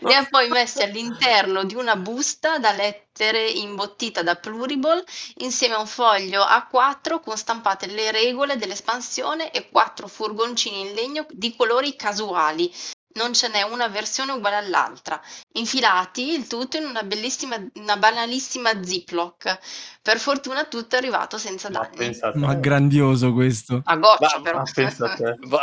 Li 0.00 0.14
ha 0.14 0.26
poi 0.28 0.48
messi 0.48 0.82
all'interno 0.82 1.64
di 1.64 1.74
una 1.74 1.96
busta 1.96 2.58
da 2.58 2.72
lettere 2.72 3.48
imbottita 3.48 4.22
da 4.22 4.36
Pluriball 4.36 5.02
insieme 5.38 5.74
a 5.74 5.80
un 5.80 5.86
foglio 5.86 6.42
A4 6.42 7.20
con 7.20 7.36
stampate 7.36 7.86
le 7.86 8.10
regole 8.10 8.56
dell'espansione 8.56 9.50
e 9.50 9.68
quattro 9.70 10.06
furgoncini 10.06 10.80
in 10.80 10.94
legno 10.94 11.26
di 11.30 11.54
colori 11.56 11.96
casuali 11.96 12.72
non 13.16 13.34
ce 13.34 13.48
n'è 13.48 13.62
una 13.62 13.88
versione 13.88 14.32
uguale 14.32 14.56
all'altra, 14.56 15.20
infilati 15.54 16.32
il 16.32 16.46
tutto 16.46 16.76
in 16.76 16.84
una 16.84 17.02
bellissima, 17.02 17.56
una 17.74 17.96
banalissima 17.96 18.82
ziploc. 18.82 19.58
Per 20.00 20.18
fortuna 20.18 20.64
tutto 20.64 20.94
è 20.94 20.98
arrivato 20.98 21.36
senza 21.36 21.68
danni. 21.68 22.16
Ma, 22.20 22.32
Ma 22.34 22.54
grandioso 22.54 23.32
questo. 23.32 23.82
A 23.84 23.96
goccia 23.96 24.40
però. 24.40 24.62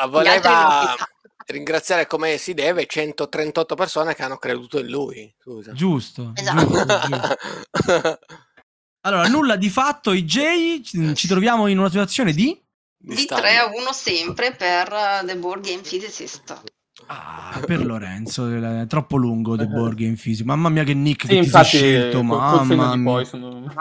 voleva 0.09 0.95
ringraziare 1.45 2.07
come 2.07 2.37
si 2.37 2.53
deve 2.53 2.85
138 2.85 3.75
persone 3.75 4.15
che 4.15 4.23
hanno 4.23 4.37
creduto 4.37 4.79
in 4.79 4.87
lui. 4.87 5.33
Scusa. 5.39 5.71
Giusto. 5.73 6.31
Esatto. 6.35 6.65
giusto, 6.65 6.99
giusto. 7.07 8.19
Allora, 9.05 9.27
nulla 9.27 9.57
di 9.57 9.69
fatto, 9.69 10.13
IJ, 10.13 11.13
ci 11.13 11.27
troviamo 11.27 11.67
in 11.67 11.77
una 11.77 11.89
situazione 11.89 12.31
di... 12.31 12.57
Di 12.97 13.25
3 13.25 13.57
a 13.57 13.65
1 13.65 13.91
sempre 13.91 14.53
per 14.53 14.89
uh, 14.93 15.25
The 15.25 15.35
Board 15.35 15.65
Game 15.65 15.81
Physicist. 15.81 16.61
Ah, 17.07 17.59
per 17.65 17.83
Lorenzo, 17.83 18.47
è 18.49 18.85
troppo 18.87 19.17
lungo 19.17 19.57
The 19.57 19.65
Board 19.67 19.97
Game 19.97 20.13
Physics. 20.13 20.41
Mamma 20.45 20.69
mia 20.69 20.83
che 20.83 20.93
nick 20.93 21.23
sì, 21.23 21.27
che 21.29 21.35
infatti, 21.35 21.69
ti 21.69 21.77
sei 21.77 21.89
scelto, 21.89 22.17
col, 22.17 22.25
mamma 22.25 22.89
col 22.89 22.99
mia. 22.99 23.25
Sono... 23.25 23.73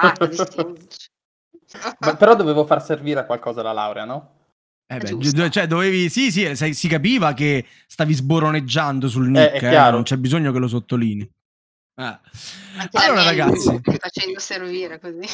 Ma, 1.98 2.16
però 2.16 2.34
dovevo 2.34 2.64
far 2.64 2.82
servire 2.82 3.20
a 3.20 3.24
qualcosa 3.24 3.62
la 3.62 3.72
laurea, 3.72 4.04
no? 4.04 4.40
Eh 4.86 4.98
beh, 4.98 5.50
cioè 5.50 5.66
dovevi, 5.66 6.10
sì, 6.10 6.30
sì, 6.30 6.54
si 6.74 6.88
capiva 6.88 7.32
che 7.32 7.66
stavi 7.86 8.12
sboroneggiando 8.12 9.08
sul 9.08 9.28
nick, 9.28 9.62
eh, 9.62 9.74
eh, 9.74 9.90
non 9.90 10.02
c'è 10.02 10.16
bisogno 10.16 10.52
che 10.52 10.58
lo 10.58 10.68
sottolinei. 10.68 11.30
Eh. 11.96 12.18
Allora 12.92 13.22
ragazzi, 13.22 13.80
facendo 13.98 14.38
servire 14.38 14.98
così. 14.98 15.26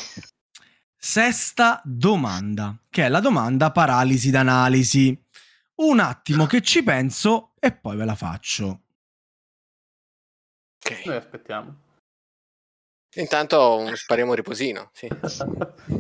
Sesta 0.97 1.81
domanda, 1.85 2.77
che 2.91 3.07
è 3.07 3.09
la 3.09 3.21
domanda 3.21 3.71
paralisi 3.73 4.31
d'analisi. 4.31 5.21
Un 5.77 6.01
attimo 6.01 6.47
che 6.47 6.61
ci 6.61 6.83
penso 6.83 7.48
e 7.59 7.73
poi 7.73 7.97
ve 7.97 8.05
la 8.05 8.15
faccio. 8.15 8.83
Ok. 10.85 11.05
Noi 11.07 11.17
aspettiamo. 11.17 11.87
Intanto 13.17 13.91
spariamo 13.95 14.31
un 14.31 14.37
riposino. 14.37 14.91
Sì. 14.93 15.09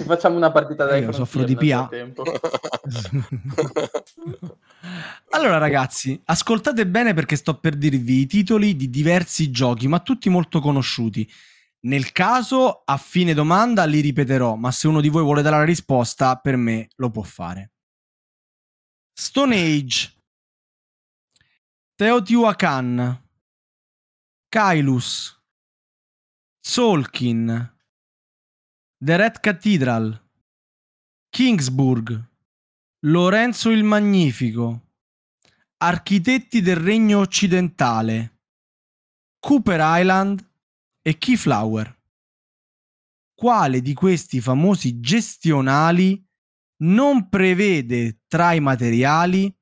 Facciamo 0.04 0.36
una 0.36 0.52
partita 0.52 0.84
dai 0.84 1.02
Io 1.02 1.12
soffro 1.12 1.42
di 1.42 1.56
PA. 1.56 1.88
allora, 5.30 5.56
ragazzi, 5.58 6.20
ascoltate 6.26 6.86
bene 6.86 7.14
perché 7.14 7.36
sto 7.36 7.58
per 7.58 7.76
dirvi 7.76 8.20
i 8.20 8.26
titoli 8.26 8.76
di 8.76 8.90
diversi 8.90 9.50
giochi, 9.50 9.88
ma 9.88 10.00
tutti 10.00 10.28
molto 10.28 10.60
conosciuti. 10.60 11.26
Nel 11.80 12.12
caso, 12.12 12.82
a 12.84 12.96
fine 12.98 13.32
domanda 13.34 13.84
li 13.84 14.00
ripeterò, 14.00 14.56
ma 14.56 14.70
se 14.70 14.86
uno 14.86 15.00
di 15.00 15.08
voi 15.08 15.22
vuole 15.22 15.42
dare 15.42 15.56
la 15.56 15.64
risposta, 15.64 16.36
per 16.36 16.56
me 16.56 16.88
lo 16.96 17.10
può 17.10 17.22
fare. 17.22 17.70
Stone 19.12 19.56
Age, 19.56 20.17
Teotihuacan, 22.00 23.24
Kailus, 24.48 25.36
Solkin, 26.64 27.74
The 29.04 29.16
Red 29.16 29.40
Cathedral, 29.40 30.30
Kingsburg, 31.28 32.24
Lorenzo 33.00 33.70
il 33.70 33.82
Magnifico, 33.82 34.90
Architetti 35.78 36.60
del 36.60 36.76
Regno 36.76 37.18
Occidentale, 37.18 38.42
Cooper 39.40 39.80
Island 40.00 40.48
e 41.02 41.18
Keyflower. 41.18 42.00
Quale 43.34 43.80
di 43.80 43.94
questi 43.94 44.40
famosi 44.40 45.00
gestionali 45.00 46.24
non 46.84 47.28
prevede 47.28 48.20
tra 48.28 48.52
i 48.52 48.60
materiali 48.60 49.52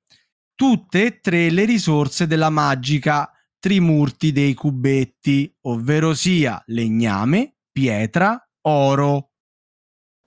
tutte 0.57 1.05
e 1.05 1.21
tre 1.21 1.51
le 1.51 1.65
risorse 1.65 2.27
della 2.27 2.51
magica 2.51 3.31
trimurti 3.59 4.33
dei 4.33 4.55
cubetti, 4.55 5.55
ovvero 5.63 6.15
sia 6.15 6.61
legname, 6.67 7.59
pietra, 7.71 8.43
oro. 8.63 9.33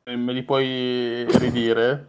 Me 0.05 0.33
li 0.33 0.43
puoi 0.43 1.25
ridire? 1.37 2.07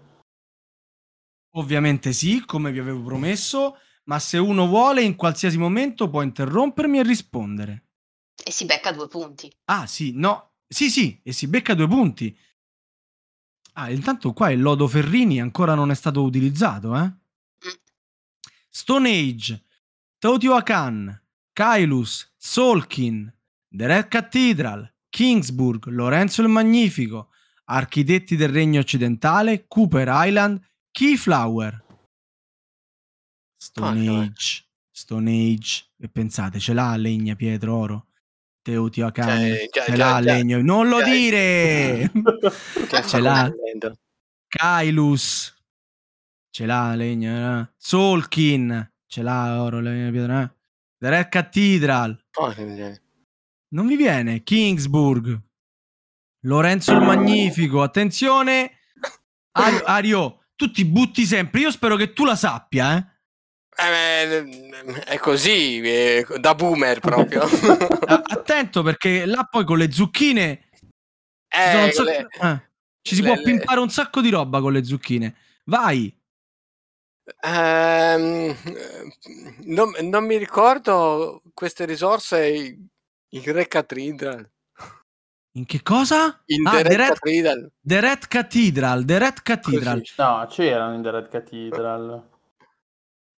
Ovviamente 1.54 2.12
sì, 2.12 2.44
come 2.44 2.70
vi 2.72 2.78
avevo 2.78 3.02
promesso, 3.02 3.76
ma 4.04 4.18
se 4.18 4.38
uno 4.38 4.66
vuole 4.66 5.02
in 5.02 5.16
qualsiasi 5.16 5.58
momento 5.58 6.08
può 6.08 6.22
interrompermi 6.22 6.98
e 6.98 7.02
rispondere. 7.02 7.84
E 8.42 8.50
si 8.50 8.64
becca 8.64 8.92
due 8.92 9.08
punti. 9.08 9.52
Ah 9.64 9.86
sì, 9.86 10.12
no, 10.14 10.52
sì 10.66 10.90
sì, 10.90 11.20
e 11.22 11.32
si 11.32 11.46
becca 11.46 11.74
due 11.74 11.88
punti. 11.88 12.36
Ah, 13.74 13.90
intanto 13.90 14.32
qua 14.32 14.50
il 14.50 14.60
lodo 14.60 14.88
Ferrini 14.88 15.40
ancora 15.40 15.74
non 15.74 15.90
è 15.90 15.94
stato 15.94 16.22
utilizzato, 16.22 16.96
eh? 16.96 17.19
Stone 18.72 19.08
Age, 19.08 19.64
Teotihuacan, 20.18 21.20
Kailus, 21.52 22.32
Solkin, 22.36 23.32
The 23.68 23.86
Red 23.86 24.08
Cathedral, 24.08 24.92
Kingsburg, 25.10 25.86
Lorenzo 25.86 26.42
il 26.42 26.48
Magnifico, 26.48 27.30
Architetti 27.64 28.36
del 28.36 28.50
Regno 28.50 28.80
Occidentale, 28.80 29.66
Cooper 29.66 30.08
Island, 30.10 30.60
Keyflower. 30.90 31.84
Stone 33.56 34.08
Age, 34.08 34.64
Stone 34.90 35.30
Age. 35.30 35.84
E 35.98 36.08
pensate, 36.08 36.58
ce 36.60 36.72
l'ha 36.72 36.94
legna, 36.96 37.34
pietra, 37.34 37.74
oro? 37.74 38.06
Teotihuacan, 38.62 39.26
cioè, 39.26 39.68
già, 39.70 39.84
ce 39.84 39.92
già, 39.92 39.96
l'ha 39.96 40.22
già, 40.22 40.32
legno. 40.32 40.62
Non 40.62 40.88
lo 40.88 41.02
dire! 41.02 42.10
ce 43.06 43.20
l'ha. 43.20 43.50
Kailus, 44.48 45.54
ce 46.51 46.66
l'ha 46.66 46.94
legna. 46.94 47.61
Eh. 47.61 47.72
Solkin, 47.76 48.92
ce 49.07 49.22
l'ha 49.22 49.62
oro, 49.62 49.80
legna, 49.80 50.11
pietra. 50.11 50.42
Eh. 50.42 50.51
The 50.98 51.09
Red 51.09 51.28
Cathedral. 51.28 52.24
Oh, 52.34 52.55
non 53.68 53.86
vi 53.86 53.96
viene. 53.96 54.42
Kingsburg. 54.42 55.40
Lorenzo 56.44 56.92
il 56.92 57.01
Magnifico. 57.01 57.82
Attenzione. 57.82 58.78
Ario, 59.53 59.84
Ario, 59.84 60.44
tu 60.57 60.70
ti 60.70 60.84
butti 60.84 61.24
sempre. 61.24 61.61
Io 61.61 61.70
spero 61.70 61.96
che 61.96 62.12
tu 62.12 62.24
la 62.24 62.36
sappia, 62.36 62.96
eh. 62.96 63.18
Eh, 63.82 65.03
è 65.05 65.18
così, 65.18 65.80
è 65.80 66.24
da 66.38 66.55
boomer 66.55 67.01
proprio. 67.01 67.42
Attento 68.05 68.82
perché 68.82 69.24
là 69.24 69.44
poi 69.44 69.64
con 69.64 69.78
le 69.78 69.90
zucchine 69.90 70.70
eh, 71.48 71.90
ci, 71.92 72.03
le... 72.03 72.28
eh, 72.42 72.70
ci 73.01 73.14
si 73.14 73.22
le, 73.22 73.32
può 73.32 73.42
pimpare 73.42 73.80
un 73.80 73.88
sacco 73.88 74.20
di 74.20 74.28
roba 74.28 74.61
con 74.61 74.72
le 74.72 74.84
zucchine. 74.84 75.34
Vai. 75.64 76.14
Um, 77.42 78.56
non, 79.64 79.92
non, 80.02 80.24
mi 80.24 80.36
ricordo 80.36 81.42
queste 81.54 81.84
risorse 81.84 82.78
in 83.28 83.52
Re 83.52 83.68
Cathedral. 83.68 84.48
In 85.52 85.66
che 85.66 85.82
cosa? 85.82 86.40
In 86.46 86.66
ah, 86.66 86.70
The, 86.70 86.82
Red, 86.82 86.88
The 86.88 86.96
Red 86.96 87.18
Cathedral. 87.18 87.72
The 87.80 88.00
Red 88.00 88.28
Cathedral. 88.28 89.04
The 89.04 89.18
Red 89.18 89.42
Cathedral. 89.42 89.98
Così. 89.98 90.12
No, 90.16 90.46
c'erano 90.48 90.94
in 90.94 91.02
The 91.02 91.10
Red 91.10 91.28
Cathedral. 91.28 92.28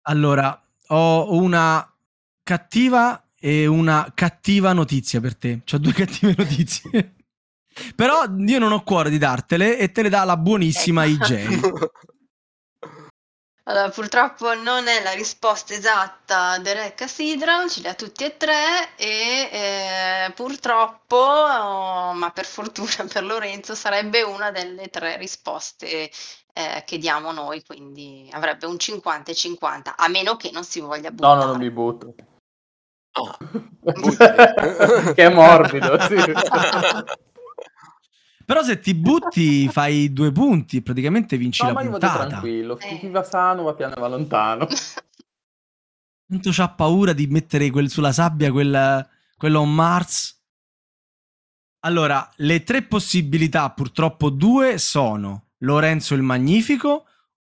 Allora, 0.03 0.63
ho 0.89 1.35
una 1.35 1.91
cattiva 2.43 3.25
e 3.39 3.67
una 3.67 4.13
cattiva 4.15 4.73
notizia 4.73 5.21
per 5.21 5.37
te. 5.37 5.63
Ho 5.73 5.79
due 5.79 5.93
cattive 5.95 6.35
notizie. 6.37 7.15
Però 7.95 8.25
io 8.37 8.59
non 8.59 8.73
ho 8.73 8.83
cuore 8.83 9.09
di 9.09 9.19
dartele 9.19 9.79
e 9.79 9.91
te 9.91 10.03
le 10.03 10.11
dà 10.11 10.25
la 10.25 10.37
buonissima 10.37 11.05
IJ. 11.05 11.49
Allora, 13.65 13.91
purtroppo 13.91 14.55
non 14.55 14.89
è 14.89 15.01
la 15.05 15.13
risposta 15.13 15.73
esatta 15.73 16.59
del 16.59 16.75
Re 16.75 16.95
Cathedral, 16.95 17.71
ce 17.71 17.81
li 17.81 17.87
ha 17.87 17.95
tutti 17.95 18.25
e 18.25 18.37
tre 18.37 18.97
e 18.97 19.49
eh, 19.53 20.33
purtroppo, 20.33 21.17
oh, 21.17 22.13
ma 22.13 22.31
per 22.33 22.45
fortuna 22.45 23.07
per 23.11 23.23
Lorenzo, 23.23 23.77
sarebbe 23.77 24.23
una 24.23 24.51
delle 24.51 24.89
tre 24.89 25.17
risposte 25.17 26.11
eh, 26.53 26.83
che 26.85 26.99
diamo 26.99 27.31
noi, 27.31 27.63
quindi 27.65 28.29
avrebbe 28.33 28.67
un 28.67 28.81
50 28.81 29.31
e 29.31 29.35
50, 29.35 29.95
a 29.97 30.09
meno 30.09 30.37
che 30.37 30.51
non 30.51 30.65
si 30.65 30.81
voglia 30.81 31.13
buttare. 31.13 31.35
No, 31.35 31.45
no, 31.45 31.51
non 31.51 31.59
mi 31.59 31.71
butto. 31.71 32.15
Oh. 33.15 33.37
che 35.15 35.25
è 35.25 35.29
morbido, 35.29 36.01
sì. 36.01 36.17
Però 38.45 38.63
se 38.63 38.81
ti 38.81 38.95
butti 38.95 39.69
fai 39.69 40.13
due 40.13 40.33
punti, 40.33 40.83
praticamente 40.83 41.37
vinci 41.37 41.63
no, 41.63 41.69
la 41.69 41.75
ma 41.75 41.89
puntata. 41.89 42.23
Io 42.23 42.29
tranquillo, 42.29 42.79
eh. 42.79 42.99
chi 42.99 43.09
va 43.09 43.23
sano 43.23 43.63
va 43.63 43.75
piano 43.75 43.95
e 43.95 44.01
va 44.01 44.09
lontano. 44.09 44.67
Tanto 46.27 46.51
c'ha 46.51 46.71
paura 46.71 47.13
di 47.13 47.27
mettere 47.27 47.71
quel, 47.71 47.91
sulla 47.91 48.13
sabbia 48.13 48.51
quel, 48.51 49.09
quello 49.37 49.61
on 49.61 49.75
Mars. 49.75 50.41
Allora, 51.81 52.31
le 52.37 52.63
tre 52.63 52.83
possibilità, 52.83 53.71
purtroppo 53.71 54.31
due, 54.31 54.79
sono 54.79 55.49
Lorenzo 55.59 56.15
il 56.15 56.23
Magnifico, 56.23 57.07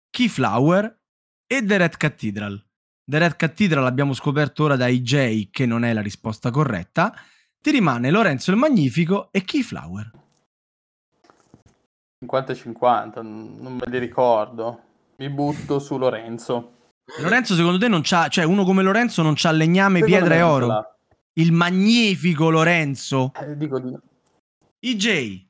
Keyflower 0.10 1.00
e 1.48 1.66
The 1.66 1.78
Red 1.78 1.98
Cathedral. 1.98 2.64
The 3.04 3.18
Red 3.18 3.36
Cathedral 3.38 3.86
abbiamo 3.86 4.14
scoperto 4.14 4.66
ora 4.66 4.76
da 4.76 4.88
IJ 4.88 5.50
che 5.50 5.66
non 5.66 5.86
è 5.86 5.94
la 5.94 6.02
risposta 6.02 6.52
corretta. 6.52 7.16
Ti 7.60 7.72
rimane 7.72 8.12
Lorenzo 8.12 8.52
il 8.52 8.58
Magnifico 8.58 9.30
e 9.32 9.44
Keyflower. 9.44 10.12
50-50, 12.28 13.22
non 13.22 13.76
me 13.76 13.84
li 13.88 14.00
ricordo. 14.00 14.82
Mi 15.18 15.30
butto 15.30 15.80
su 15.80 15.98
Lorenzo. 15.98 16.74
Lorenzo, 17.20 17.56
secondo 17.56 17.78
te 17.78 17.88
non 17.88 18.02
c'ha, 18.04 18.28
cioè 18.28 18.44
uno 18.44 18.66
come 18.66 18.84
Lorenzo 18.84 19.22
non 19.22 19.34
c'ha 19.36 19.52
legname, 19.52 20.00
secondo 20.00 20.18
pietra 20.18 20.36
e 20.36 20.42
oro? 20.42 20.96
Il 21.34 21.52
magnifico 21.52 22.50
Lorenzo. 22.50 23.32
Eh, 23.40 23.58
dico 23.58 23.80
di 23.80 23.92
no. 23.92 24.02
IJ. 24.80 25.46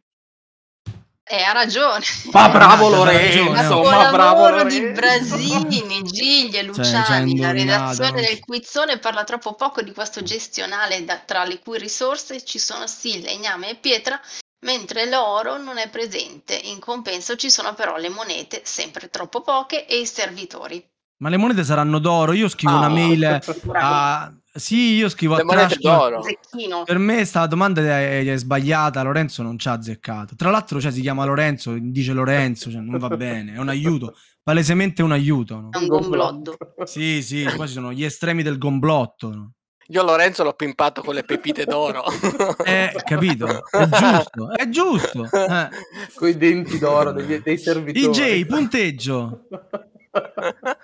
Eh, 1.30 1.42
ha 1.42 1.52
ragione. 1.52 2.06
Ma 2.32 2.48
bravo 2.48 2.88
Lorenzo, 2.88 3.84
ma 3.84 4.10
bravo 4.12 4.50
Lorenzo. 4.50 4.80
di 4.80 4.92
Brasini, 4.92 6.02
Gigli 6.08 6.56
e 6.56 6.64
Luciani, 6.64 7.36
cioè, 7.36 7.46
la 7.46 7.52
redazione 7.52 8.22
del 8.22 8.40
quizzone 8.40 8.98
parla 8.98 9.26
troppo 9.26 9.54
poco 9.56 9.82
di 9.82 9.92
questo 9.92 10.24
gestionale 10.24 11.04
da, 11.04 11.18
tra 11.18 11.44
le 11.44 11.60
cui 11.60 11.78
risorse 11.80 12.46
ci 12.46 12.60
sono 12.60 12.88
sì 12.88 13.22
legname 13.22 13.72
e 13.72 13.76
pietra, 13.76 14.18
mentre 14.60 15.10
l'oro 15.10 15.58
non 15.58 15.78
è 15.78 15.90
presente. 15.90 16.56
In 16.56 16.80
compenso 16.80 17.36
ci 17.36 17.50
sono 17.50 17.74
però 17.74 17.98
le 17.98 18.10
monete, 18.10 18.62
sempre 18.64 19.10
troppo 19.10 19.42
poche, 19.42 19.86
e 19.86 20.00
i 20.00 20.06
servitori. 20.06 20.84
Ma 21.20 21.30
le 21.30 21.38
monete 21.38 21.64
saranno 21.64 22.00
d'oro. 22.00 22.34
Io 22.34 22.48
scrivo 22.48 22.74
oh, 22.74 22.78
una 22.78 22.90
mail 22.90 23.40
a. 23.74 24.32
Sì, 24.58 24.96
io 24.96 25.08
scrivo 25.08 25.36
le 25.36 25.42
a 25.42 25.46
monete 25.46 25.76
Trash. 25.76 25.82
d'oro. 25.82 26.24
Zecchino. 26.24 26.82
Per 26.84 26.98
me 26.98 27.24
sta 27.26 27.46
domanda 27.46 27.80
è, 27.80 28.26
è, 28.26 28.38
sbagliata. 28.38 29.04
Lorenzo 29.04 29.44
non 29.44 29.60
ci 29.60 29.68
ha 29.68 29.74
azzeccato. 29.74 30.36
Tra 30.36 30.50
l'altro, 30.50 30.82
cioè, 30.82 30.92
si 30.92 31.02
chiama 31.02 31.26
Lorenzo, 31.26 31.76
dice 31.80 32.12
Lorenzo, 32.12 32.72
cioè, 32.72 32.82
non 32.82 32.98
va 32.98 33.10
bene. 33.16 33.54
È 33.54 33.60
un 33.60 33.70
aiuto. 33.70 34.16
Palesemente 34.42 35.04
un 35.04 35.12
aiuto. 35.12 35.60
No? 35.60 35.70
È 35.70 35.78
un 35.78 35.86
gomblotto. 35.88 36.58
Sì, 36.86 37.22
sì, 37.22 37.48
qua 37.56 37.68
ci 37.68 37.74
sono 37.74 37.94
gli 37.94 38.04
estremi 38.04 38.42
del 38.42 38.58
gomblotto. 38.58 39.30
No? 39.30 39.52
Io 39.90 40.04
Lorenzo 40.04 40.44
l'ho 40.44 40.54
pimpato 40.54 41.02
con 41.02 41.14
le 41.14 41.24
pepite 41.24 41.66
d'oro. 41.66 42.04
Eh, 42.68 42.94
capito? 43.06 43.64
È 43.70 43.88
giusto, 43.88 44.54
è 44.54 44.70
giusto. 44.70 45.30
Eh. 45.32 45.70
Con 46.14 46.28
i 46.28 46.36
denti 46.36 46.78
d'oro 46.80 47.12
dei, 47.14 47.42
dei 47.42 47.58
servitori. 47.58 48.40
IJ, 48.40 48.46
punteggio. 48.46 49.48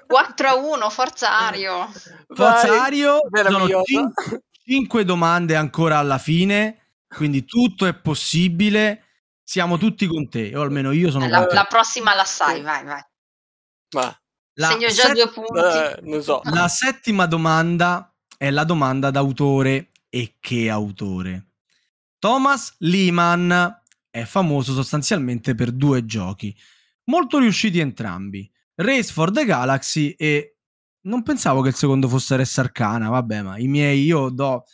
4 0.08 0.48
a 0.48 0.56
1, 0.56 0.90
Forza 0.90 1.38
Ario. 1.38 1.92
Forza 2.28 2.84
Ario, 2.84 3.20
sono 3.32 3.68
5 4.66 5.04
domande 5.04 5.56
ancora 5.56 5.98
alla 5.98 6.18
fine, 6.18 6.88
quindi 7.08 7.44
tutto 7.44 7.86
è 7.86 7.94
possibile. 7.94 9.08
Siamo 9.44 9.78
tutti 9.78 10.08
con 10.08 10.30
te, 10.30 10.56
o 10.56 10.62
almeno 10.62 10.92
io 10.92 11.12
sono 11.12 11.28
la, 11.28 11.46
la 11.52 11.66
prossima 11.66 12.16
la 12.16 12.24
sai, 12.24 12.62
vai, 12.62 12.86
vai. 12.86 13.02
Ma 13.96 14.18
la 14.54 14.68
Segno 14.68 14.88
già 14.88 14.94
set- 14.94 15.14
due 15.14 15.30
punti. 15.30 15.60
Eh, 15.60 16.00
non 16.04 16.22
so. 16.22 16.42
La 16.46 16.68
settima 16.70 17.26
domanda 17.26 18.13
è 18.44 18.52
la 18.52 18.66
domanda 18.66 19.10
d'autore. 19.10 19.92
E 20.10 20.36
che 20.42 20.70
autore? 20.70 21.52
Thomas 22.20 22.76
Lehman 22.80 23.82
è 24.10 24.26
famoso 24.26 24.74
sostanzialmente 24.74 25.56
per 25.56 25.72
due 25.72 26.06
giochi, 26.06 26.56
molto 27.06 27.40
riusciti 27.40 27.80
entrambi. 27.80 28.52
Race 28.76 29.14
for 29.14 29.32
the 29.32 29.46
Galaxy 29.46 30.10
e 30.18 30.58
non 31.04 31.24
pensavo 31.24 31.62
che 31.62 31.70
il 31.70 31.76
secondo 31.76 32.10
fosse 32.10 32.36
Res 32.36 32.58
Arcana, 32.58 33.10
vabbè, 33.10 33.42
ma 33.42 33.58
i 33.58 33.68
miei 33.68 34.04
io 34.04 34.30
do, 34.30 34.66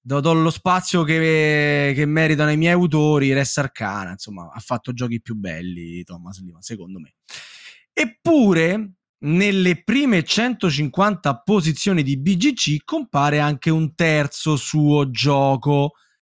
do, 0.00 0.20
do 0.20 0.32
lo 0.32 0.50
spazio 0.50 1.04
che, 1.04 1.92
che, 1.94 2.06
meritano 2.06 2.50
i 2.50 2.56
miei 2.56 2.72
autori, 2.72 3.32
Res 3.32 3.56
Arcana, 3.56 4.10
insomma, 4.10 4.50
ha 4.52 4.60
fatto 4.60 4.92
giochi 4.92 5.22
più 5.22 5.36
belli 5.36 6.02
Thomas 6.02 6.40
Lima, 6.40 6.60
secondo 6.60 6.98
me. 6.98 7.14
Eppure, 7.92 8.96
nelle 9.18 9.82
prime 9.82 10.22
150 10.22 11.40
posizioni 11.40 12.02
di 12.02 12.18
BGC 12.18 12.84
compare 12.84 13.40
anche 13.40 13.70
un 13.70 13.94
terzo 13.94 14.56
suo 14.56 15.10
gioco. 15.10 15.92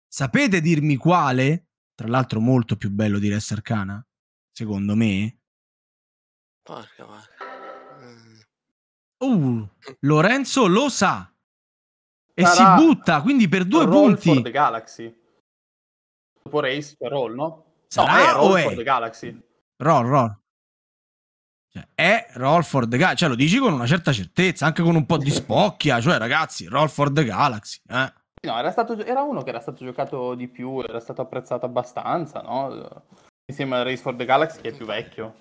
Sapete 0.06 0.60
dirmi 0.60 0.96
quale? 0.96 1.66
Tra 1.94 2.06
l'altro 2.08 2.40
molto 2.40 2.76
più 2.76 2.90
bello 2.90 3.18
di 3.18 3.28
Res 3.28 3.50
Arcana, 3.50 4.04
secondo 4.52 4.94
me. 4.94 5.38
Porca 6.62 7.04
vacca. 7.04 7.44
Mm. 8.00 8.38
Uh, 9.18 9.68
Lorenzo 10.00 10.66
lo 10.66 10.88
sa. 10.88 11.32
E 12.34 12.44
Sarà 12.44 12.76
si 12.78 12.84
butta, 12.84 13.20
quindi 13.20 13.48
per 13.48 13.64
due 13.64 13.84
roll 13.84 14.12
punti. 14.12 14.32
for 14.32 14.42
the 14.42 14.50
Galaxy. 14.52 15.12
Dopo 16.40 16.60
Race 16.60 16.94
per 16.96 17.10
Roll, 17.10 17.34
no? 17.34 17.64
Sarà 17.88 18.12
no, 18.12 18.18
è 18.18 18.32
Roll 18.32 18.44
o 18.44 18.58
for 18.58 18.72
è? 18.72 18.76
the 18.76 18.82
Galaxy. 18.84 19.42
Roll, 19.78 20.06
roll. 20.06 20.40
Cioè, 21.70 21.86
è 21.94 22.26
Roll 22.34 22.62
Galaxy. 22.96 23.16
Cioè, 23.16 23.28
lo 23.28 23.34
dici 23.34 23.58
con 23.58 23.72
una 23.72 23.86
certa 23.86 24.12
certezza, 24.12 24.66
anche 24.66 24.82
con 24.82 24.94
un 24.94 25.06
po' 25.06 25.18
di 25.18 25.30
spocchia. 25.30 26.00
Cioè, 26.00 26.18
ragazzi, 26.18 26.66
Roll 26.66 26.88
Galaxy. 27.24 27.80
Eh. 27.88 28.12
No, 28.46 28.58
era, 28.58 28.70
stato, 28.70 28.96
era 29.04 29.22
uno 29.22 29.42
che 29.42 29.50
era 29.50 29.60
stato 29.60 29.84
giocato 29.84 30.34
di 30.34 30.48
più, 30.48 30.80
era 30.80 31.00
stato 31.00 31.22
apprezzato 31.22 31.66
abbastanza, 31.66 32.40
no? 32.40 33.04
Insieme 33.50 33.76
a 33.76 33.82
Race 33.82 34.02
for 34.02 34.14
the 34.14 34.24
Galaxy, 34.24 34.60
che 34.60 34.68
è 34.68 34.76
più 34.76 34.86
vecchio. 34.86 35.34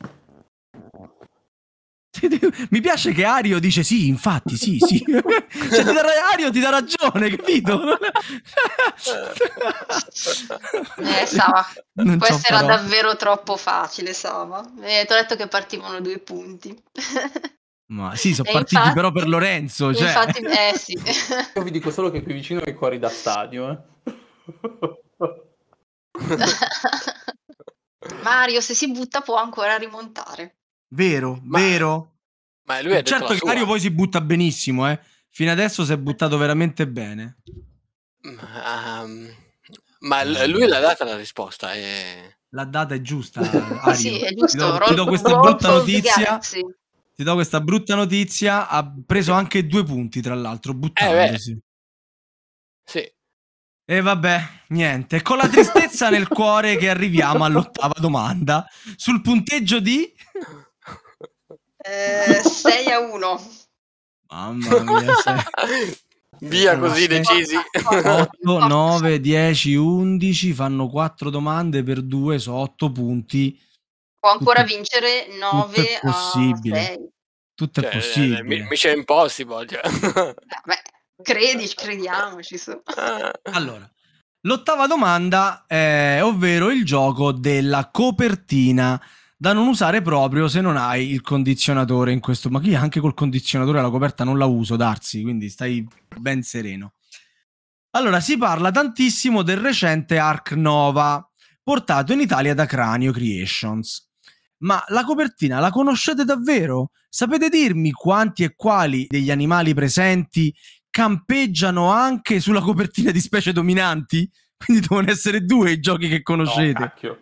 Mi 2.70 2.82
piace 2.82 3.12
che 3.12 3.24
Ario 3.24 3.60
dice 3.60 3.84
sì, 3.84 4.08
infatti, 4.08 4.56
sì, 4.56 4.78
sì. 4.80 5.04
cioè, 5.06 5.84
ti 5.84 5.94
dà, 5.94 6.04
Ario 6.32 6.52
ti 6.52 6.60
dà 6.60 6.70
ragione, 6.70 7.30
capito? 7.36 7.98
eh, 10.98 11.26
Sava, 11.26 11.66
non 11.94 12.18
questo 12.18 12.48
era 12.48 12.64
davvero 12.64 13.16
troppo 13.16 13.58
facile, 13.58 14.14
Sava. 14.14 14.64
Eh, 14.82 15.06
ti 15.06 15.14
ho 15.14 15.16
detto 15.16 15.36
che 15.36 15.48
partivano 15.48 16.02
due 16.02 16.20
punti. 16.20 16.76
Ma 17.90 18.16
sì, 18.16 18.34
sono 18.34 18.50
partiti 18.52 18.76
infatti, 18.76 18.96
però 18.96 19.12
per 19.12 19.28
Lorenzo. 19.28 19.94
Cioè. 19.94 20.08
Infatti, 20.08 20.40
eh 20.42 20.78
sì. 20.78 20.94
Io 21.56 21.64
vi 21.64 21.72
dico 21.72 21.92
solo 21.92 22.12
che 22.12 22.22
qui 22.22 22.34
vicino 22.34 22.62
ai 22.62 22.74
cuori 22.74 23.00
da 23.00 23.10
stadio. 23.10 23.70
Eh. 23.70 24.14
Mario, 28.24 28.62
se 28.62 28.74
si 28.74 28.92
butta 28.92 29.22
può 29.22 29.36
ancora 29.36 29.78
rimontare. 29.78 30.57
Vero, 30.90 31.40
ma, 31.44 31.60
vero. 31.60 32.16
Ma 32.64 32.82
lui 32.82 32.96
ha 32.96 33.04
certo 33.04 33.34
che 33.34 33.46
Mario 33.46 33.66
poi 33.66 33.80
si 33.80 33.92
butta 33.92 34.22
benissimo, 34.22 34.90
eh. 34.90 35.00
Fino 35.30 35.52
adesso 35.52 35.86
si 35.86 35.92
è 35.92 35.98
buttato 35.98 36.38
veramente 36.38 36.88
bene. 36.88 37.38
Um, 38.24 39.32
ma 40.00 40.24
lui 40.46 40.68
l'ha 40.68 40.80
data 40.80 41.06
la 41.06 41.16
risposta. 41.16 41.74
È... 41.74 42.36
La 42.50 42.66
data 42.66 42.96
è 42.96 43.02
giusta. 43.02 43.42
Ario. 43.82 43.94
sì, 43.94 44.20
è 44.20 44.34
giusto. 44.34 44.58
Ti 44.58 44.58
do, 44.58 44.86
ti 44.88 44.94
do 44.96 45.06
questa 45.06 45.40
brutta 45.40 45.70
notizia. 45.70 46.40
Ti 46.40 47.24
do 47.24 47.34
questa 47.34 47.62
brutta 47.62 47.96
notizia. 47.96 48.68
Ha 48.68 48.94
preso 49.06 49.34
anche 49.34 49.68
due 49.68 49.84
punti, 49.84 50.22
tra 50.22 50.36
l'altro, 50.36 50.74
buttandosi. 50.74 51.52
Eh, 51.52 51.62
sì. 52.84 53.12
E 53.90 54.02
vabbè, 54.02 54.50
niente. 54.70 55.22
Con 55.22 55.38
la 55.38 55.48
tristezza 55.48 56.10
nel 56.10 56.28
cuore 56.28 56.78
che 56.78 56.90
arriviamo 56.90 57.46
all'ottava 57.46 57.94
domanda. 58.00 58.66
Sul 58.96 59.22
punteggio 59.22 59.80
di... 59.80 60.12
6 62.44 62.86
eh, 62.86 62.92
a 62.92 63.00
1. 63.00 63.42
Mamma 64.30 64.80
mia, 64.80 65.14
sei... 65.16 65.98
Via 66.40 66.78
così 66.78 67.08
decisi. 67.08 67.56
8, 67.56 68.68
9, 68.68 69.20
10, 69.20 69.76
11 69.76 70.54
fanno 70.54 70.88
4 70.88 71.30
domande 71.30 71.84
per 71.84 72.02
2 72.02 72.40
su 72.40 72.52
8 72.52 72.92
punti. 72.92 73.60
Può 74.20 74.32
ancora 74.32 74.64
tutto, 74.64 74.76
vincere 74.76 75.28
9 75.40 75.74
tutto 75.74 75.82
è 75.82 76.00
possibile. 76.02 76.80
a 76.80 76.84
6. 76.84 77.10
Tutto 77.56 77.82
cioè, 77.82 77.90
è 77.90 77.94
possibile. 77.94 78.68
Mission 78.70 78.98
Impossible. 78.98 79.66
Cioè. 79.66 79.82
Beh, 80.66 80.82
credi, 81.24 81.68
crediamoci 81.68 82.58
su. 82.58 82.80
Allora, 83.54 83.90
l'ottava 84.42 84.86
domanda 84.86 85.66
è 85.66 86.20
ovvero 86.22 86.70
il 86.70 86.86
gioco 86.86 87.32
della 87.32 87.90
copertina 87.90 89.02
da 89.40 89.54
non 89.54 89.68
usare 89.68 90.02
proprio 90.02 90.48
se 90.48 90.62
non 90.62 90.78
hai 90.78 91.12
il 91.12 91.22
condizionatore 91.22 92.12
in 92.12 92.20
questo. 92.20 92.50
Ma 92.50 92.60
qui 92.60 92.74
anche 92.74 93.00
col 93.00 93.14
condizionatore 93.14 93.82
la 93.82 93.92
coperta 93.92 94.24
non 94.24 94.38
la 94.38 94.46
uso, 94.46 94.76
Darsi, 94.76 95.22
quindi 95.22 95.50
stai 95.50 95.88
ben 96.20 96.42
sereno. 96.42 96.94
Allora, 97.92 98.20
si 98.20 98.38
parla 98.38 98.72
tantissimo 98.72 99.44
del 99.44 99.58
recente 99.58 100.18
Ark 100.18 100.52
Nova, 100.52 101.26
portato 101.64 102.14
in 102.14 102.20
Italia 102.20 102.54
da 102.54 102.66
Cranio 102.66 103.12
Creations. 103.12 104.06
Ma 104.60 104.84
la 104.88 105.04
copertina 105.04 105.60
la 105.60 105.70
conoscete 105.70 106.24
davvero? 106.24 106.90
Sapete 107.08 107.48
dirmi 107.48 107.92
quanti 107.92 108.44
e 108.44 108.56
quali 108.56 109.06
degli 109.08 109.30
animali 109.30 109.74
presenti 109.74 110.54
campeggiano 110.90 111.92
anche 111.92 112.40
sulla 112.40 112.62
copertina 112.62 113.12
di 113.12 113.20
specie 113.20 113.54
dominanti? 113.54 114.30
Quindi 114.58 114.88
devono 114.88 115.10
essere 115.10 115.42
due 115.42 115.72
i 115.72 115.80
giochi 115.80 116.08
che 116.08 116.24
conoscete. 116.24 116.94
No. 117.02 117.18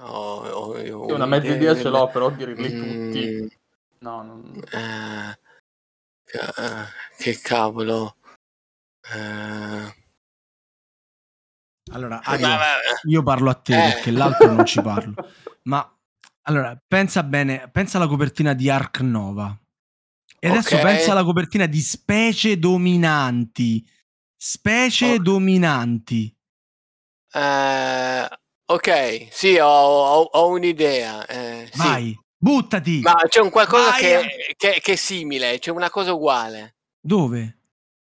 Oh, 0.00 0.42
oh, 0.46 0.90
oh, 0.92 1.14
una 1.14 1.26
mezza 1.26 1.54
idea 1.54 1.74
ce 1.76 1.88
l'ho, 1.88 2.08
però 2.08 2.30
dirli 2.30 2.72
mm, 2.72 3.12
tutti. 3.12 3.58
No, 3.98 4.22
non... 4.22 4.62
eh, 4.72 5.36
che 7.18 7.38
cavolo. 7.40 8.16
Eh... 9.12 9.94
Allora, 11.92 12.20
Ario, 12.22 12.48
io 13.04 13.22
parlo 13.22 13.50
a 13.50 13.54
te 13.54 13.74
eh. 13.74 13.92
perché 13.92 14.10
l'altro 14.10 14.50
non 14.52 14.64
ci 14.64 14.80
parlo. 14.80 15.14
Ma 15.64 15.94
allora, 16.42 16.80
pensa 16.86 17.22
bene, 17.22 17.68
pensa 17.70 17.98
alla 17.98 18.06
copertina 18.06 18.54
di 18.54 18.70
Ark 18.70 19.00
Nova. 19.00 19.56
E 20.38 20.48
adesso 20.48 20.76
okay. 20.76 20.94
pensa 20.94 21.12
alla 21.12 21.24
copertina 21.24 21.66
di 21.66 21.80
Specie 21.80 22.58
Dominanti. 22.58 23.86
Specie 24.36 25.14
oh. 25.14 25.18
Dominanti. 25.18 26.34
Uh, 27.32 28.26
ok, 28.74 29.28
sì, 29.30 29.58
ho, 29.58 29.66
ho, 29.66 30.22
ho 30.22 30.48
un'idea. 30.48 31.26
Eh, 31.26 31.70
Vai, 31.74 32.08
sì. 32.08 32.18
buttati. 32.36 33.00
Ma 33.00 33.22
c'è 33.28 33.40
un 33.40 33.50
qualcosa 33.50 33.92
che, 33.92 34.54
che, 34.56 34.80
che, 34.80 34.92
è 34.92 34.96
simile, 34.96 35.58
c'è 35.58 35.70
una 35.70 35.90
cosa 35.90 36.12
uguale. 36.12 36.76
Dove? 37.00 37.58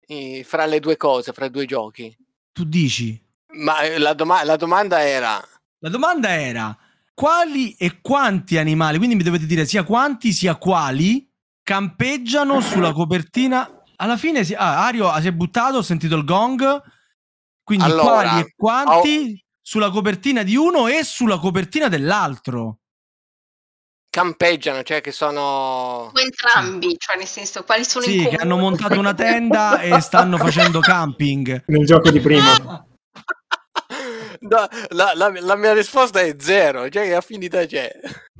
Eh, 0.06 0.44
fra 0.46 0.66
le 0.66 0.80
due 0.80 0.98
cose, 0.98 1.34
fra 1.34 1.46
i 1.46 1.52
due 1.52 1.66
giochi. 1.66 2.16
Tu 2.52 2.64
dici? 2.66 3.22
Ma 3.56 3.82
eh, 3.82 3.98
la, 3.98 4.14
doma- 4.14 4.44
la 4.44 4.56
domanda 4.56 5.04
era... 5.04 5.42
La 5.80 5.90
domanda 5.90 6.30
era 6.30 6.78
quali 7.14 7.74
e 7.74 8.00
quanti 8.02 8.58
animali, 8.58 8.98
quindi 8.98 9.16
mi 9.16 9.24
dovete 9.24 9.46
dire 9.46 9.66
sia 9.66 9.84
quanti 9.84 10.32
sia 10.32 10.56
quali, 10.56 11.30
campeggiano 11.62 12.62
sulla 12.62 12.92
copertina. 12.94 13.84
Alla 13.98 14.18
fine, 14.18 14.44
si, 14.44 14.54
ah, 14.54 14.86
Ario 14.86 15.12
si 15.20 15.28
è 15.28 15.32
buttato, 15.32 15.78
ho 15.78 15.82
sentito 15.82 16.16
il 16.16 16.24
gong. 16.24 16.82
Quindi 17.64 17.86
allora, 17.86 18.30
quali 18.30 18.40
e 18.42 18.54
quanti 18.56 19.42
ho... 19.42 19.43
sulla 19.64 19.90
copertina 19.90 20.44
di 20.44 20.56
uno 20.56 20.88
e 20.88 21.04
sulla 21.04 21.40
copertina 21.40 21.88
dell'altro. 21.88 22.80
Campeggiano, 24.10 24.84
cioè 24.84 25.02
che 25.02 25.12
sono... 25.12 26.12
Entrambi, 26.14 26.90
sì. 26.90 26.98
cioè 27.00 27.18
nel 27.18 27.26
senso, 27.26 27.64
quali 27.64 27.84
sono 27.84 28.06
sì, 28.06 28.28
che 28.28 28.36
hanno 28.36 28.58
montato 28.58 29.00
una 29.00 29.16
tenda 29.16 29.80
e 29.82 30.00
stanno 30.02 30.38
facendo 30.38 30.80
camping. 30.82 31.64
Nel 31.66 31.86
gioco 31.86 32.12
di 32.12 32.20
prima. 32.20 32.86
No, 34.42 34.68
la, 34.90 35.14
la, 35.16 35.32
la, 35.40 35.56
mia 35.56 35.74
risposta 35.74 36.20
è 36.20 36.36
zero, 36.38 36.90
cioè 36.90 37.06
che 37.06 37.16
affinità 37.16 37.66
c'è? 37.66 37.90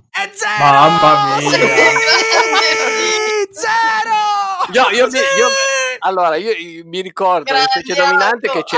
È 0.10 0.30
zero! 0.34 0.64
Mamma 0.64 1.38
mia! 1.38 1.50
Sì! 1.50 1.58
zero! 3.52 4.12
Io, 4.74 4.90
io, 4.96 5.10
sì! 5.10 5.18
io, 5.18 5.48
allora, 6.00 6.36
io, 6.36 6.84
mi 6.86 7.02
ricordo 7.02 7.52
la 7.54 7.66
specie 7.70 7.94
dominante 7.94 8.50
che 8.50 8.64
c'è 8.64 8.78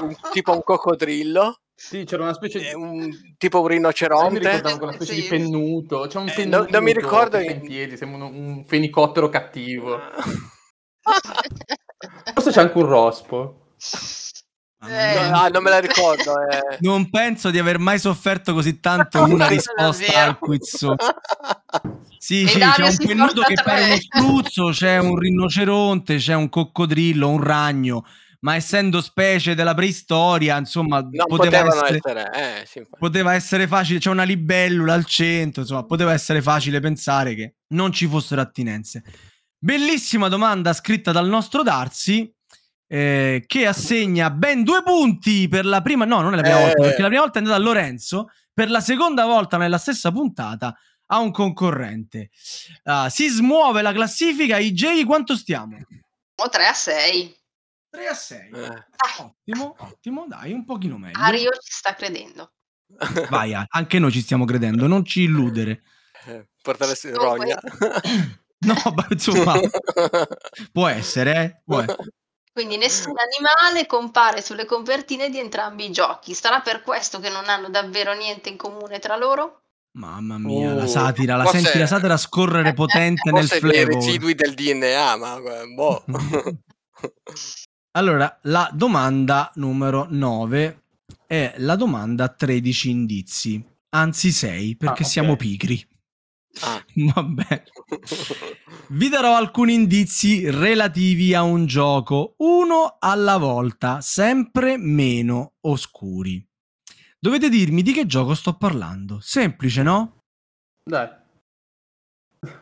un, 0.00 0.16
tipo 0.32 0.52
un 0.52 0.62
coccodrillo. 0.62 1.61
Sì, 1.84 2.04
c'era 2.04 2.22
una 2.22 2.32
specie 2.32 2.60
di... 2.60 2.72
Un, 2.72 3.10
tipo 3.36 3.60
un 3.60 3.66
rinoceronte. 3.66 4.62
Sì, 4.64 4.76
una 4.80 4.92
specie 4.92 5.14
sì. 5.14 5.22
di 5.22 5.26
pennuto. 5.26 6.06
C'è 6.08 6.18
un 6.18 6.30
pennuto. 6.32 6.40
Eh, 6.40 6.60
non, 6.60 6.66
non, 6.70 6.82
mi 6.84 6.92
ricordo... 6.92 7.38
In 7.38 7.60
piedi, 7.60 7.96
sembra 7.96 8.24
un, 8.24 8.34
un 8.34 8.64
fenicottero 8.64 9.28
cattivo. 9.28 9.98
Forse 12.34 12.52
c'è 12.52 12.60
anche 12.60 12.78
un 12.78 12.86
rospo. 12.86 13.74
Eh. 14.86 15.28
No, 15.28 15.48
non 15.48 15.62
me 15.62 15.70
la 15.70 15.80
ricordo. 15.80 16.34
Eh. 16.48 16.78
Non 16.86 17.10
penso 17.10 17.50
di 17.50 17.58
aver 17.58 17.80
mai 17.80 17.98
sofferto 17.98 18.54
così 18.54 18.78
tanto 18.78 19.20
una 19.26 19.48
risposta 19.48 20.22
al 20.22 20.38
quiz. 20.38 20.86
Sì, 22.16 22.46
sì 22.46 22.60
c'è 22.60 22.86
un 22.86 22.96
pennuto 22.96 23.42
che 23.42 23.54
pare 23.62 23.86
uno 23.86 23.96
spruzzo, 23.96 24.70
c'è 24.70 24.98
un 24.98 25.18
rinoceronte, 25.18 26.16
c'è 26.16 26.34
un 26.34 26.48
coccodrillo, 26.48 27.28
un 27.28 27.42
ragno. 27.42 28.04
Ma 28.42 28.56
essendo 28.56 29.00
specie 29.00 29.54
della 29.54 29.74
preistoria, 29.74 30.56
insomma, 30.56 31.00
poteva 31.26 31.58
essere, 31.58 31.96
essere, 31.96 32.30
eh, 32.32 32.66
sì, 32.66 32.86
poteva 32.98 33.34
essere 33.34 33.68
facile. 33.68 34.00
C'è 34.00 34.10
una 34.10 34.24
libellula 34.24 34.94
al 34.94 35.04
centro, 35.04 35.62
insomma, 35.62 35.84
poteva 35.84 36.12
essere 36.12 36.42
facile 36.42 36.80
pensare 36.80 37.34
che 37.34 37.54
non 37.68 37.92
ci 37.92 38.08
fossero 38.08 38.40
attinenze. 38.40 39.04
Bellissima 39.56 40.26
domanda 40.28 40.72
scritta 40.72 41.12
dal 41.12 41.28
nostro 41.28 41.62
Darsi 41.62 42.28
eh, 42.88 43.44
che 43.46 43.66
assegna 43.66 44.28
ben 44.30 44.64
due 44.64 44.82
punti 44.82 45.46
per 45.46 45.64
la 45.64 45.80
prima, 45.80 46.04
no, 46.04 46.20
non 46.20 46.32
è 46.32 46.36
la 46.36 46.42
prima 46.42 46.58
eh. 46.58 46.62
volta, 46.64 46.82
perché 46.82 47.00
la 47.00 47.08
prima 47.08 47.22
volta 47.22 47.38
è 47.38 47.42
andata 47.42 47.60
a 47.60 47.62
Lorenzo, 47.64 48.30
per 48.52 48.70
la 48.70 48.80
seconda 48.80 49.24
volta 49.24 49.56
nella 49.56 49.78
stessa 49.78 50.10
puntata 50.10 50.76
a 51.06 51.18
un 51.18 51.30
concorrente. 51.30 52.30
Uh, 52.84 53.08
si 53.08 53.28
smuove 53.28 53.82
la 53.82 53.92
classifica, 53.92 54.58
IJ 54.58 55.04
quanto 55.04 55.36
stiamo? 55.36 55.78
Oh, 56.34 56.48
3 56.48 56.66
a 56.66 56.72
6. 56.72 57.41
3 57.92 58.06
a 58.06 58.14
6. 58.14 58.50
Eh. 58.54 58.84
Ottimo, 59.20 59.76
ottimo, 59.78 60.24
dai, 60.26 60.52
un 60.52 60.64
pochino 60.64 60.96
meglio. 60.96 61.18
Ario 61.18 61.50
ci 61.60 61.70
sta 61.70 61.94
credendo. 61.94 62.54
Vai, 63.28 63.54
anche 63.68 63.98
noi 63.98 64.10
ci 64.10 64.22
stiamo 64.22 64.46
credendo, 64.46 64.86
non 64.86 65.04
ci 65.04 65.24
illudere. 65.24 65.82
Eh, 66.26 66.48
portare 66.62 66.94
rogna. 67.12 67.60
No, 68.62 68.76
ma 68.94 69.04
insomma, 69.10 69.58
può 70.70 70.86
essere, 70.86 71.34
eh? 71.34 71.62
Può 71.64 71.80
essere. 71.82 72.12
Quindi 72.52 72.76
nessun 72.76 73.14
animale 73.18 73.86
compare 73.86 74.40
sulle 74.40 74.66
copertine 74.66 75.30
di 75.30 75.40
entrambi 75.40 75.86
i 75.86 75.90
giochi. 75.90 76.32
Sarà 76.32 76.60
per 76.60 76.82
questo 76.82 77.18
che 77.18 77.28
non 77.28 77.48
hanno 77.48 77.70
davvero 77.70 78.14
niente 78.14 78.50
in 78.50 78.56
comune 78.56 79.00
tra 79.00 79.16
loro? 79.16 79.64
Mamma 79.94 80.38
mia, 80.38 80.74
oh. 80.74 80.76
la 80.76 80.86
satira, 80.86 81.34
la 81.34 81.46
senti 81.46 81.76
la 81.76 81.88
satira 81.88 82.16
scorrere 82.16 82.72
potente 82.72 83.32
nel 83.32 83.48
flavor. 83.48 83.74
i 83.74 83.84
residui 83.84 84.34
del 84.36 84.54
DNA, 84.54 85.16
ma 85.16 85.40
boh. 85.74 86.04
allora, 87.92 88.38
la 88.42 88.70
domanda 88.72 89.50
numero 89.56 90.06
9 90.08 90.82
è 91.26 91.54
la 91.58 91.76
domanda 91.76 92.28
13 92.28 92.90
indizi, 92.90 93.64
anzi 93.90 94.32
6 94.32 94.76
perché 94.76 94.86
ah, 94.86 94.92
okay. 94.92 95.06
siamo 95.06 95.36
pigri. 95.36 95.86
Ah. 96.60 96.84
Vabbè. 97.14 97.62
Vi 98.88 99.08
darò 99.08 99.36
alcuni 99.36 99.74
indizi 99.74 100.50
relativi 100.50 101.34
a 101.34 101.42
un 101.42 101.66
gioco, 101.66 102.34
uno 102.38 102.96
alla 102.98 103.36
volta, 103.38 104.00
sempre 104.00 104.76
meno 104.76 105.54
oscuri. 105.62 106.44
Dovete 107.18 107.48
dirmi 107.48 107.82
di 107.82 107.92
che 107.92 108.06
gioco 108.06 108.34
sto 108.34 108.54
parlando. 108.54 109.18
Semplice, 109.20 109.82
no? 109.82 110.24
Dai. 110.82 111.20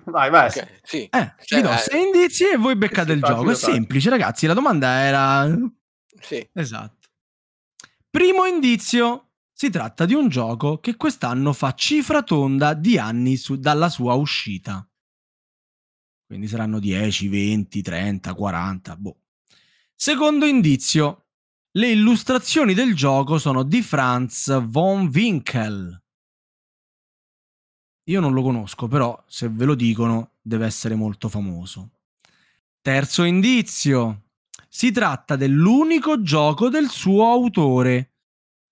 Vai, 0.04 0.30
vai. 0.30 0.48
Okay, 0.48 0.66
sì. 0.82 1.04
Eh, 1.04 1.34
cioè, 1.44 1.60
vi 1.60 1.66
do 1.66 1.76
sei 1.76 2.02
indizi 2.04 2.44
e 2.48 2.56
voi 2.56 2.76
beccate 2.76 3.12
il 3.12 3.22
gioco. 3.22 3.50
È 3.50 3.54
semplice, 3.54 4.10
ragazzi. 4.10 4.46
La 4.46 4.54
domanda 4.54 5.00
era... 5.00 5.48
Sì. 6.20 6.46
Esatto. 6.52 7.08
Primo 8.10 8.44
indizio. 8.44 9.26
Si 9.52 9.70
tratta 9.70 10.06
di 10.06 10.14
un 10.14 10.28
gioco 10.28 10.78
che 10.78 10.96
quest'anno 10.96 11.52
fa 11.52 11.74
cifra 11.74 12.22
tonda 12.22 12.72
di 12.72 12.98
anni 12.98 13.36
su, 13.36 13.56
dalla 13.56 13.90
sua 13.90 14.14
uscita. 14.14 14.86
Quindi 16.26 16.46
saranno 16.46 16.78
10, 16.78 17.28
20, 17.28 17.82
30, 17.82 18.34
40, 18.34 18.96
boh. 18.96 19.20
Secondo 19.94 20.46
indizio, 20.46 21.26
le 21.72 21.90
illustrazioni 21.90 22.72
del 22.72 22.94
gioco 22.94 23.36
sono 23.36 23.62
di 23.62 23.82
Franz 23.82 24.62
von 24.66 25.10
Winkel. 25.12 25.99
Io 28.10 28.20
non 28.20 28.32
lo 28.32 28.42
conosco, 28.42 28.88
però 28.88 29.20
se 29.26 29.48
ve 29.48 29.64
lo 29.64 29.74
dicono 29.74 30.32
deve 30.40 30.66
essere 30.66 30.94
molto 30.94 31.28
famoso. 31.28 31.90
Terzo 32.80 33.24
indizio, 33.24 34.24
si 34.68 34.90
tratta 34.90 35.36
dell'unico 35.36 36.22
gioco 36.22 36.68
del 36.68 36.88
suo 36.88 37.30
autore 37.30 38.10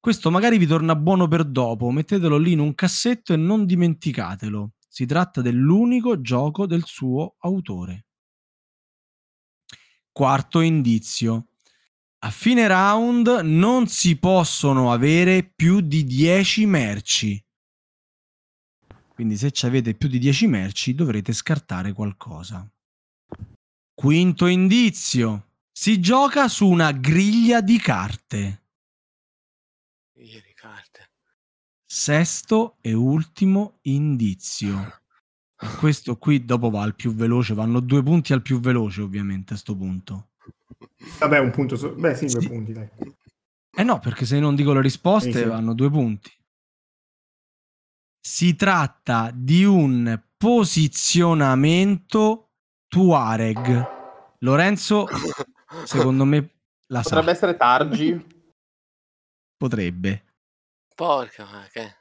questo 0.01 0.31
magari 0.31 0.59
vi 0.59 0.67
torna 0.67 0.95
buono 0.95 1.27
per 1.27 1.45
dopo, 1.45 1.91
mettetelo 1.91 2.39
lì 2.39 2.53
in 2.53 2.61
un 2.61 2.75
cassetto 2.75 3.33
e 3.33 3.37
non 3.37 3.67
dimenticatelo. 3.67 4.73
Si 4.89 5.07
tratta 5.07 5.43
dell'unico 5.43 6.21
gioco 6.21 6.67
del 6.67 6.85
suo 6.87 7.35
autore. 7.41 8.07
Quarto 10.13 10.61
indizio. 10.61 11.49
A 12.21 12.31
fine 12.31 12.67
round 12.67 13.41
non 13.43 13.87
si 13.87 14.17
possono 14.19 14.93
avere 14.93 15.43
più 15.43 15.81
di 15.81 16.05
10 16.05 16.67
merci. 16.67 17.45
Quindi 19.19 19.37
se 19.37 19.53
avete 19.67 19.95
più 19.95 20.09
di 20.09 20.21
10 20.21 20.47
merci 20.47 20.95
dovrete 20.95 21.33
scartare 21.33 21.93
qualcosa. 21.93 22.65
Quinto 23.93 24.47
indizio. 24.47 25.55
Si 25.73 25.99
gioca 25.99 26.47
su 26.47 26.69
una 26.69 26.93
griglia 26.93 27.61
di 27.61 27.81
carte. 27.81 28.63
Ieri 30.21 30.53
carte. 30.55 31.11
Sesto 31.85 32.77
e 32.81 32.93
ultimo 32.93 33.81
indizio. 33.83 35.01
E 35.61 35.67
questo 35.79 36.17
qui 36.17 36.45
dopo 36.45 36.71
va 36.71 36.83
al 36.83 36.95
più 36.95 37.13
veloce, 37.13 37.53
vanno 37.53 37.81
due 37.81 38.01
punti 38.05 38.33
al 38.33 38.43
più 38.43 38.61
veloce 38.61 39.03
ovviamente 39.03 39.55
a 39.55 39.57
sto 39.57 39.75
punto. 39.75 40.29
Vabbè, 41.19 41.41
un 41.41 41.51
punto, 41.51 41.75
so- 41.75 41.93
beh 41.97 42.15
sì, 42.15 42.27
due 42.27 42.41
sì. 42.41 42.47
punti 42.47 42.73
dai. 42.73 42.89
Eh 43.77 43.83
no, 43.83 43.99
perché 43.99 44.25
se 44.25 44.39
non 44.39 44.55
dico 44.55 44.73
le 44.73 44.81
risposte 44.81 45.33
sì, 45.33 45.39
sì. 45.39 45.45
vanno 45.45 45.75
due 45.75 45.91
punti. 45.91 46.31
Si 48.21 48.57
tratta 48.57 49.31
di 49.33 49.65
un 49.65 50.21
posizionamento 50.37 52.51
Tuareg. 52.89 53.97
Lorenzo, 54.41 55.07
secondo 55.85 56.25
me 56.25 56.51
la 56.87 57.03
Potrebbe 57.03 57.27
sa. 57.27 57.33
essere 57.33 57.57
Targi. 57.57 58.27
Potrebbe. 59.57 60.25
Porca, 60.95 61.45
ma 61.51 61.67
che... 61.71 61.97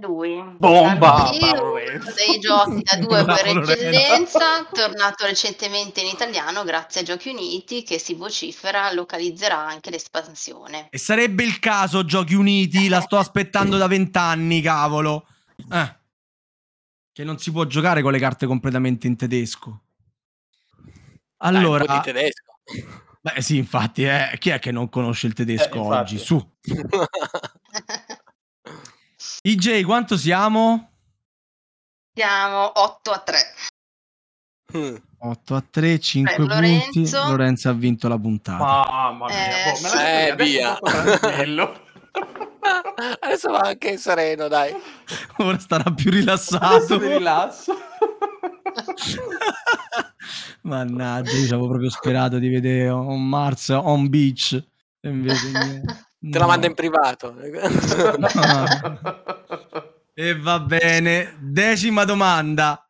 lui. 0.00 0.42
Bomba! 0.58 1.30
dei 1.30 2.38
giochi 2.40 2.82
da 2.82 2.96
due 2.96 3.24
per 3.24 3.46
eccellenza, 3.46 4.64
tornato 4.72 5.26
recentemente 5.26 6.00
in 6.00 6.06
italiano 6.06 6.64
grazie 6.64 7.02
a 7.02 7.04
Giochi 7.04 7.28
Uniti 7.28 7.82
che 7.82 7.98
si 7.98 8.14
vocifera 8.14 8.90
localizzerà 8.92 9.58
anche 9.58 9.90
l'espansione. 9.90 10.88
E 10.90 10.98
sarebbe 10.98 11.44
il 11.44 11.58
caso 11.58 12.04
Giochi 12.04 12.34
Uniti, 12.34 12.88
la 12.88 13.02
sto 13.02 13.18
aspettando 13.18 13.76
da 13.76 13.86
vent'anni, 13.86 14.62
cavolo. 14.62 15.26
Eh. 15.70 15.96
Che 17.12 17.24
non 17.24 17.38
si 17.38 17.52
può 17.52 17.64
giocare 17.64 18.02
con 18.02 18.12
le 18.12 18.18
carte 18.18 18.46
completamente 18.46 19.06
in 19.06 19.16
tedesco. 19.16 19.80
Allora... 21.38 21.84
Dai, 21.84 22.02
tedesco. 22.02 22.58
Beh 23.20 23.40
sì, 23.40 23.56
infatti, 23.56 24.04
eh. 24.04 24.36
chi 24.38 24.50
è 24.50 24.58
che 24.58 24.72
non 24.72 24.88
conosce 24.88 25.28
il 25.28 25.32
tedesco 25.32 25.76
eh, 25.76 25.78
oggi? 25.78 26.18
Su. 26.18 26.44
IJ, 29.42 29.84
quanto 29.84 30.16
siamo? 30.16 30.90
Siamo 32.12 32.80
8 32.80 33.10
a 33.10 33.18
3. 33.18 33.38
8 35.18 35.54
a 35.54 35.64
3, 35.70 36.00
5 36.00 36.36
Beh, 36.36 36.54
Lorenzo... 36.54 36.90
punti. 36.90 37.10
Lorenzo 37.12 37.68
ha 37.68 37.72
vinto 37.72 38.08
la 38.08 38.18
puntata. 38.18 38.64
Mamma 38.64 39.26
mia, 39.26 39.64
eh, 39.64 39.78
boh, 39.80 40.00
eh 40.00 40.34
via. 40.36 40.76
Adesso 43.20 43.50
va 43.50 43.60
anche 43.60 43.96
sereno, 43.96 44.46
dai. 44.48 44.72
Ora 45.38 45.58
starà 45.58 45.90
più 45.92 46.10
rilassato. 46.10 46.98
Mi 46.98 47.08
rilasso. 47.08 47.74
Mannaggia, 50.62 51.32
io 51.32 51.46
avevo 51.46 51.68
proprio 51.68 51.90
sperato 51.90 52.38
di 52.38 52.48
vedere 52.48 52.88
on 52.88 53.28
Mars 53.28 53.68
on 53.70 54.08
beach. 54.08 54.52
E 55.00 55.08
invece 55.08 55.50
niente. 55.50 56.06
Te 56.20 56.38
la 56.38 56.46
manda 56.46 56.68
in 56.68 56.74
privato. 56.74 57.34
e 60.14 60.38
va 60.38 60.60
bene. 60.60 61.34
Decima 61.40 62.04
domanda. 62.04 62.88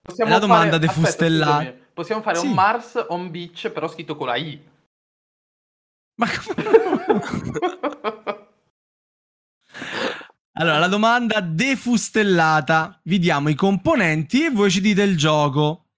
Possiamo 0.00 0.30
la 0.30 0.38
domanda 0.38 0.78
fare... 0.78 0.86
defustellata. 0.86 1.74
Possiamo 1.92 2.22
fare 2.22 2.38
sì. 2.38 2.46
un 2.46 2.52
Mars 2.52 3.04
on 3.08 3.30
beach, 3.30 3.68
però 3.70 3.86
scritto 3.86 4.16
con 4.16 4.28
la 4.28 4.36
I. 4.36 4.58
Ma 6.16 6.26
come? 6.26 6.54
allora, 10.56 10.78
la 10.78 10.88
domanda 10.88 11.40
defustellata. 11.40 13.00
Vi 13.04 13.18
diamo 13.18 13.48
i 13.48 13.54
componenti 13.54 14.44
e 14.44 14.50
voi 14.50 14.70
ci 14.70 14.80
dite 14.80 15.02
il 15.02 15.16
gioco. 15.16 15.90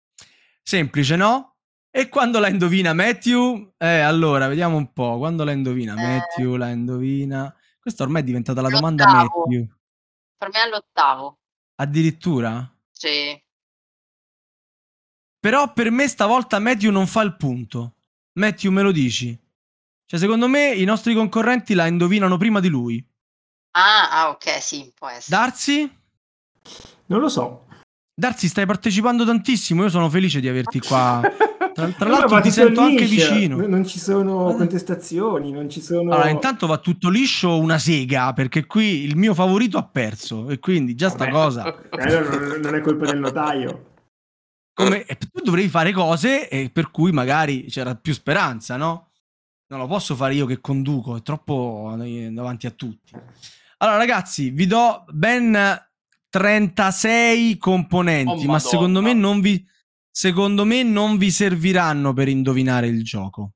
Semplice, 0.62 1.16
no? 1.16 1.56
E 1.90 2.08
quando 2.08 2.38
la 2.38 2.48
indovina 2.48 2.92
Matthew? 2.92 3.74
Eh, 3.78 4.00
allora, 4.00 4.48
vediamo 4.48 4.76
un 4.76 4.92
po'. 4.92 5.18
Quando 5.18 5.44
la 5.44 5.52
indovina 5.52 5.92
eh... 5.92 5.96
Matthew, 5.96 6.56
la 6.56 6.68
indovina... 6.70 7.54
Questa 7.80 8.02
ormai 8.02 8.22
è 8.22 8.24
diventata 8.24 8.60
la 8.60 8.68
domanda 8.68 9.06
Matthew. 9.06 9.66
Per 10.36 10.48
me 10.48 10.58
è 10.58 10.62
all'ottavo. 10.62 11.38
Addirittura? 11.76 12.68
Sì. 12.90 13.40
Però 15.38 15.72
per 15.72 15.90
me 15.90 16.08
stavolta 16.08 16.58
Matthew 16.58 16.90
non 16.90 17.06
fa 17.06 17.22
il 17.22 17.36
punto. 17.36 17.94
Matthew, 18.32 18.72
me 18.72 18.82
lo 18.82 18.90
dici? 18.90 19.38
Cioè, 20.04 20.18
secondo 20.18 20.48
me 20.48 20.74
i 20.74 20.84
nostri 20.84 21.14
concorrenti 21.14 21.74
la 21.74 21.86
indovinano 21.86 22.36
prima 22.36 22.58
di 22.58 22.68
lui. 22.68 23.06
Ah, 23.78 24.10
ah 24.10 24.28
ok, 24.30 24.62
sì, 24.62 24.90
può 24.94 25.08
essere. 25.08 25.36
Darsi? 25.36 25.98
Non 27.06 27.20
lo 27.20 27.28
so. 27.28 27.66
Darsi, 28.14 28.48
stai 28.48 28.64
partecipando 28.64 29.26
tantissimo. 29.26 29.82
Io 29.82 29.90
sono 29.90 30.08
felice 30.08 30.40
di 30.40 30.48
averti 30.48 30.80
qua. 30.80 31.20
Tra, 31.76 31.88
tra 31.88 32.08
l'altro 32.08 32.40
ti 32.40 32.50
sento 32.50 32.80
anche 32.80 33.04
vicino. 33.04 33.66
Non 33.66 33.86
ci 33.86 33.98
sono 33.98 34.54
contestazioni, 34.54 35.52
non 35.52 35.68
ci 35.68 35.82
sono... 35.82 36.10
Allora, 36.14 36.30
intanto 36.30 36.66
va 36.66 36.78
tutto 36.78 37.10
liscio 37.10 37.58
una 37.58 37.78
sega, 37.78 38.32
perché 38.32 38.64
qui 38.64 39.04
il 39.04 39.14
mio 39.14 39.34
favorito 39.34 39.76
ha 39.76 39.84
perso, 39.84 40.48
e 40.48 40.58
quindi 40.58 40.94
già 40.94 41.10
sta 41.10 41.28
cosa... 41.28 41.78
Eh, 41.90 42.58
non 42.60 42.74
è 42.74 42.80
colpa 42.80 43.04
del 43.04 43.18
notaio. 43.18 43.90
Come, 44.72 45.04
tu 45.04 45.42
dovrei 45.44 45.68
fare 45.68 45.92
cose 45.92 46.48
e 46.48 46.70
per 46.70 46.90
cui 46.90 47.12
magari 47.12 47.66
c'era 47.66 47.94
più 47.94 48.14
speranza, 48.14 48.78
no? 48.78 49.10
Non 49.66 49.80
lo 49.80 49.86
posso 49.86 50.14
fare 50.14 50.32
io 50.32 50.46
che 50.46 50.62
conduco, 50.62 51.16
è 51.16 51.22
troppo 51.22 51.94
davanti 51.94 52.66
a 52.66 52.70
tutti. 52.70 53.12
Allora, 53.78 53.98
ragazzi, 53.98 54.50
vi 54.50 54.66
do 54.66 55.04
ben 55.10 55.54
36 56.30 57.58
componenti, 57.58 58.46
oh, 58.46 58.50
ma 58.50 58.58
secondo 58.58 59.02
me 59.02 59.12
non 59.12 59.40
vi 59.40 59.64
secondo 60.10 60.64
me 60.64 60.82
non 60.82 61.18
vi 61.18 61.30
serviranno 61.30 62.14
per 62.14 62.28
indovinare 62.28 62.86
il 62.86 63.04
gioco. 63.04 63.52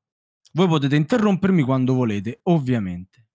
Voi 0.52 0.68
potete 0.68 0.94
interrompermi 0.94 1.62
quando 1.62 1.94
volete, 1.94 2.40
ovviamente. 2.44 3.28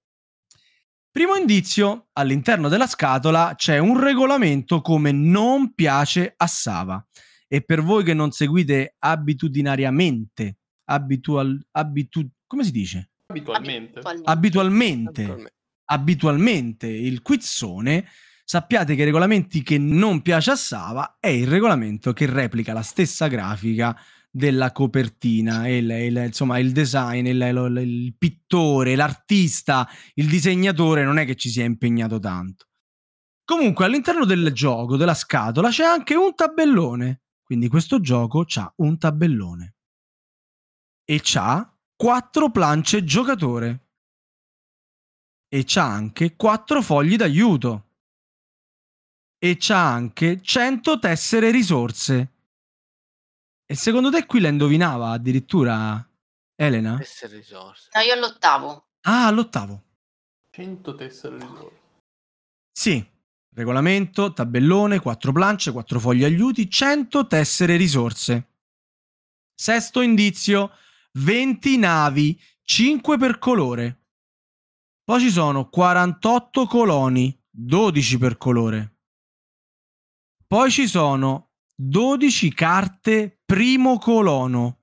Primo 1.09 1.35
indizio, 1.35 2.09
all'interno 2.13 2.69
della 2.69 2.85
scatola 2.85 3.53
c'è 3.55 3.79
un 3.79 3.99
regolamento 3.99 4.81
come 4.81 5.11
non 5.11 5.73
piace 5.73 6.35
a 6.37 6.45
Sava. 6.45 7.03
E 7.47 7.61
per 7.61 7.81
voi 7.81 8.03
che 8.03 8.13
non 8.13 8.29
seguite 8.29 8.95
abitudinariamente, 8.99 10.57
abitual, 10.85 11.59
abitu, 11.71 12.29
come 12.45 12.63
si 12.63 12.71
dice? 12.71 13.09
Abitualmente. 13.25 14.01
Abitualmente. 14.01 14.29
Abitualmente, 14.29 15.21
abitualmente 15.21 15.53
il 15.87 17.21
quizzone 17.21 18.07
sappiate 18.43 18.95
che 18.95 19.01
i 19.01 19.05
regolamenti 19.05 19.63
che 19.63 19.77
non 19.77 20.21
piace 20.21 20.51
a 20.51 20.55
Sava 20.55 21.17
è 21.19 21.27
il 21.27 21.47
regolamento 21.47 22.13
che 22.13 22.27
replica 22.27 22.73
la 22.73 22.83
stessa 22.83 23.27
grafica 23.27 23.95
della 24.29 24.73
copertina, 24.73 25.67
il, 25.69 25.89
il, 25.89 26.23
insomma 26.25 26.59
il 26.59 26.73
design, 26.73 27.25
il, 27.25 27.77
il, 27.81 28.15
pittore, 28.17 28.95
l'artista, 28.95 29.87
il 30.15 30.27
disegnatore 30.27 31.05
non 31.05 31.17
è 31.17 31.25
che 31.25 31.35
ci 31.35 31.49
sia 31.49 31.63
impegnato 31.63 32.19
tanto. 32.19 32.65
Comunque 33.45 33.85
all'interno 33.85 34.25
del 34.25 34.51
gioco, 34.51 34.97
della 34.97 35.13
scatola, 35.13 35.69
c'è 35.69 35.85
anche 35.85 36.15
un 36.15 36.35
tabellone. 36.35 37.21
Quindi 37.43 37.69
questo 37.69 38.01
gioco 38.01 38.43
ha 38.55 38.73
un 38.77 38.97
tabellone. 38.97 39.75
E 41.05 41.19
c'ha 41.23 41.71
quattro 41.95 42.49
plance 42.51 43.03
giocatore. 43.05 43.84
E 45.55 45.63
c'ha 45.65 45.85
anche 45.85 46.35
quattro 46.35 46.81
fogli 46.81 47.15
d'aiuto 47.15 47.85
e 49.37 49.55
c'ha 49.57 49.89
anche 49.89 50.41
100 50.41 50.99
tessere 50.99 51.49
risorse. 51.49 52.33
E 53.65 53.73
secondo 53.73 54.11
te 54.11 54.25
qui 54.25 54.41
la 54.41 54.49
indovinava 54.49 55.11
addirittura 55.11 56.05
Elena? 56.55 56.97
Tessere 56.97 57.37
risorse. 57.37 57.89
No, 57.93 58.01
io 58.01 58.11
all'ottavo. 58.11 58.87
Ah, 59.03 59.27
all'ottavo. 59.27 59.83
100 60.49 60.95
tessere 60.95 61.37
risorse. 61.37 61.79
Sì. 62.73 63.13
Regolamento, 63.53 64.33
tabellone, 64.33 64.99
4 64.99 65.31
planche, 65.31 65.71
4 65.71 66.01
fogli 66.01 66.25
aiuti, 66.25 66.69
100 66.69 67.27
tessere 67.27 67.77
risorse. 67.77 68.49
Sesto 69.53 70.01
indizio, 70.01 70.71
20 71.13 71.77
navi, 71.77 72.37
5 72.61 73.17
per 73.17 73.39
colore. 73.39 73.99
Poi 75.05 75.19
ci 75.19 75.29
sono 75.29 75.69
48 75.69 76.65
coloni, 76.65 77.39
12 77.47 78.17
per 78.17 78.37
colore. 78.39 78.95
Poi 80.47 80.71
ci 80.71 80.87
sono 80.87 81.51
12 81.75 82.51
carte 82.55 83.39
primo 83.45 83.99
colono. 83.99 84.79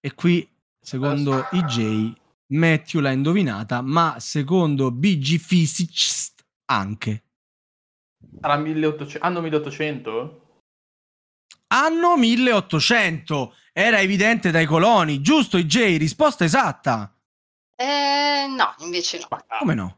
E 0.00 0.12
qui, 0.12 0.46
secondo 0.78 1.46
IJ, 1.50 2.12
Matthew 2.48 3.00
l'ha 3.00 3.12
indovinata, 3.12 3.80
ma 3.80 4.16
secondo 4.18 4.90
BG 4.90 5.40
Physics 5.46 6.34
anche. 6.66 7.24
Sarà 8.38 8.58
1800. 8.58 9.26
Anno 9.26 9.40
1800? 9.40 10.62
Anno 11.68 12.16
1800. 12.18 13.54
Era 13.72 14.00
evidente 14.00 14.50
dai 14.50 14.66
coloni. 14.66 15.22
Giusto, 15.22 15.56
IJ? 15.56 15.96
Risposta 15.96 16.44
esatta. 16.44 17.14
Eh, 17.80 18.46
no, 18.46 18.74
invece 18.80 19.18
no. 19.18 19.26
Ma 19.30 19.42
come 19.58 19.72
no? 19.74 19.96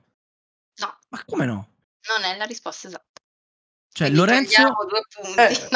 No. 0.77 0.97
Ma 1.09 1.25
come 1.27 1.47
no? 1.47 1.69
Non 2.15 2.31
è 2.31 2.37
la 2.37 2.45
risposta 2.45 2.87
esatta. 2.87 3.21
Cioè, 3.93 4.07
Quindi 4.07 4.19
Lorenzo... 4.19 4.63
due 4.89 5.03
punti. 5.09 5.41
Eh. 5.41 5.69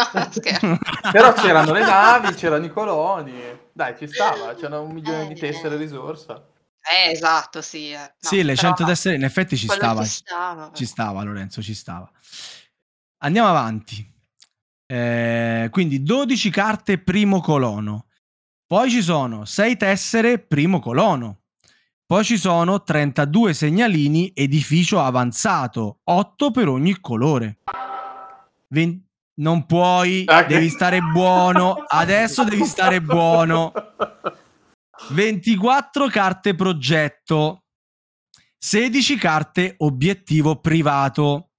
No, 0.63 0.79
Però 1.11 1.33
c'erano 1.33 1.73
le 1.73 1.81
navi, 1.81 2.33
c'erano 2.35 2.65
i 2.65 2.71
coloni. 2.71 3.35
Dai, 3.73 3.99
ci 3.99 4.07
stava, 4.07 4.55
c'erano 4.55 4.83
un 4.83 4.93
milione 4.93 5.25
eh, 5.25 5.35
di 5.35 5.35
tessere 5.35 5.77
risorsa. 5.77 6.47
Eh, 6.81 7.11
esatto, 7.11 7.61
sì. 7.61 7.91
Eh. 7.91 7.99
No, 7.99 8.15
sì, 8.21 8.45
le 8.45 8.55
100 8.55 8.85
tessere 8.85 9.17
in 9.17 9.25
effetti 9.25 9.57
ci 9.57 9.67
stava. 9.67 10.05
Ci 10.05 10.09
stava, 10.09 10.71
ci 10.73 10.87
stava, 10.87 11.23
Lorenzo, 11.25 11.61
ci 11.61 11.75
stava. 11.75 12.09
Andiamo 13.19 13.49
avanti. 13.49 14.15
Eh, 14.87 15.69
quindi 15.73 16.05
12 16.05 16.51
carte 16.51 16.99
primo 16.99 17.41
colono. 17.41 18.07
Poi 18.65 18.91
ci 18.91 19.03
sono 19.03 19.45
6 19.45 19.77
tessere 19.77 20.39
primo 20.39 20.79
colono. 20.79 21.41
Poi 22.09 22.23
ci 22.23 22.37
sono 22.37 22.85
32 22.85 23.53
segnalini 23.53 24.31
edificio 24.33 25.01
avanzato, 25.01 25.99
8 26.05 26.53
per 26.53 26.69
ogni 26.69 27.01
colore. 27.01 27.59
20... 28.69 29.05
Non 29.39 29.67
puoi, 29.67 30.23
okay. 30.23 30.47
devi 30.47 30.69
stare 30.69 31.01
buono. 31.01 31.75
Adesso 31.85 32.45
devi 32.45 32.65
stare 32.65 33.03
buono. 33.03 33.73
24 35.11 36.07
carte 36.07 36.55
progetto, 36.55 37.65
16 38.57 39.17
carte 39.17 39.75
obiettivo 39.79 40.61
privato, 40.61 41.51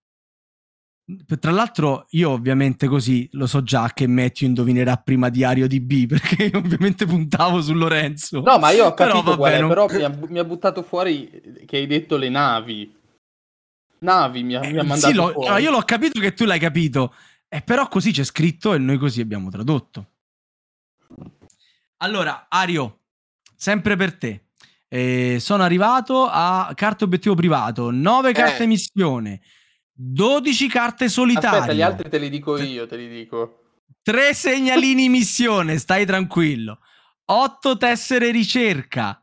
Tra 1.39 1.51
l'altro, 1.51 2.05
io 2.10 2.32
ovviamente 2.32 2.88
così 2.88 3.30
lo 3.32 3.47
so 3.47 3.64
già 3.64 3.91
che 3.93 4.08
Matthew 4.08 4.49
indovinerà 4.49 4.97
prima 4.97 5.30
di 5.30 5.45
Ario 5.45 5.66
di 5.66 5.80
B 5.80 6.05
perché 6.08 6.51
ovviamente 6.53 7.05
puntavo 7.05 7.62
su 7.62 7.74
Lorenzo. 7.74 8.41
No, 8.41 8.60
ma 8.60 8.72
io 8.72 8.88
ho 8.88 8.93
capito 8.93 9.24
però, 9.24 9.36
vabbè, 9.38 9.60
non... 9.62 9.70
però 9.70 9.88
mi, 9.95 10.03
ha, 10.03 10.18
mi, 10.28 10.39
ha, 10.39 10.43
buttato 10.43 10.84
fuori 10.84 11.64
che 11.66 11.78
hai 11.78 11.88
detto 11.88 12.18
le 12.18 12.28
navi. 12.28 12.93
Navi 13.99 14.43
mi 14.43 14.55
ha, 14.55 14.66
eh, 14.66 14.72
mi 14.74 14.80
ha 14.80 14.84
mandato 14.84 15.08
sì, 15.08 15.14
lo, 15.14 15.32
fuori. 15.32 15.49
No, 15.49 15.58
io 15.58 15.72
l'ho 15.72 15.82
capito 15.84 16.20
che 16.20 16.34
tu 16.34 16.43
l'hai 16.43 16.60
capito, 16.60 17.16
eh, 17.47 17.62
però 17.62 17.88
così 17.88 18.12
c'è 18.12 18.26
scritto 18.26 18.74
e 18.74 18.78
noi 18.78 18.97
così 18.97 19.22
abbiamo 19.22 19.49
tradotto. 19.49 20.12
Allora, 21.97 22.47
Ario, 22.49 22.99
sempre 23.55 23.95
per 23.95 24.18
te. 24.18 24.41
Eh, 24.89 25.38
sono 25.39 25.64
arrivato 25.64 26.28
a 26.30 26.72
carta 26.76 27.05
obiettivo 27.05 27.36
privato, 27.36 27.91
9 27.91 28.34
carte 28.34 28.64
eh. 28.64 28.68
missione, 28.68 29.41
12 30.00 30.68
carte 30.68 31.10
solitarie. 31.10 31.60
Aspetta, 31.60 31.74
gli 31.74 31.82
altri 31.82 32.10
te 32.10 32.20
li 32.20 32.30
dico 32.30 32.56
io, 32.60 32.86
te 32.86 32.95
li 32.95 33.08
dico. 33.08 33.64
3 34.04 34.34
segnalini 34.34 35.10
missione, 35.10 35.80
stai 35.80 36.06
tranquillo. 36.06 36.80
8 37.26 37.78
tessere 37.78 38.30
ricerca, 38.30 39.20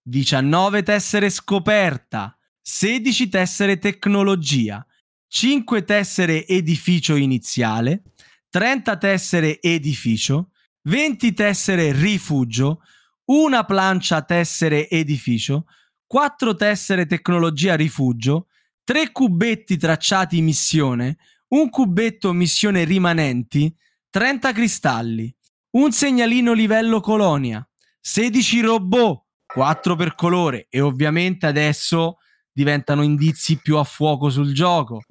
19 0.00 0.84
tessere 0.84 1.28
scoperta, 1.28 2.36
16 2.60 3.28
tessere 3.28 3.78
tecnologia, 3.78 4.86
5 5.26 5.84
tessere 5.84 6.46
edificio 6.46 7.16
iniziale, 7.16 8.02
30 8.48 8.96
tessere 8.98 9.60
edificio, 9.60 10.50
20 10.82 11.32
tessere 11.34 11.92
rifugio, 11.92 12.80
una 13.24 13.64
plancia 13.64 14.22
tessere 14.22 14.88
edificio, 14.88 15.66
4 16.06 16.54
tessere 16.54 17.06
tecnologia 17.06 17.74
rifugio, 17.74 18.46
3 18.84 19.12
cubetti 19.12 19.76
tracciati 19.76 20.40
missione, 20.40 21.18
un 21.48 21.68
cubetto 21.70 22.32
missione 22.32 22.84
rimanenti, 22.84 23.74
30 24.10 24.52
cristalli, 24.52 25.34
un 25.72 25.92
segnalino 25.92 26.52
livello 26.52 27.00
colonia, 27.00 27.66
16 28.00 28.60
robot, 28.60 29.22
4 29.46 29.96
per 29.96 30.14
colore 30.14 30.66
e 30.68 30.80
ovviamente 30.80 31.46
adesso 31.46 32.18
diventano 32.50 33.02
indizi 33.02 33.58
più 33.58 33.76
a 33.76 33.84
fuoco 33.84 34.30
sul 34.30 34.52
gioco. 34.52 35.02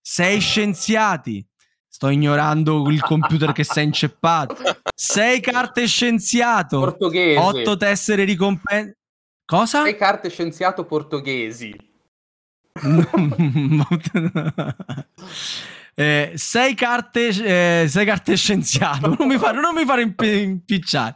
6 0.00 0.40
scienziati, 0.40 1.46
Sto 1.94 2.08
ignorando 2.08 2.90
il 2.90 3.00
computer 3.00 3.52
che 3.52 3.62
si 3.62 3.78
è 3.78 3.82
inceppato. 3.82 4.56
6 4.92 5.40
carte 5.40 5.86
scienziato. 5.86 6.80
Portoghese. 6.80 7.38
8 7.38 7.76
tessere 7.76 8.24
ricompensa. 8.24 8.96
Cosa? 9.44 9.84
6 9.84 9.94
carte 9.94 10.28
scienziato 10.28 10.86
portoghesi. 10.86 11.72
eh, 15.94 16.32
sei 16.34 16.74
carte, 16.74 17.28
eh, 17.28 17.86
sei 17.88 18.04
carte 18.04 18.36
scienziato. 18.36 19.14
Non 19.16 19.28
mi 19.28 19.38
fare, 19.38 19.60
non 19.60 19.74
mi 19.74 19.84
fare 19.84 20.02
imp- 20.02 20.22
impicciare. 20.22 21.14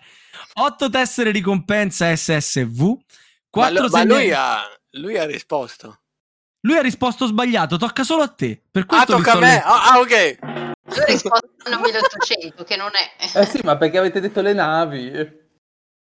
8 0.55 0.91
tessere 0.91 1.33
ricompensa 1.33 2.15
SSV. 2.15 2.97
4 3.51 3.73
ma, 3.73 3.81
lo, 3.81 3.89
ma 3.89 4.05
lui, 4.05 4.31
ha, 4.31 4.61
lui 4.93 5.19
ha 5.19 5.25
risposto. 5.25 6.03
Lui 6.63 6.77
ha 6.77 6.83
risposto 6.83 7.27
sbagliato, 7.27 7.77
tocca 7.77 8.05
solo 8.05 8.23
a 8.23 8.29
te. 8.29 8.63
Per 8.71 8.87
questo 8.87 9.15
ah, 9.15 9.17
tocca 9.17 9.33
a 9.33 9.39
me. 9.39 9.47
Le... 9.47 9.63
Ah, 9.63 9.93
ah, 9.93 9.99
ok. 9.99 10.11
Io 10.11 11.03
ho 11.03 11.07
risposto 11.07 11.51
a 11.65 11.79
1800, 11.79 12.63
che 12.65 12.77
non 12.77 12.93
è. 12.95 13.11
Eh 13.39 13.47
sì, 13.47 13.59
ma 13.63 13.77
perché 13.77 13.99
avete 13.99 14.21
detto 14.21 14.41
le 14.41 14.53
navi? 14.53 15.47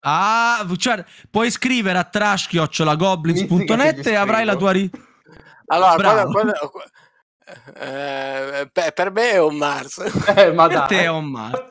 Ah, 0.01 0.67
cioè, 0.77 1.03
puoi 1.31 1.51
scrivere 1.51 1.99
a 1.99 2.05
trash-goblins.net 2.05 4.07
e 4.07 4.15
avrai 4.15 4.45
la 4.45 4.57
tua... 4.57 4.73
Ri... 4.73 4.91
Allora, 5.71 5.95
quando, 5.97 6.31
quando, 6.31 6.53
eh, 7.79 8.71
per 8.73 9.11
me 9.11 9.31
è 9.31 9.41
un 9.41 9.57
Mars. 9.57 9.99
Eh, 10.37 10.53
ma 10.53 10.69
per 10.69 10.87
te 10.87 11.03
è 11.03 11.09
un 11.09 11.27
Mars. 11.27 11.65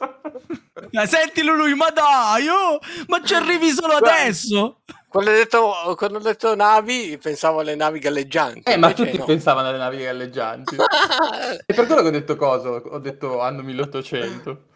Senti 1.05 1.43
lui, 1.43 1.75
ma 1.75 1.89
dai, 1.89 2.47
oh, 2.47 2.79
ma 3.07 3.21
ci 3.21 3.33
arrivi 3.33 3.71
solo 3.71 3.93
adesso. 3.93 4.79
Quando 5.07 5.31
ho, 5.31 5.33
detto, 5.33 5.95
quando 5.97 6.19
ho 6.19 6.21
detto 6.21 6.55
navi, 6.55 7.17
pensavo 7.21 7.59
alle 7.59 7.75
navi 7.75 7.99
galleggianti. 7.99 8.71
Eh, 8.71 8.77
ma 8.77 8.93
tutti 8.93 9.17
no. 9.17 9.25
pensavano 9.25 9.69
alle 9.69 9.77
navi 9.77 10.03
galleggianti. 10.03 10.75
e 11.65 11.73
per 11.73 11.85
quello 11.85 12.01
che 12.01 12.07
ho 12.07 12.11
detto 12.11 12.35
cosa? 12.35 12.69
Ho 12.69 12.99
detto 12.99 13.41
anno 13.41 13.63
1800. 13.63 14.67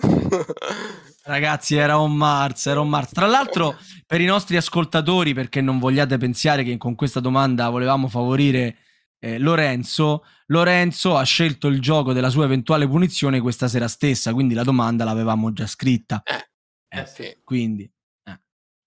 Ragazzi, 1.22 1.76
era 1.76 1.98
un 1.98 2.14
Mars, 2.14 2.66
era 2.66 2.80
un 2.80 2.88
Mars. 2.88 3.12
Tra 3.12 3.26
l'altro, 3.26 3.78
per 4.06 4.20
i 4.20 4.24
nostri 4.24 4.56
ascoltatori, 4.56 5.34
perché 5.34 5.60
non 5.60 5.78
vogliate 5.78 6.16
pensare 6.18 6.62
che 6.64 6.76
con 6.76 6.94
questa 6.94 7.20
domanda 7.20 7.68
volevamo 7.68 8.08
favorire 8.08 8.76
eh, 9.18 9.38
Lorenzo, 9.38 10.24
Lorenzo 10.46 11.16
ha 11.16 11.22
scelto 11.22 11.68
il 11.68 11.80
gioco 11.80 12.12
della 12.12 12.30
sua 12.30 12.44
eventuale 12.44 12.88
punizione 12.88 13.40
questa 13.40 13.68
sera 13.68 13.88
stessa, 13.88 14.32
quindi 14.32 14.54
la 14.54 14.64
domanda 14.64 15.04
l'avevamo 15.04 15.52
già 15.52 15.66
scritta. 15.66 16.22
Eh, 16.24 16.48
eh, 16.88 17.06
sì. 17.06 17.38
Quindi 17.44 17.90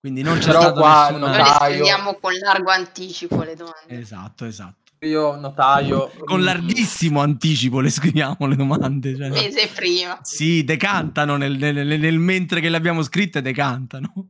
quindi 0.03 0.21
non 0.21 0.37
c'è 0.37 0.47
Però 0.47 0.59
stato 0.59 0.81
qua 0.81 1.07
nessuna... 1.11 1.27
Noi 1.29 1.37
le 1.37 1.43
scriviamo 1.45 2.15
con 2.15 2.33
largo 2.33 2.71
anticipo 2.71 3.41
le 3.41 3.55
domande. 3.55 3.97
Esatto, 4.01 4.43
esatto. 4.43 4.82
Io 5.03 5.35
notaio... 5.35 6.11
Con 6.23 6.43
larghissimo 6.43 7.21
anticipo 7.21 7.81
le 7.81 7.89
scriviamo 7.89 8.47
le 8.47 8.55
domande. 8.55 9.15
Cioè... 9.15 9.29
Mese 9.29 9.67
prima. 9.67 10.19
Sì, 10.21 10.63
decantano 10.63 11.35
nel, 11.35 11.57
nel, 11.57 11.85
nel, 11.85 11.99
nel 11.99 12.17
mentre 12.17 12.61
che 12.61 12.69
le 12.69 12.77
abbiamo 12.77 13.03
scritte, 13.03 13.41
decantano. 13.41 14.29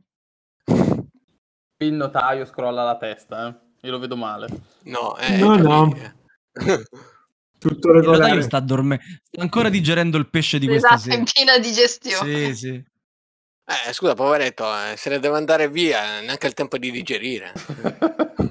Il 1.78 1.92
notaio 1.92 2.44
scrolla 2.44 2.82
la 2.82 2.96
testa, 2.96 3.48
eh. 3.48 3.86
Io 3.86 3.92
lo 3.92 3.98
vedo 3.98 4.16
male. 4.16 4.48
No, 4.84 5.16
eh, 5.18 5.36
no, 5.36 5.56
no. 5.56 5.92
Tutto 7.58 7.92
regolare. 7.92 8.16
Il 8.16 8.22
notaio 8.22 8.40
sta 8.42 8.60
dormendo, 8.60 9.04
sta 9.22 9.42
ancora 9.42 9.68
digerendo 9.68 10.16
il 10.16 10.28
pesce 10.28 10.58
di 10.58 10.66
esatto, 10.72 10.94
questa 10.94 11.10
sera. 11.10 11.16
in 11.16 11.24
piena 11.30 11.58
digestione. 11.58 12.46
Sì, 12.46 12.54
sì. 12.54 12.84
Eh, 13.66 13.92
scusa, 13.92 14.14
poveretto, 14.14 14.64
eh, 14.64 14.96
se 14.96 15.10
ne 15.10 15.18
deve 15.18 15.36
andare 15.36 15.68
via, 15.68 16.20
neanche 16.20 16.46
il 16.46 16.54
tempo 16.54 16.78
di 16.78 16.90
digerire. 16.90 17.52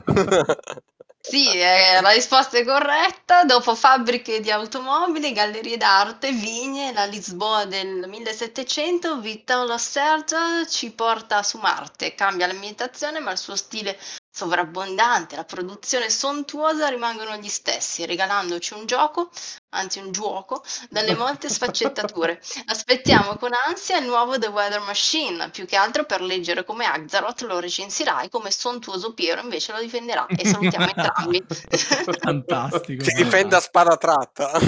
Sì, 1.26 1.48
eh, 1.58 2.02
la 2.02 2.12
risposta 2.12 2.58
è 2.58 2.66
corretta. 2.66 3.44
Dopo 3.46 3.76
fabbriche 3.76 4.40
di 4.42 4.52
automobili, 4.52 5.32
gallerie 5.32 5.78
d'arte, 5.78 6.32
vigne, 6.32 6.92
la 6.94 7.06
Lisboa 7.06 7.66
del 7.66 8.08
1700, 8.08 9.20
Vittorio 9.20 9.78
Serge 9.78 10.68
ci 10.68 10.92
porta 10.92 11.42
su 11.42 11.58
Marte. 11.60 12.14
Cambia 12.14 12.46
l'ambientazione, 12.48 13.20
ma 13.20 13.32
il 13.32 13.38
suo 13.38 13.56
stile 13.56 13.98
sovrabbondante, 14.36 15.36
la 15.36 15.44
produzione 15.44 16.10
sontuosa 16.10 16.88
rimangono 16.88 17.36
gli 17.36 17.48
stessi, 17.48 18.04
regalandoci 18.08 18.74
un 18.74 18.88
gioco, 18.88 19.30
anzi 19.70 20.00
un 20.00 20.12
gioco, 20.12 20.64
dalle 20.90 21.14
molte 21.14 21.50
sfaccettature. 21.50 22.42
Aspettiamo 22.66 23.36
con 23.36 23.52
ansia 23.68 24.00
il 24.00 24.08
nuovo 24.08 24.40
The 24.40 24.48
Weather 24.48 24.82
Machine, 24.82 25.52
più 25.52 25.68
che 25.68 25.76
altro 25.76 26.06
per 26.06 26.22
leggere 26.22 26.64
come 26.64 26.86
Axaroth 26.86 27.44
lo 27.44 27.60
recensirai, 27.60 28.30
come 28.30 28.50
sontuoso 28.50 29.14
Piero 29.14 29.40
invece 29.40 29.72
lo 29.72 29.80
difenderà. 29.80 30.26
E 30.26 30.48
salutiamo 30.48 30.88
entrambi. 30.88 31.46
Fantastico. 32.20 33.04
Si 33.04 33.14
difende 33.14 33.56
a 33.56 33.60
spada 33.60 33.98
tratta. 33.98 34.50
a 34.54 34.60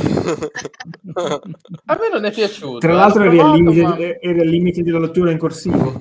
me 1.99 2.09
non 2.11 2.23
è 2.23 2.31
piaciuto. 2.31 2.77
Tra 2.77 2.93
l'altro 2.93 3.23
eri 3.23 3.39
al, 3.39 3.49
limite, 3.49 4.19
al 4.21 4.47
limite 4.47 4.83
della 4.83 4.99
lettura 4.99 5.31
in 5.31 5.39
corsivo. 5.39 5.97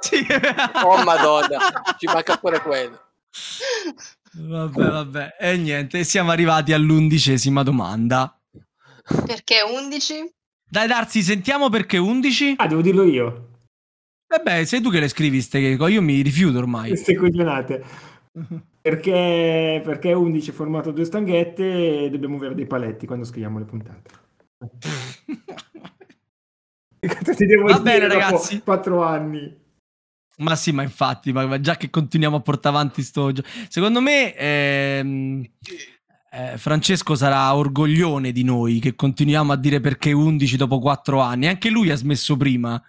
Sì. 0.00 0.26
Oh 0.84 1.02
madonna, 1.02 1.58
ci 1.98 2.06
manca 2.06 2.36
pure 2.36 2.60
quello. 2.60 3.00
Vabbè, 4.32 4.90
vabbè. 4.90 5.36
E 5.40 5.56
niente, 5.56 6.04
siamo 6.04 6.30
arrivati 6.30 6.72
all'undicesima 6.72 7.62
domanda. 7.62 8.38
Perché 9.26 9.62
11? 9.62 10.32
Dai 10.70 10.86
Darsi, 10.86 11.22
sentiamo 11.22 11.70
perché 11.70 11.96
11? 11.96 12.54
Ah, 12.58 12.66
devo 12.66 12.82
dirlo 12.82 13.04
io. 13.04 13.48
Vabbè, 14.26 14.64
sei 14.64 14.82
tu 14.82 14.90
che 14.90 15.00
le 15.00 15.08
scrivi 15.08 15.40
ste 15.40 15.58
io 15.58 16.02
mi 16.02 16.20
rifiuto 16.20 16.58
ormai. 16.58 16.88
Queste 16.88 17.16
coglionate. 17.16 17.82
perché, 18.82 19.80
perché 19.84 20.12
11 20.12 20.52
formato 20.52 20.90
due 20.90 21.04
stanghette 21.04 22.04
e 22.04 22.10
dobbiamo 22.10 22.36
avere 22.36 22.54
dei 22.54 22.66
paletti 22.66 23.06
quando 23.06 23.24
scriviamo 23.24 23.58
le 23.58 23.64
puntate. 23.64 24.10
Va 27.64 27.78
bene 27.80 28.08
ragazzi. 28.08 28.60
4 28.60 29.02
anni. 29.02 29.66
Ma 30.38 30.54
sì, 30.54 30.70
ma 30.70 30.82
infatti, 30.82 31.32
ma 31.32 31.60
già 31.60 31.76
che 31.76 31.90
continuiamo 31.90 32.36
a 32.36 32.40
portare 32.40 32.76
avanti 32.76 33.02
sto 33.02 33.32
gioco. 33.32 33.48
Secondo 33.68 34.00
me 34.00 34.34
ehm, 34.36 35.44
eh, 36.30 36.58
Francesco 36.58 37.16
sarà 37.16 37.54
orgoglione 37.56 38.30
di 38.30 38.44
noi 38.44 38.78
che 38.78 38.94
continuiamo 38.94 39.52
a 39.52 39.56
dire 39.56 39.80
perché 39.80 40.12
11 40.12 40.56
dopo 40.56 40.78
4 40.78 41.20
anni. 41.20 41.48
Anche 41.48 41.70
lui 41.70 41.90
ha 41.90 41.96
smesso 41.96 42.36
prima. 42.36 42.80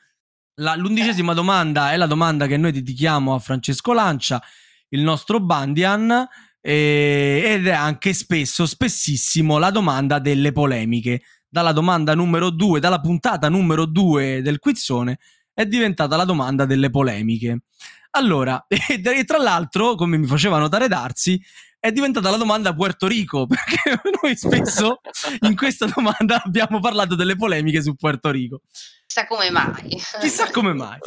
La, 0.56 0.76
l'undicesima 0.76 1.34
domanda 1.34 1.92
è 1.92 1.98
la 1.98 2.06
domanda 2.06 2.46
che 2.46 2.58
noi 2.58 2.72
dedichiamo 2.72 3.34
a 3.34 3.40
Francesco 3.40 3.94
Lancia, 3.94 4.44
il 4.90 5.02
nostro 5.02 5.40
Bandian, 5.40 6.28
e, 6.62 7.42
ed 7.46 7.66
è 7.66 7.72
anche 7.72 8.14
spesso, 8.14 8.68
spessissimo, 8.68 9.58
la 9.58 9.72
domanda 9.72 10.20
delle 10.20 10.52
polemiche. 10.52 11.24
Dalla 11.52 11.72
domanda 11.72 12.14
numero 12.14 12.52
2, 12.52 12.80
dalla 12.80 13.02
puntata 13.02 13.50
numero 13.50 13.86
2 13.86 14.44
del 14.44 14.60
quizzone 14.60 15.18
è 15.60 15.66
diventata 15.66 16.16
la 16.16 16.24
domanda 16.24 16.64
delle 16.64 16.90
polemiche. 16.90 17.64
Allora, 18.12 18.64
e 18.70 19.26
tra 19.26 19.38
l'altro, 19.38 19.96
come 19.96 20.18
mi 20.18 20.26
faceva 20.26 20.58
notare 20.58 20.88
Darsi, 20.88 21.38
è 21.78 21.92
diventata 21.92 22.30
la 22.30 22.38
domanda 22.38 22.74
Puerto 22.74 23.08
Rico, 23.08 23.46
perché 23.46 24.00
noi 24.22 24.38
spesso 24.38 25.02
in 25.42 25.58
questa 25.58 25.86
domanda 25.86 26.42
abbiamo 26.42 26.80
parlato 26.80 27.16
delle 27.16 27.36
polemiche 27.36 27.82
su 27.82 27.96
Puerto 27.96 28.32
Rico. 28.32 28.62
Chissà 29.06 29.28
come 29.28 29.50
mai. 29.50 30.02
Chissà 30.22 30.50
come 30.50 30.72
mai. 30.72 30.98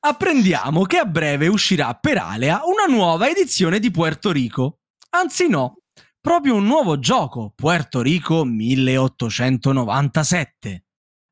Apprendiamo 0.00 0.82
che 0.82 0.96
a 0.96 1.04
breve 1.04 1.46
uscirà 1.46 1.94
per 1.94 2.18
Alea 2.18 2.62
una 2.64 2.86
nuova 2.92 3.28
edizione 3.28 3.78
di 3.78 3.92
Puerto 3.92 4.32
Rico. 4.32 4.80
Anzi 5.10 5.48
no, 5.48 5.82
proprio 6.20 6.56
un 6.56 6.64
nuovo 6.64 6.98
gioco, 6.98 7.52
Puerto 7.54 8.02
Rico 8.02 8.44
1897. 8.44 10.84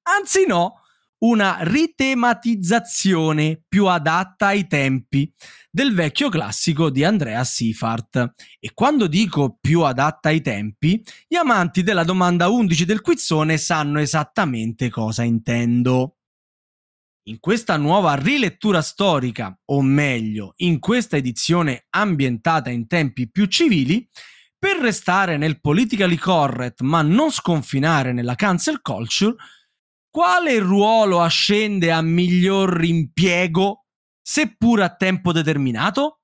Anzi 0.03 0.47
no, 0.47 0.78
una 1.21 1.59
ritematizzazione 1.61 3.63
più 3.67 3.87
adatta 3.87 4.49
ai 4.49 4.67
tempi 4.67 5.33
del 5.71 5.95
vecchio 5.95 6.29
classico 6.29 6.91
di 6.91 7.05
Andrea 7.05 7.43
Seifert. 7.45 8.35
E 8.61 8.73
quando 8.75 9.07
dico 9.07 9.57
più 9.61 9.83
adatta 9.83 10.29
ai 10.29 10.41
tempi, 10.41 11.03
gli 11.27 11.37
amanti 11.37 11.83
della 11.83 12.05
domanda 12.05 12.49
11 12.49 12.85
del 12.85 13.01
quizzone 13.01 13.59
sanno 13.59 14.01
esattamente 14.01 14.91
cosa 14.91 15.23
intendo. 15.23 16.15
In 17.29 17.41
questa 17.41 17.77
nuova 17.77 18.15
rilettura 18.15 18.81
storica, 18.81 19.57
o 19.67 19.83
meglio, 19.83 20.55
in 20.59 20.79
questa 20.79 21.17
edizione 21.17 21.87
ambientata 21.91 22.71
in 22.71 22.87
tempi 22.87 23.31
più 23.31 23.45
civili, 23.47 24.09
per 24.59 24.79
restare 24.79 25.37
nel 25.37 25.61
politically 25.61 26.17
correct 26.17 26.81
ma 26.81 27.03
non 27.03 27.31
sconfinare 27.31 28.13
nella 28.13 28.35
cancel 28.35 28.81
culture, 28.81 29.37
quale 30.11 30.59
ruolo 30.59 31.21
ascende 31.21 31.93
a 31.93 32.03
miglior 32.03 32.85
impiego, 32.85 33.87
seppur 34.23 34.83
a 34.83 34.95
tempo 34.95 35.33
determinato? 35.33 36.21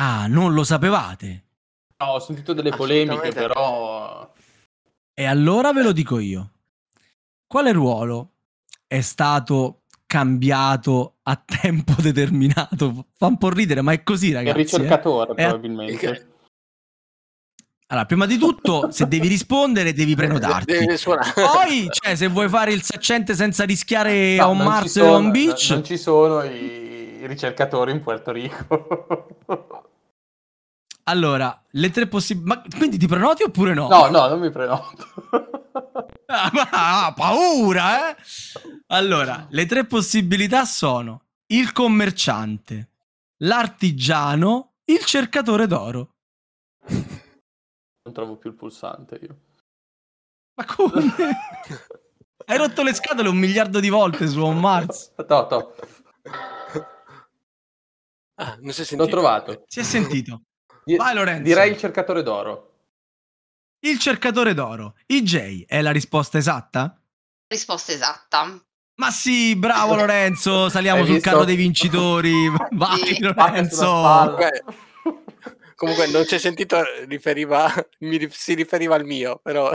Ah, 0.00 0.26
non 0.28 0.54
lo 0.54 0.62
sapevate? 0.62 1.46
No, 1.98 2.12
ho 2.12 2.18
sentito 2.20 2.52
delle 2.52 2.70
polemiche, 2.70 3.32
però... 3.32 4.32
E 5.12 5.24
allora 5.24 5.72
ve 5.72 5.82
lo 5.82 5.90
dico 5.90 6.20
io. 6.20 6.52
Quale 7.46 7.72
ruolo 7.72 8.34
è 8.86 9.00
stato 9.00 9.82
cambiato 10.06 11.16
a 11.22 11.36
tempo 11.44 11.94
determinato. 12.00 13.06
Fa 13.16 13.26
un 13.26 13.38
po' 13.38 13.50
ridere, 13.50 13.82
ma 13.82 13.92
è 13.92 14.02
così, 14.04 14.32
ragazzi. 14.32 14.58
Il 14.58 14.64
ricercatore, 14.64 15.32
eh? 15.32 15.46
probabilmente. 15.46 16.30
Allora, 17.90 18.04
prima 18.04 18.26
di 18.26 18.36
tutto, 18.36 18.90
se 18.90 19.08
devi 19.08 19.28
rispondere, 19.28 19.94
devi 19.94 20.14
prenotarti. 20.14 20.72
Devi 20.72 20.98
Poi, 21.34 21.88
cioè, 21.90 22.14
se 22.14 22.28
vuoi 22.28 22.48
fare 22.48 22.72
il 22.72 22.82
saccente 22.82 23.34
senza 23.34 23.64
rischiare 23.64 24.36
no, 24.36 24.42
a 24.42 24.46
un 24.48 24.58
Mars 24.58 24.96
e 24.96 25.02
un 25.02 25.30
Beach. 25.30 25.70
Non 25.70 25.84
ci 25.84 25.96
sono 25.96 26.42
i 26.42 27.26
ricercatori 27.26 27.92
in 27.92 28.00
Puerto 28.00 28.32
Rico. 28.32 29.26
Allora, 31.08 31.58
le 31.70 31.90
tre 31.90 32.06
possibilità. 32.06 32.54
Ma 32.54 32.76
quindi 32.76 32.98
ti 32.98 33.06
prenoti 33.06 33.42
oppure 33.42 33.72
no? 33.72 33.88
No, 33.88 34.10
no, 34.10 34.28
non 34.28 34.40
mi 34.40 34.50
prenoto. 34.50 35.06
ah, 36.26 37.14
paura, 37.16 38.10
eh? 38.10 38.16
Allora, 38.88 39.46
le 39.48 39.64
tre 39.64 39.86
possibilità 39.86 40.66
sono 40.66 41.22
il 41.46 41.72
commerciante, 41.72 42.90
l'artigiano, 43.38 44.74
il 44.84 45.02
cercatore 45.06 45.66
d'oro. 45.66 46.16
Non 48.08 48.16
trovo 48.16 48.36
più 48.36 48.48
il 48.48 48.56
pulsante 48.56 49.18
io. 49.20 49.36
Ma 50.54 50.64
come? 50.64 51.12
Hai 52.46 52.56
rotto 52.56 52.82
le 52.82 52.94
scatole 52.94 53.28
un 53.28 53.36
miliardo 53.36 53.80
di 53.80 53.90
volte 53.90 54.26
su 54.26 54.40
On 54.42 54.58
Mars. 54.58 55.12
To, 55.28 55.46
to. 55.46 55.74
Ah, 58.36 58.56
non 58.60 58.72
si 58.72 58.80
è 58.80 58.84
sentito. 58.84 59.02
L'ho 59.02 59.08
trovato. 59.08 59.64
Si 59.66 59.80
è 59.80 59.82
sentito. 59.82 60.42
Vai 60.96 61.14
Lorenzo. 61.14 61.42
Direi 61.42 61.70
il 61.70 61.76
cercatore 61.76 62.22
d'oro. 62.22 62.76
Il 63.80 63.98
cercatore 63.98 64.54
d'oro. 64.54 64.94
IJ 65.04 65.66
è 65.66 65.82
la 65.82 65.90
risposta 65.90 66.38
esatta? 66.38 66.98
Risposta 67.46 67.92
esatta. 67.92 68.58
Ma 68.94 69.10
sì, 69.10 69.54
bravo 69.54 69.96
Lorenzo, 69.96 70.70
saliamo 70.70 71.00
Hai 71.00 71.04
sul 71.04 71.14
visto? 71.16 71.28
carro 71.28 71.44
dei 71.44 71.56
vincitori. 71.56 72.48
Vai 72.70 73.14
sì. 73.14 73.20
Lorenzo. 73.20 74.36
Comunque 75.78 76.08
non 76.08 76.24
c'è 76.24 76.38
sentito, 76.38 76.82
riferiva, 77.06 77.72
mi, 78.00 78.28
si 78.32 78.54
riferiva 78.54 78.96
al 78.96 79.04
mio, 79.04 79.38
però... 79.40 79.70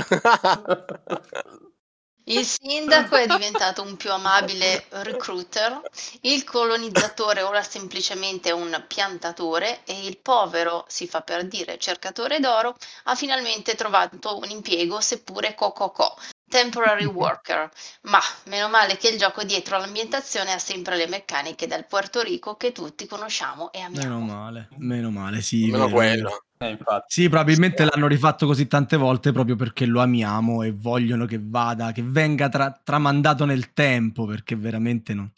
Il 2.26 2.44
sindaco 2.44 3.16
è 3.16 3.26
diventato 3.26 3.82
un 3.82 3.96
più 3.96 4.12
amabile 4.12 4.86
recruiter, 4.90 5.80
il 6.22 6.44
colonizzatore 6.44 7.42
ora 7.42 7.64
semplicemente 7.64 8.52
un 8.52 8.84
piantatore 8.86 9.86
e 9.86 10.06
il 10.06 10.18
povero, 10.20 10.84
si 10.90 11.08
fa 11.08 11.22
per 11.22 11.48
dire 11.48 11.78
cercatore 11.78 12.42
d'oro, 12.42 12.76
ha 13.06 13.16
finalmente 13.16 13.76
trovato 13.76 14.38
un 14.38 14.50
impiego 14.50 15.00
seppure 15.00 15.56
cococò, 15.56 16.14
temporary 16.54 17.06
worker. 17.06 17.68
Ma 18.04 18.20
meno 18.46 18.70
male 18.70 18.96
che 18.96 19.10
il 19.10 19.18
gioco 19.18 19.44
dietro 19.44 19.76
all'ambientazione 19.76 20.52
ha 20.52 20.60
sempre 20.60 20.96
le 20.96 21.08
meccaniche 21.08 21.66
del 21.66 21.88
Puerto 21.88 22.22
Rico 22.22 22.56
che 22.56 22.72
tutti 22.72 23.08
conosciamo 23.08 23.72
e 23.72 23.80
amiamo. 23.80 24.20
Meno 24.20 24.34
male, 24.34 24.68
meno 24.78 25.10
male, 25.10 25.42
sì. 25.42 25.72
Meno 25.72 25.90
quello. 25.90 26.44
Eh, 26.60 26.78
sì, 27.08 27.28
probabilmente 27.28 27.84
l'hanno 27.84 28.08
rifatto 28.08 28.46
così 28.46 28.68
tante 28.68 28.98
volte 28.98 29.32
proprio 29.32 29.56
perché 29.56 29.86
lo 29.86 30.00
amiamo 30.00 30.62
e 30.62 30.72
vogliono 30.72 31.26
che 31.26 31.40
vada, 31.42 31.92
che 31.92 32.04
venga 32.04 32.48
tra- 32.50 32.80
tramandato 32.84 33.46
nel 33.46 33.74
tempo, 33.74 34.26
perché 34.26 34.56
veramente 34.56 35.16
no. 35.16 35.32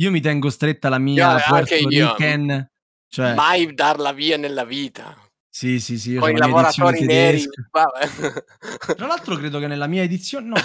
Io 0.00 0.10
mi 0.10 0.20
tengo 0.20 0.50
stretta 0.50 0.88
la 0.88 0.98
mia 0.98 1.38
io, 1.38 1.44
Puerto 1.46 1.88
Rican. 1.88 2.70
Cioè... 3.08 3.34
Mai 3.34 3.72
darla 3.74 4.12
via 4.12 4.36
nella 4.36 4.64
vita. 4.64 5.16
Sì, 5.58 5.80
sì, 5.80 5.98
sì. 5.98 6.14
Con 6.14 6.30
i 6.30 6.36
lavoratori 6.36 7.04
neri. 7.04 7.42
Tra 7.72 9.06
l'altro 9.08 9.34
credo 9.34 9.58
che 9.58 9.66
nella 9.66 9.88
mia 9.88 10.04
edizione... 10.04 10.46
No, 10.46 10.56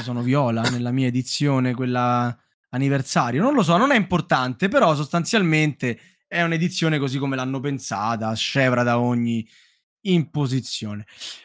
sono 0.00 0.22
viola, 0.22 0.62
nella 0.62 0.92
mia 0.92 1.08
edizione, 1.08 1.74
quella 1.74 2.32
anniversario. 2.68 3.42
Non 3.42 3.52
lo 3.52 3.64
so, 3.64 3.76
non 3.76 3.90
è 3.90 3.96
importante, 3.96 4.68
però 4.68 4.94
sostanzialmente 4.94 5.98
è 6.28 6.40
un'edizione 6.40 7.00
così 7.00 7.18
come 7.18 7.34
l'hanno 7.34 7.58
pensata, 7.58 8.32
scevra 8.34 8.84
da 8.84 9.00
ogni 9.00 9.44
imposizione. 10.02 11.04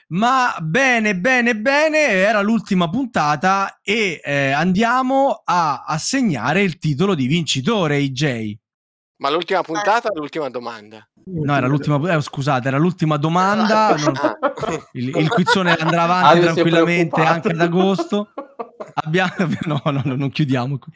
Ma 0.09 0.55
bene, 0.62 1.18
bene, 1.18 1.57
bene, 1.57 1.97
era 1.97 2.41
l'ultima 2.41 2.88
puntata 2.91 3.80
e 3.82 4.22
eh, 4.24 4.51
andiamo 4.51 5.41
a 5.43 5.84
assegnare 5.84 6.62
il 6.62 6.78
titolo 6.78 7.16
di 7.16 7.26
vincitore, 7.26 7.97
IJ. 7.97 8.61
Ma 9.22 9.30
l'ultima 9.30 9.61
puntata 9.61 10.10
o 10.10 10.18
l'ultima 10.19 10.49
domanda? 10.49 11.07
No, 11.26 11.56
era 11.56 11.68
l'ultima, 11.68 12.15
eh, 12.15 12.19
scusate, 12.19 12.68
era 12.69 12.80
l'ultima 12.80 13.18
domanda. 13.18 13.95
Non, 13.95 14.15
il, 14.93 15.15
il 15.15 15.30
quizzone 15.30 15.76
andrà 15.76 16.03
avanti 16.03 16.39
ah, 16.39 16.41
tranquillamente 16.53 17.22
anche 17.22 17.49
ad 17.49 17.61
agosto. 17.61 18.34
Abbiamo, 18.95 19.31
no, 19.68 19.80
no, 19.85 20.02
no, 20.03 20.15
non 20.15 20.31
chiudiamo 20.31 20.80
qui. 20.80 20.91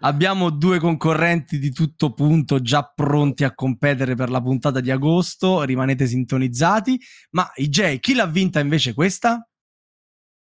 Abbiamo 0.00 0.50
due 0.50 0.80
concorrenti 0.80 1.60
di 1.60 1.70
tutto 1.70 2.12
punto 2.14 2.60
già 2.60 2.82
pronti 2.82 3.44
a 3.44 3.54
competere 3.54 4.16
per 4.16 4.30
la 4.30 4.42
puntata 4.42 4.80
di 4.80 4.90
agosto. 4.90 5.62
Rimanete 5.62 6.04
sintonizzati. 6.04 7.00
Ma 7.30 7.48
IJ, 7.54 8.00
chi 8.00 8.14
l'ha 8.14 8.26
vinta 8.26 8.58
invece 8.58 8.92
questa? 8.92 9.48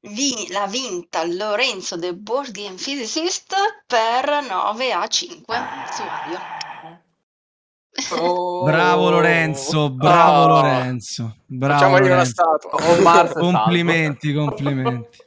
Vi, 0.00 0.46
l'ha 0.50 0.68
vinta 0.68 1.24
Lorenzo 1.24 1.98
The 1.98 2.14
Board 2.14 2.52
Game 2.52 2.76
Physicist 2.76 3.52
per 3.84 4.46
9 4.48 4.92
a 4.92 5.04
5 5.08 5.56
su 5.92 6.02
Ario. 6.02 6.65
Oh. 8.18 8.62
Bravo 8.64 9.10
Lorenzo, 9.10 9.90
bravo 9.90 10.42
oh. 10.42 10.46
Lorenzo. 10.46 11.36
Bravo 11.46 11.72
Facciamogli 11.72 12.10
una 12.10 12.24
statua. 12.24 12.70
Oh, 12.72 13.28
complimenti, 13.32 14.32
complimenti. 14.32 15.24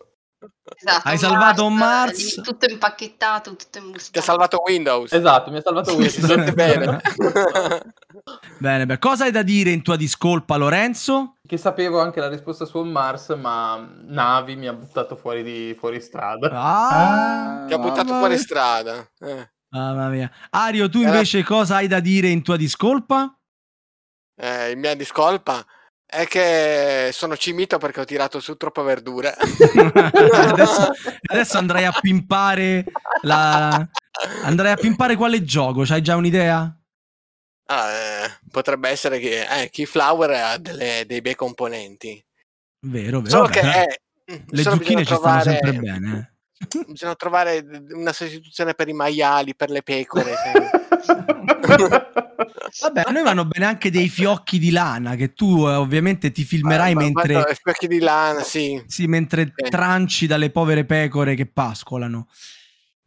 Esatto, 0.81 1.07
Hai 1.07 1.17
salvato 1.17 1.65
un 1.65 1.75
Mars, 1.75 2.35
Mars. 2.35 2.41
Tutto 2.41 2.69
impacchettato, 2.69 3.55
tutto 3.55 3.77
imbustato. 3.79 4.11
Ti 4.11 4.19
ha 4.19 4.21
salvato 4.21 4.61
Windows. 4.65 5.11
Esatto, 5.11 5.51
mi 5.51 5.57
ha 5.57 5.61
salvato 5.61 5.95
Windows. 5.95 6.53
bene. 6.53 7.01
bene, 8.59 8.85
beh, 8.85 8.99
cosa 8.99 9.25
hai 9.25 9.31
da 9.31 9.41
dire 9.41 9.71
in 9.71 9.81
tua 9.81 9.95
discolpa, 9.95 10.55
Lorenzo? 10.55 11.35
Che 11.45 11.57
sapevo 11.57 11.99
anche 11.99 12.19
la 12.19 12.29
risposta 12.29 12.65
su 12.65 12.81
Mars, 12.83 13.29
ma 13.29 13.85
Navi 14.05 14.55
mi 14.55 14.67
ha 14.67 14.73
buttato 14.73 15.15
fuori, 15.15 15.43
di, 15.43 15.75
fuori 15.77 15.99
strada. 15.99 16.49
Ah, 16.51 17.65
ti 17.65 17.73
ha 17.73 17.77
buttato 17.77 18.13
fuori 18.13 18.37
strada. 18.37 19.05
Eh. 19.19 19.49
Mamma 19.71 20.09
mia. 20.09 20.31
Ario, 20.49 20.89
tu 20.89 21.01
invece 21.01 21.43
cosa 21.43 21.75
hai 21.75 21.87
da 21.87 21.99
dire 21.99 22.29
in 22.29 22.41
tua 22.41 22.57
discolpa? 22.57 23.37
Eh, 24.35 24.71
in 24.71 24.79
mia 24.79 24.95
discolpa 24.95 25.65
è 26.11 26.25
che 26.25 27.11
sono 27.13 27.37
cimito 27.37 27.77
perché 27.77 27.99
ho 27.99 28.05
tirato 28.05 28.39
su 28.39 28.57
troppa 28.57 28.81
verdura. 28.81 29.35
adesso, 29.37 30.91
adesso, 31.27 31.57
andrei 31.57 31.85
a 31.85 31.91
pimpare 31.91 32.85
la... 33.21 33.87
Andrei 34.43 34.71
a 34.71 34.75
pimpare 34.75 35.15
quale 35.15 35.43
gioco? 35.43 35.83
C'hai 35.83 36.01
già 36.01 36.15
un'idea? 36.15 36.75
Ah, 37.65 37.91
eh, 37.91 38.39
potrebbe 38.49 38.89
essere 38.89 39.19
che 39.19 39.45
eh, 39.45 39.69
Keyflower 39.69 40.31
ha 40.31 40.57
delle, 40.57 41.03
dei 41.05 41.21
bei 41.21 41.35
componenti. 41.35 42.21
Vero, 42.87 43.21
vero. 43.21 43.29
Solo 43.29 43.47
che 43.47 43.59
eh, 43.59 44.01
le 44.47 44.63
zucchine 44.63 45.05
ci 45.05 45.13
trovare... 45.13 45.41
stanno 45.41 45.57
sempre 45.57 45.79
bene. 45.79 46.39
Bisogna 46.88 47.15
trovare 47.15 47.65
una 47.91 48.11
sostituzione 48.11 48.73
per 48.73 48.90
i 48.90 48.94
maiali, 48.94 49.56
per 49.56 49.69
le 49.69 49.81
pecore. 49.81 50.34
Vabbè, 52.81 53.03
a 53.06 53.11
noi 53.11 53.23
vanno 53.23 53.45
bene 53.45 53.65
anche 53.65 53.90
dei 53.90 54.10
fiocchi 54.10 54.60
di 54.60 54.69
lana 54.69 55.15
che 55.15 55.34
tu 55.34 55.68
eh, 55.68 55.73
ovviamente 55.73 56.31
ti 56.31 56.44
filmerai 56.44 56.91
Ah, 56.91 56.95
ma- 56.95 57.02
mentre, 57.02 57.34
ma 57.34 57.40
no, 57.40 57.53
fiocchi 57.64 57.88
di 57.88 57.99
lana, 57.99 58.41
sì. 58.44 58.81
sì, 58.86 59.07
mentre 59.07 59.53
Eh. 59.56 59.69
tranci 59.69 60.27
dalle 60.27 60.52
povere 60.52 60.86
pecore 60.86 61.36
che 61.36 61.48
pascolano. 61.48 62.27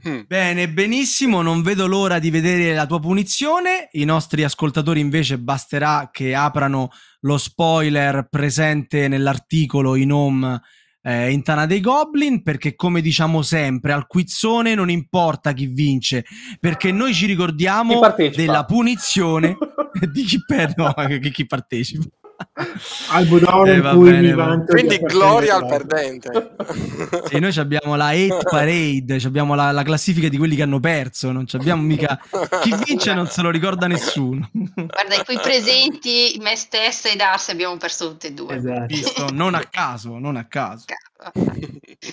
Mm. 0.09 0.23
Bene, 0.27 0.69
benissimo, 0.69 1.43
non 1.43 1.63
vedo 1.63 1.87
l'ora 1.87 2.19
di 2.19 2.31
vedere 2.31 2.75
la 2.75 2.87
tua 2.87 2.99
punizione. 2.99 3.89
I 3.93 4.05
nostri 4.05 4.43
ascoltatori 4.43 4.99
invece 4.99 5.39
basterà 5.39 6.09
che 6.11 6.35
aprano 6.35 6.91
lo 7.21 7.39
spoiler 7.39 8.27
presente 8.29 9.07
nell'articolo 9.07 9.95
in 9.95 10.11
home 10.11 10.61
eh, 11.03 11.31
in 11.31 11.43
Tana 11.43 11.67
dei 11.67 11.81
Goblin, 11.81 12.43
perché 12.43 12.75
come 12.75 13.01
diciamo 13.01 13.43
sempre, 13.43 13.93
al 13.93 14.07
quizzone 14.07 14.75
non 14.75 14.89
importa 14.89 15.53
chi 15.53 15.67
vince, 15.67 16.25
perché 16.61 16.93
noi 16.93 17.13
ci 17.13 17.27
ricordiamo 17.27 18.01
della 18.35 18.65
punizione 18.65 19.57
di 20.13 20.23
chi, 20.23 20.45
per- 20.45 20.75
no, 20.77 20.95
chi 21.31 21.47
partecipa. 21.47 22.05
Albo 23.11 23.39
d'oro 23.39 23.67
Eh, 23.67 23.75
in 23.75 23.81
va 23.81 23.95
cui 23.95 24.11
bene, 24.11 24.33
va. 24.35 24.59
Quindi 24.67 24.99
gloria 24.99 25.57
al 25.57 25.67
perdente. 25.67 26.55
E 27.33 27.41
noi 27.41 27.57
abbiamo 27.57 27.97
la 27.97 28.09
hate 28.09 28.39
parade, 28.49 29.21
abbiamo 29.25 29.55
la, 29.55 29.71
la 29.71 29.83
classifica 29.83 30.29
di 30.29 30.37
quelli 30.37 30.55
che 30.55 30.63
hanno 30.63 30.81
perso, 30.81 31.33
non 31.33 31.47
abbiamo 31.53 31.83
mica... 31.83 32.19
Chi 32.61 32.75
vince 32.85 33.15
non 33.15 33.27
se 33.27 33.41
lo 33.43 33.51
ricorda 33.51 33.87
nessuno. 33.87 34.49
Guarda, 34.53 35.25
qui 35.25 35.39
presenti, 35.41 36.39
me 36.41 36.57
stessa 36.57 37.09
e 37.09 37.17
Darsi 37.17 37.51
abbiamo 37.51 37.77
perso 37.77 38.11
tutte 38.11 38.29
e 38.29 38.33
due. 38.33 38.57
Esatto. 38.57 38.87
Visto? 38.87 39.31
Non 39.33 39.55
a 39.55 39.65
caso, 39.71 40.19
non 40.19 40.37
a 40.37 40.45
caso. 40.45 40.85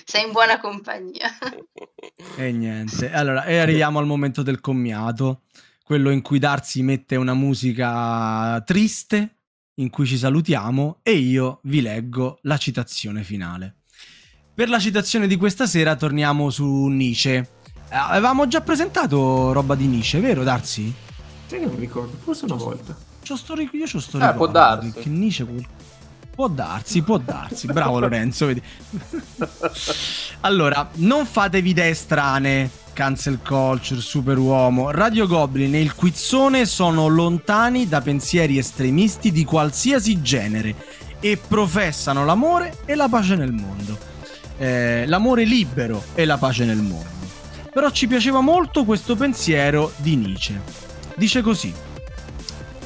Sei 0.04 0.24
in 0.24 0.32
buona 0.32 0.58
compagnia. 0.60 1.28
E 2.36 2.52
niente. 2.52 3.10
Allora, 3.12 3.44
e 3.44 3.58
arriviamo 3.58 3.98
al 3.98 4.06
momento 4.06 4.42
del 4.42 4.60
commiato, 4.60 5.42
quello 5.84 6.10
in 6.10 6.22
cui 6.22 6.38
Darsi 6.38 6.82
mette 6.82 7.16
una 7.16 7.34
musica 7.34 8.62
triste, 8.64 9.39
in 9.80 9.90
cui 9.90 10.06
ci 10.06 10.16
salutiamo 10.18 10.98
e 11.02 11.12
io 11.12 11.60
vi 11.64 11.80
leggo 11.80 12.38
la 12.42 12.56
citazione 12.58 13.22
finale. 13.24 13.76
Per 14.54 14.68
la 14.68 14.78
citazione 14.78 15.26
di 15.26 15.36
questa 15.36 15.66
sera 15.66 15.96
torniamo 15.96 16.50
su 16.50 16.86
Nietzsche. 16.86 17.36
Eh, 17.88 17.96
Avevamo 17.96 18.46
già 18.46 18.60
presentato 18.60 19.52
roba 19.52 19.74
di 19.74 19.86
Nietzsche, 19.86 20.20
vero 20.20 20.42
Darsi? 20.44 20.92
Che 21.46 21.58
non 21.58 21.70
mi 21.74 21.80
ricordo, 21.80 22.16
forse 22.22 22.44
una 22.44 22.54
volta. 22.56 22.96
C'ho 23.26 23.36
sto, 23.36 23.54
ric- 23.54 23.72
io 23.72 23.86
c'ho 23.86 24.00
sto 24.00 24.16
Eh, 24.18 24.20
può 24.34 24.46
ricordo 24.46 24.52
darsi. 24.52 24.92
Che 24.92 25.08
Nietzsche 25.08 25.44
Può 26.40 26.48
darsi, 26.48 27.02
può 27.02 27.18
darsi. 27.18 27.66
Bravo 27.66 27.98
Lorenzo, 27.98 28.46
vedi. 28.46 28.62
allora, 30.40 30.88
non 30.94 31.26
fatevi 31.26 31.68
idee 31.68 31.92
strane. 31.92 32.70
Cancel 32.94 33.40
culture, 33.46 34.00
superuomo. 34.00 34.90
Radio 34.90 35.26
Goblin 35.26 35.74
e 35.74 35.82
il 35.82 35.94
quizzone 35.94 36.64
sono 36.64 37.08
lontani 37.08 37.86
da 37.88 38.00
pensieri 38.00 38.56
estremisti 38.56 39.32
di 39.32 39.44
qualsiasi 39.44 40.22
genere 40.22 40.74
e 41.20 41.36
professano 41.36 42.24
l'amore 42.24 42.78
e 42.86 42.94
la 42.94 43.10
pace 43.10 43.36
nel 43.36 43.52
mondo. 43.52 43.98
Eh, 44.56 45.04
l'amore 45.06 45.44
libero 45.44 46.02
e 46.14 46.24
la 46.24 46.38
pace 46.38 46.64
nel 46.64 46.78
mondo. 46.78 47.28
Però 47.70 47.90
ci 47.90 48.06
piaceva 48.06 48.40
molto 48.40 48.86
questo 48.86 49.14
pensiero 49.14 49.92
di 49.96 50.16
Nietzsche. 50.16 50.58
Dice 51.16 51.42
così: 51.42 51.70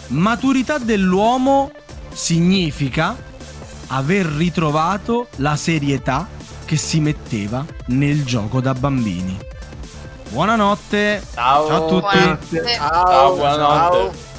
Maturità 0.09 0.79
dell'uomo 0.79 1.71
significa 2.13 3.31
aver 3.89 4.27
ritrovato 4.27 5.29
la 5.37 5.57
serietà 5.57 6.29
che 6.65 6.77
si 6.77 7.01
metteva 7.01 7.65
nel 7.87 8.25
gioco 8.25 8.61
da 8.61 8.75
bambini. 8.75 9.39
Buonanotte. 10.31 11.23
Ciao. 11.33 11.67
Ciao 11.67 11.77
a 11.77 11.89
tutti. 11.89 12.17
Buonanotte. 12.17 12.65
Ciao, 12.75 13.07
Ciao, 13.07 13.35
buonanotte. 13.35 13.97
ciao. 13.97 14.33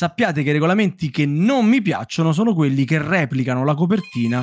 Sappiate 0.00 0.42
che 0.42 0.48
i 0.48 0.52
regolamenti 0.54 1.10
che 1.10 1.26
non 1.26 1.66
mi 1.66 1.82
piacciono 1.82 2.32
sono 2.32 2.54
quelli 2.54 2.86
che 2.86 2.96
replicano 2.96 3.66
la 3.66 3.74
copertina 3.74 4.42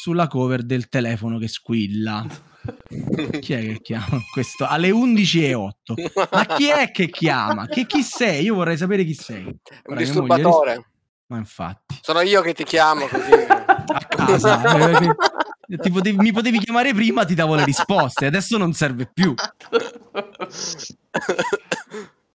sulla 0.00 0.28
cover 0.28 0.62
del 0.62 0.88
telefono 0.88 1.36
che 1.36 1.46
squilla. 1.46 2.24
Chi 3.38 3.52
è 3.52 3.60
che 3.60 3.80
chiama 3.82 4.18
questo? 4.32 4.64
Alle 4.66 4.88
11.08. 4.88 6.28
Ma 6.32 6.46
chi 6.46 6.70
è 6.70 6.90
che 6.90 7.10
chiama? 7.10 7.66
Che 7.66 7.84
chi 7.84 8.00
sei? 8.02 8.44
Io 8.44 8.54
vorrei 8.54 8.78
sapere 8.78 9.04
chi 9.04 9.12
sei. 9.12 9.44
Un 9.44 9.94
disturbatore. 9.94 10.74
ris- 10.76 10.84
Ma 11.26 11.36
infatti, 11.36 11.98
Sono 12.00 12.22
io 12.22 12.40
che 12.40 12.54
ti 12.54 12.64
chiamo 12.64 13.06
così. 13.06 13.30
a 13.30 14.06
casa. 14.08 14.62
eh, 15.68 15.90
potevi- 15.90 16.16
mi 16.16 16.32
potevi 16.32 16.58
chiamare 16.60 16.94
prima, 16.94 17.26
ti 17.26 17.34
davo 17.34 17.56
le 17.56 17.64
risposte. 17.66 18.24
Adesso 18.24 18.56
non 18.56 18.72
serve 18.72 19.10
più. 19.12 19.34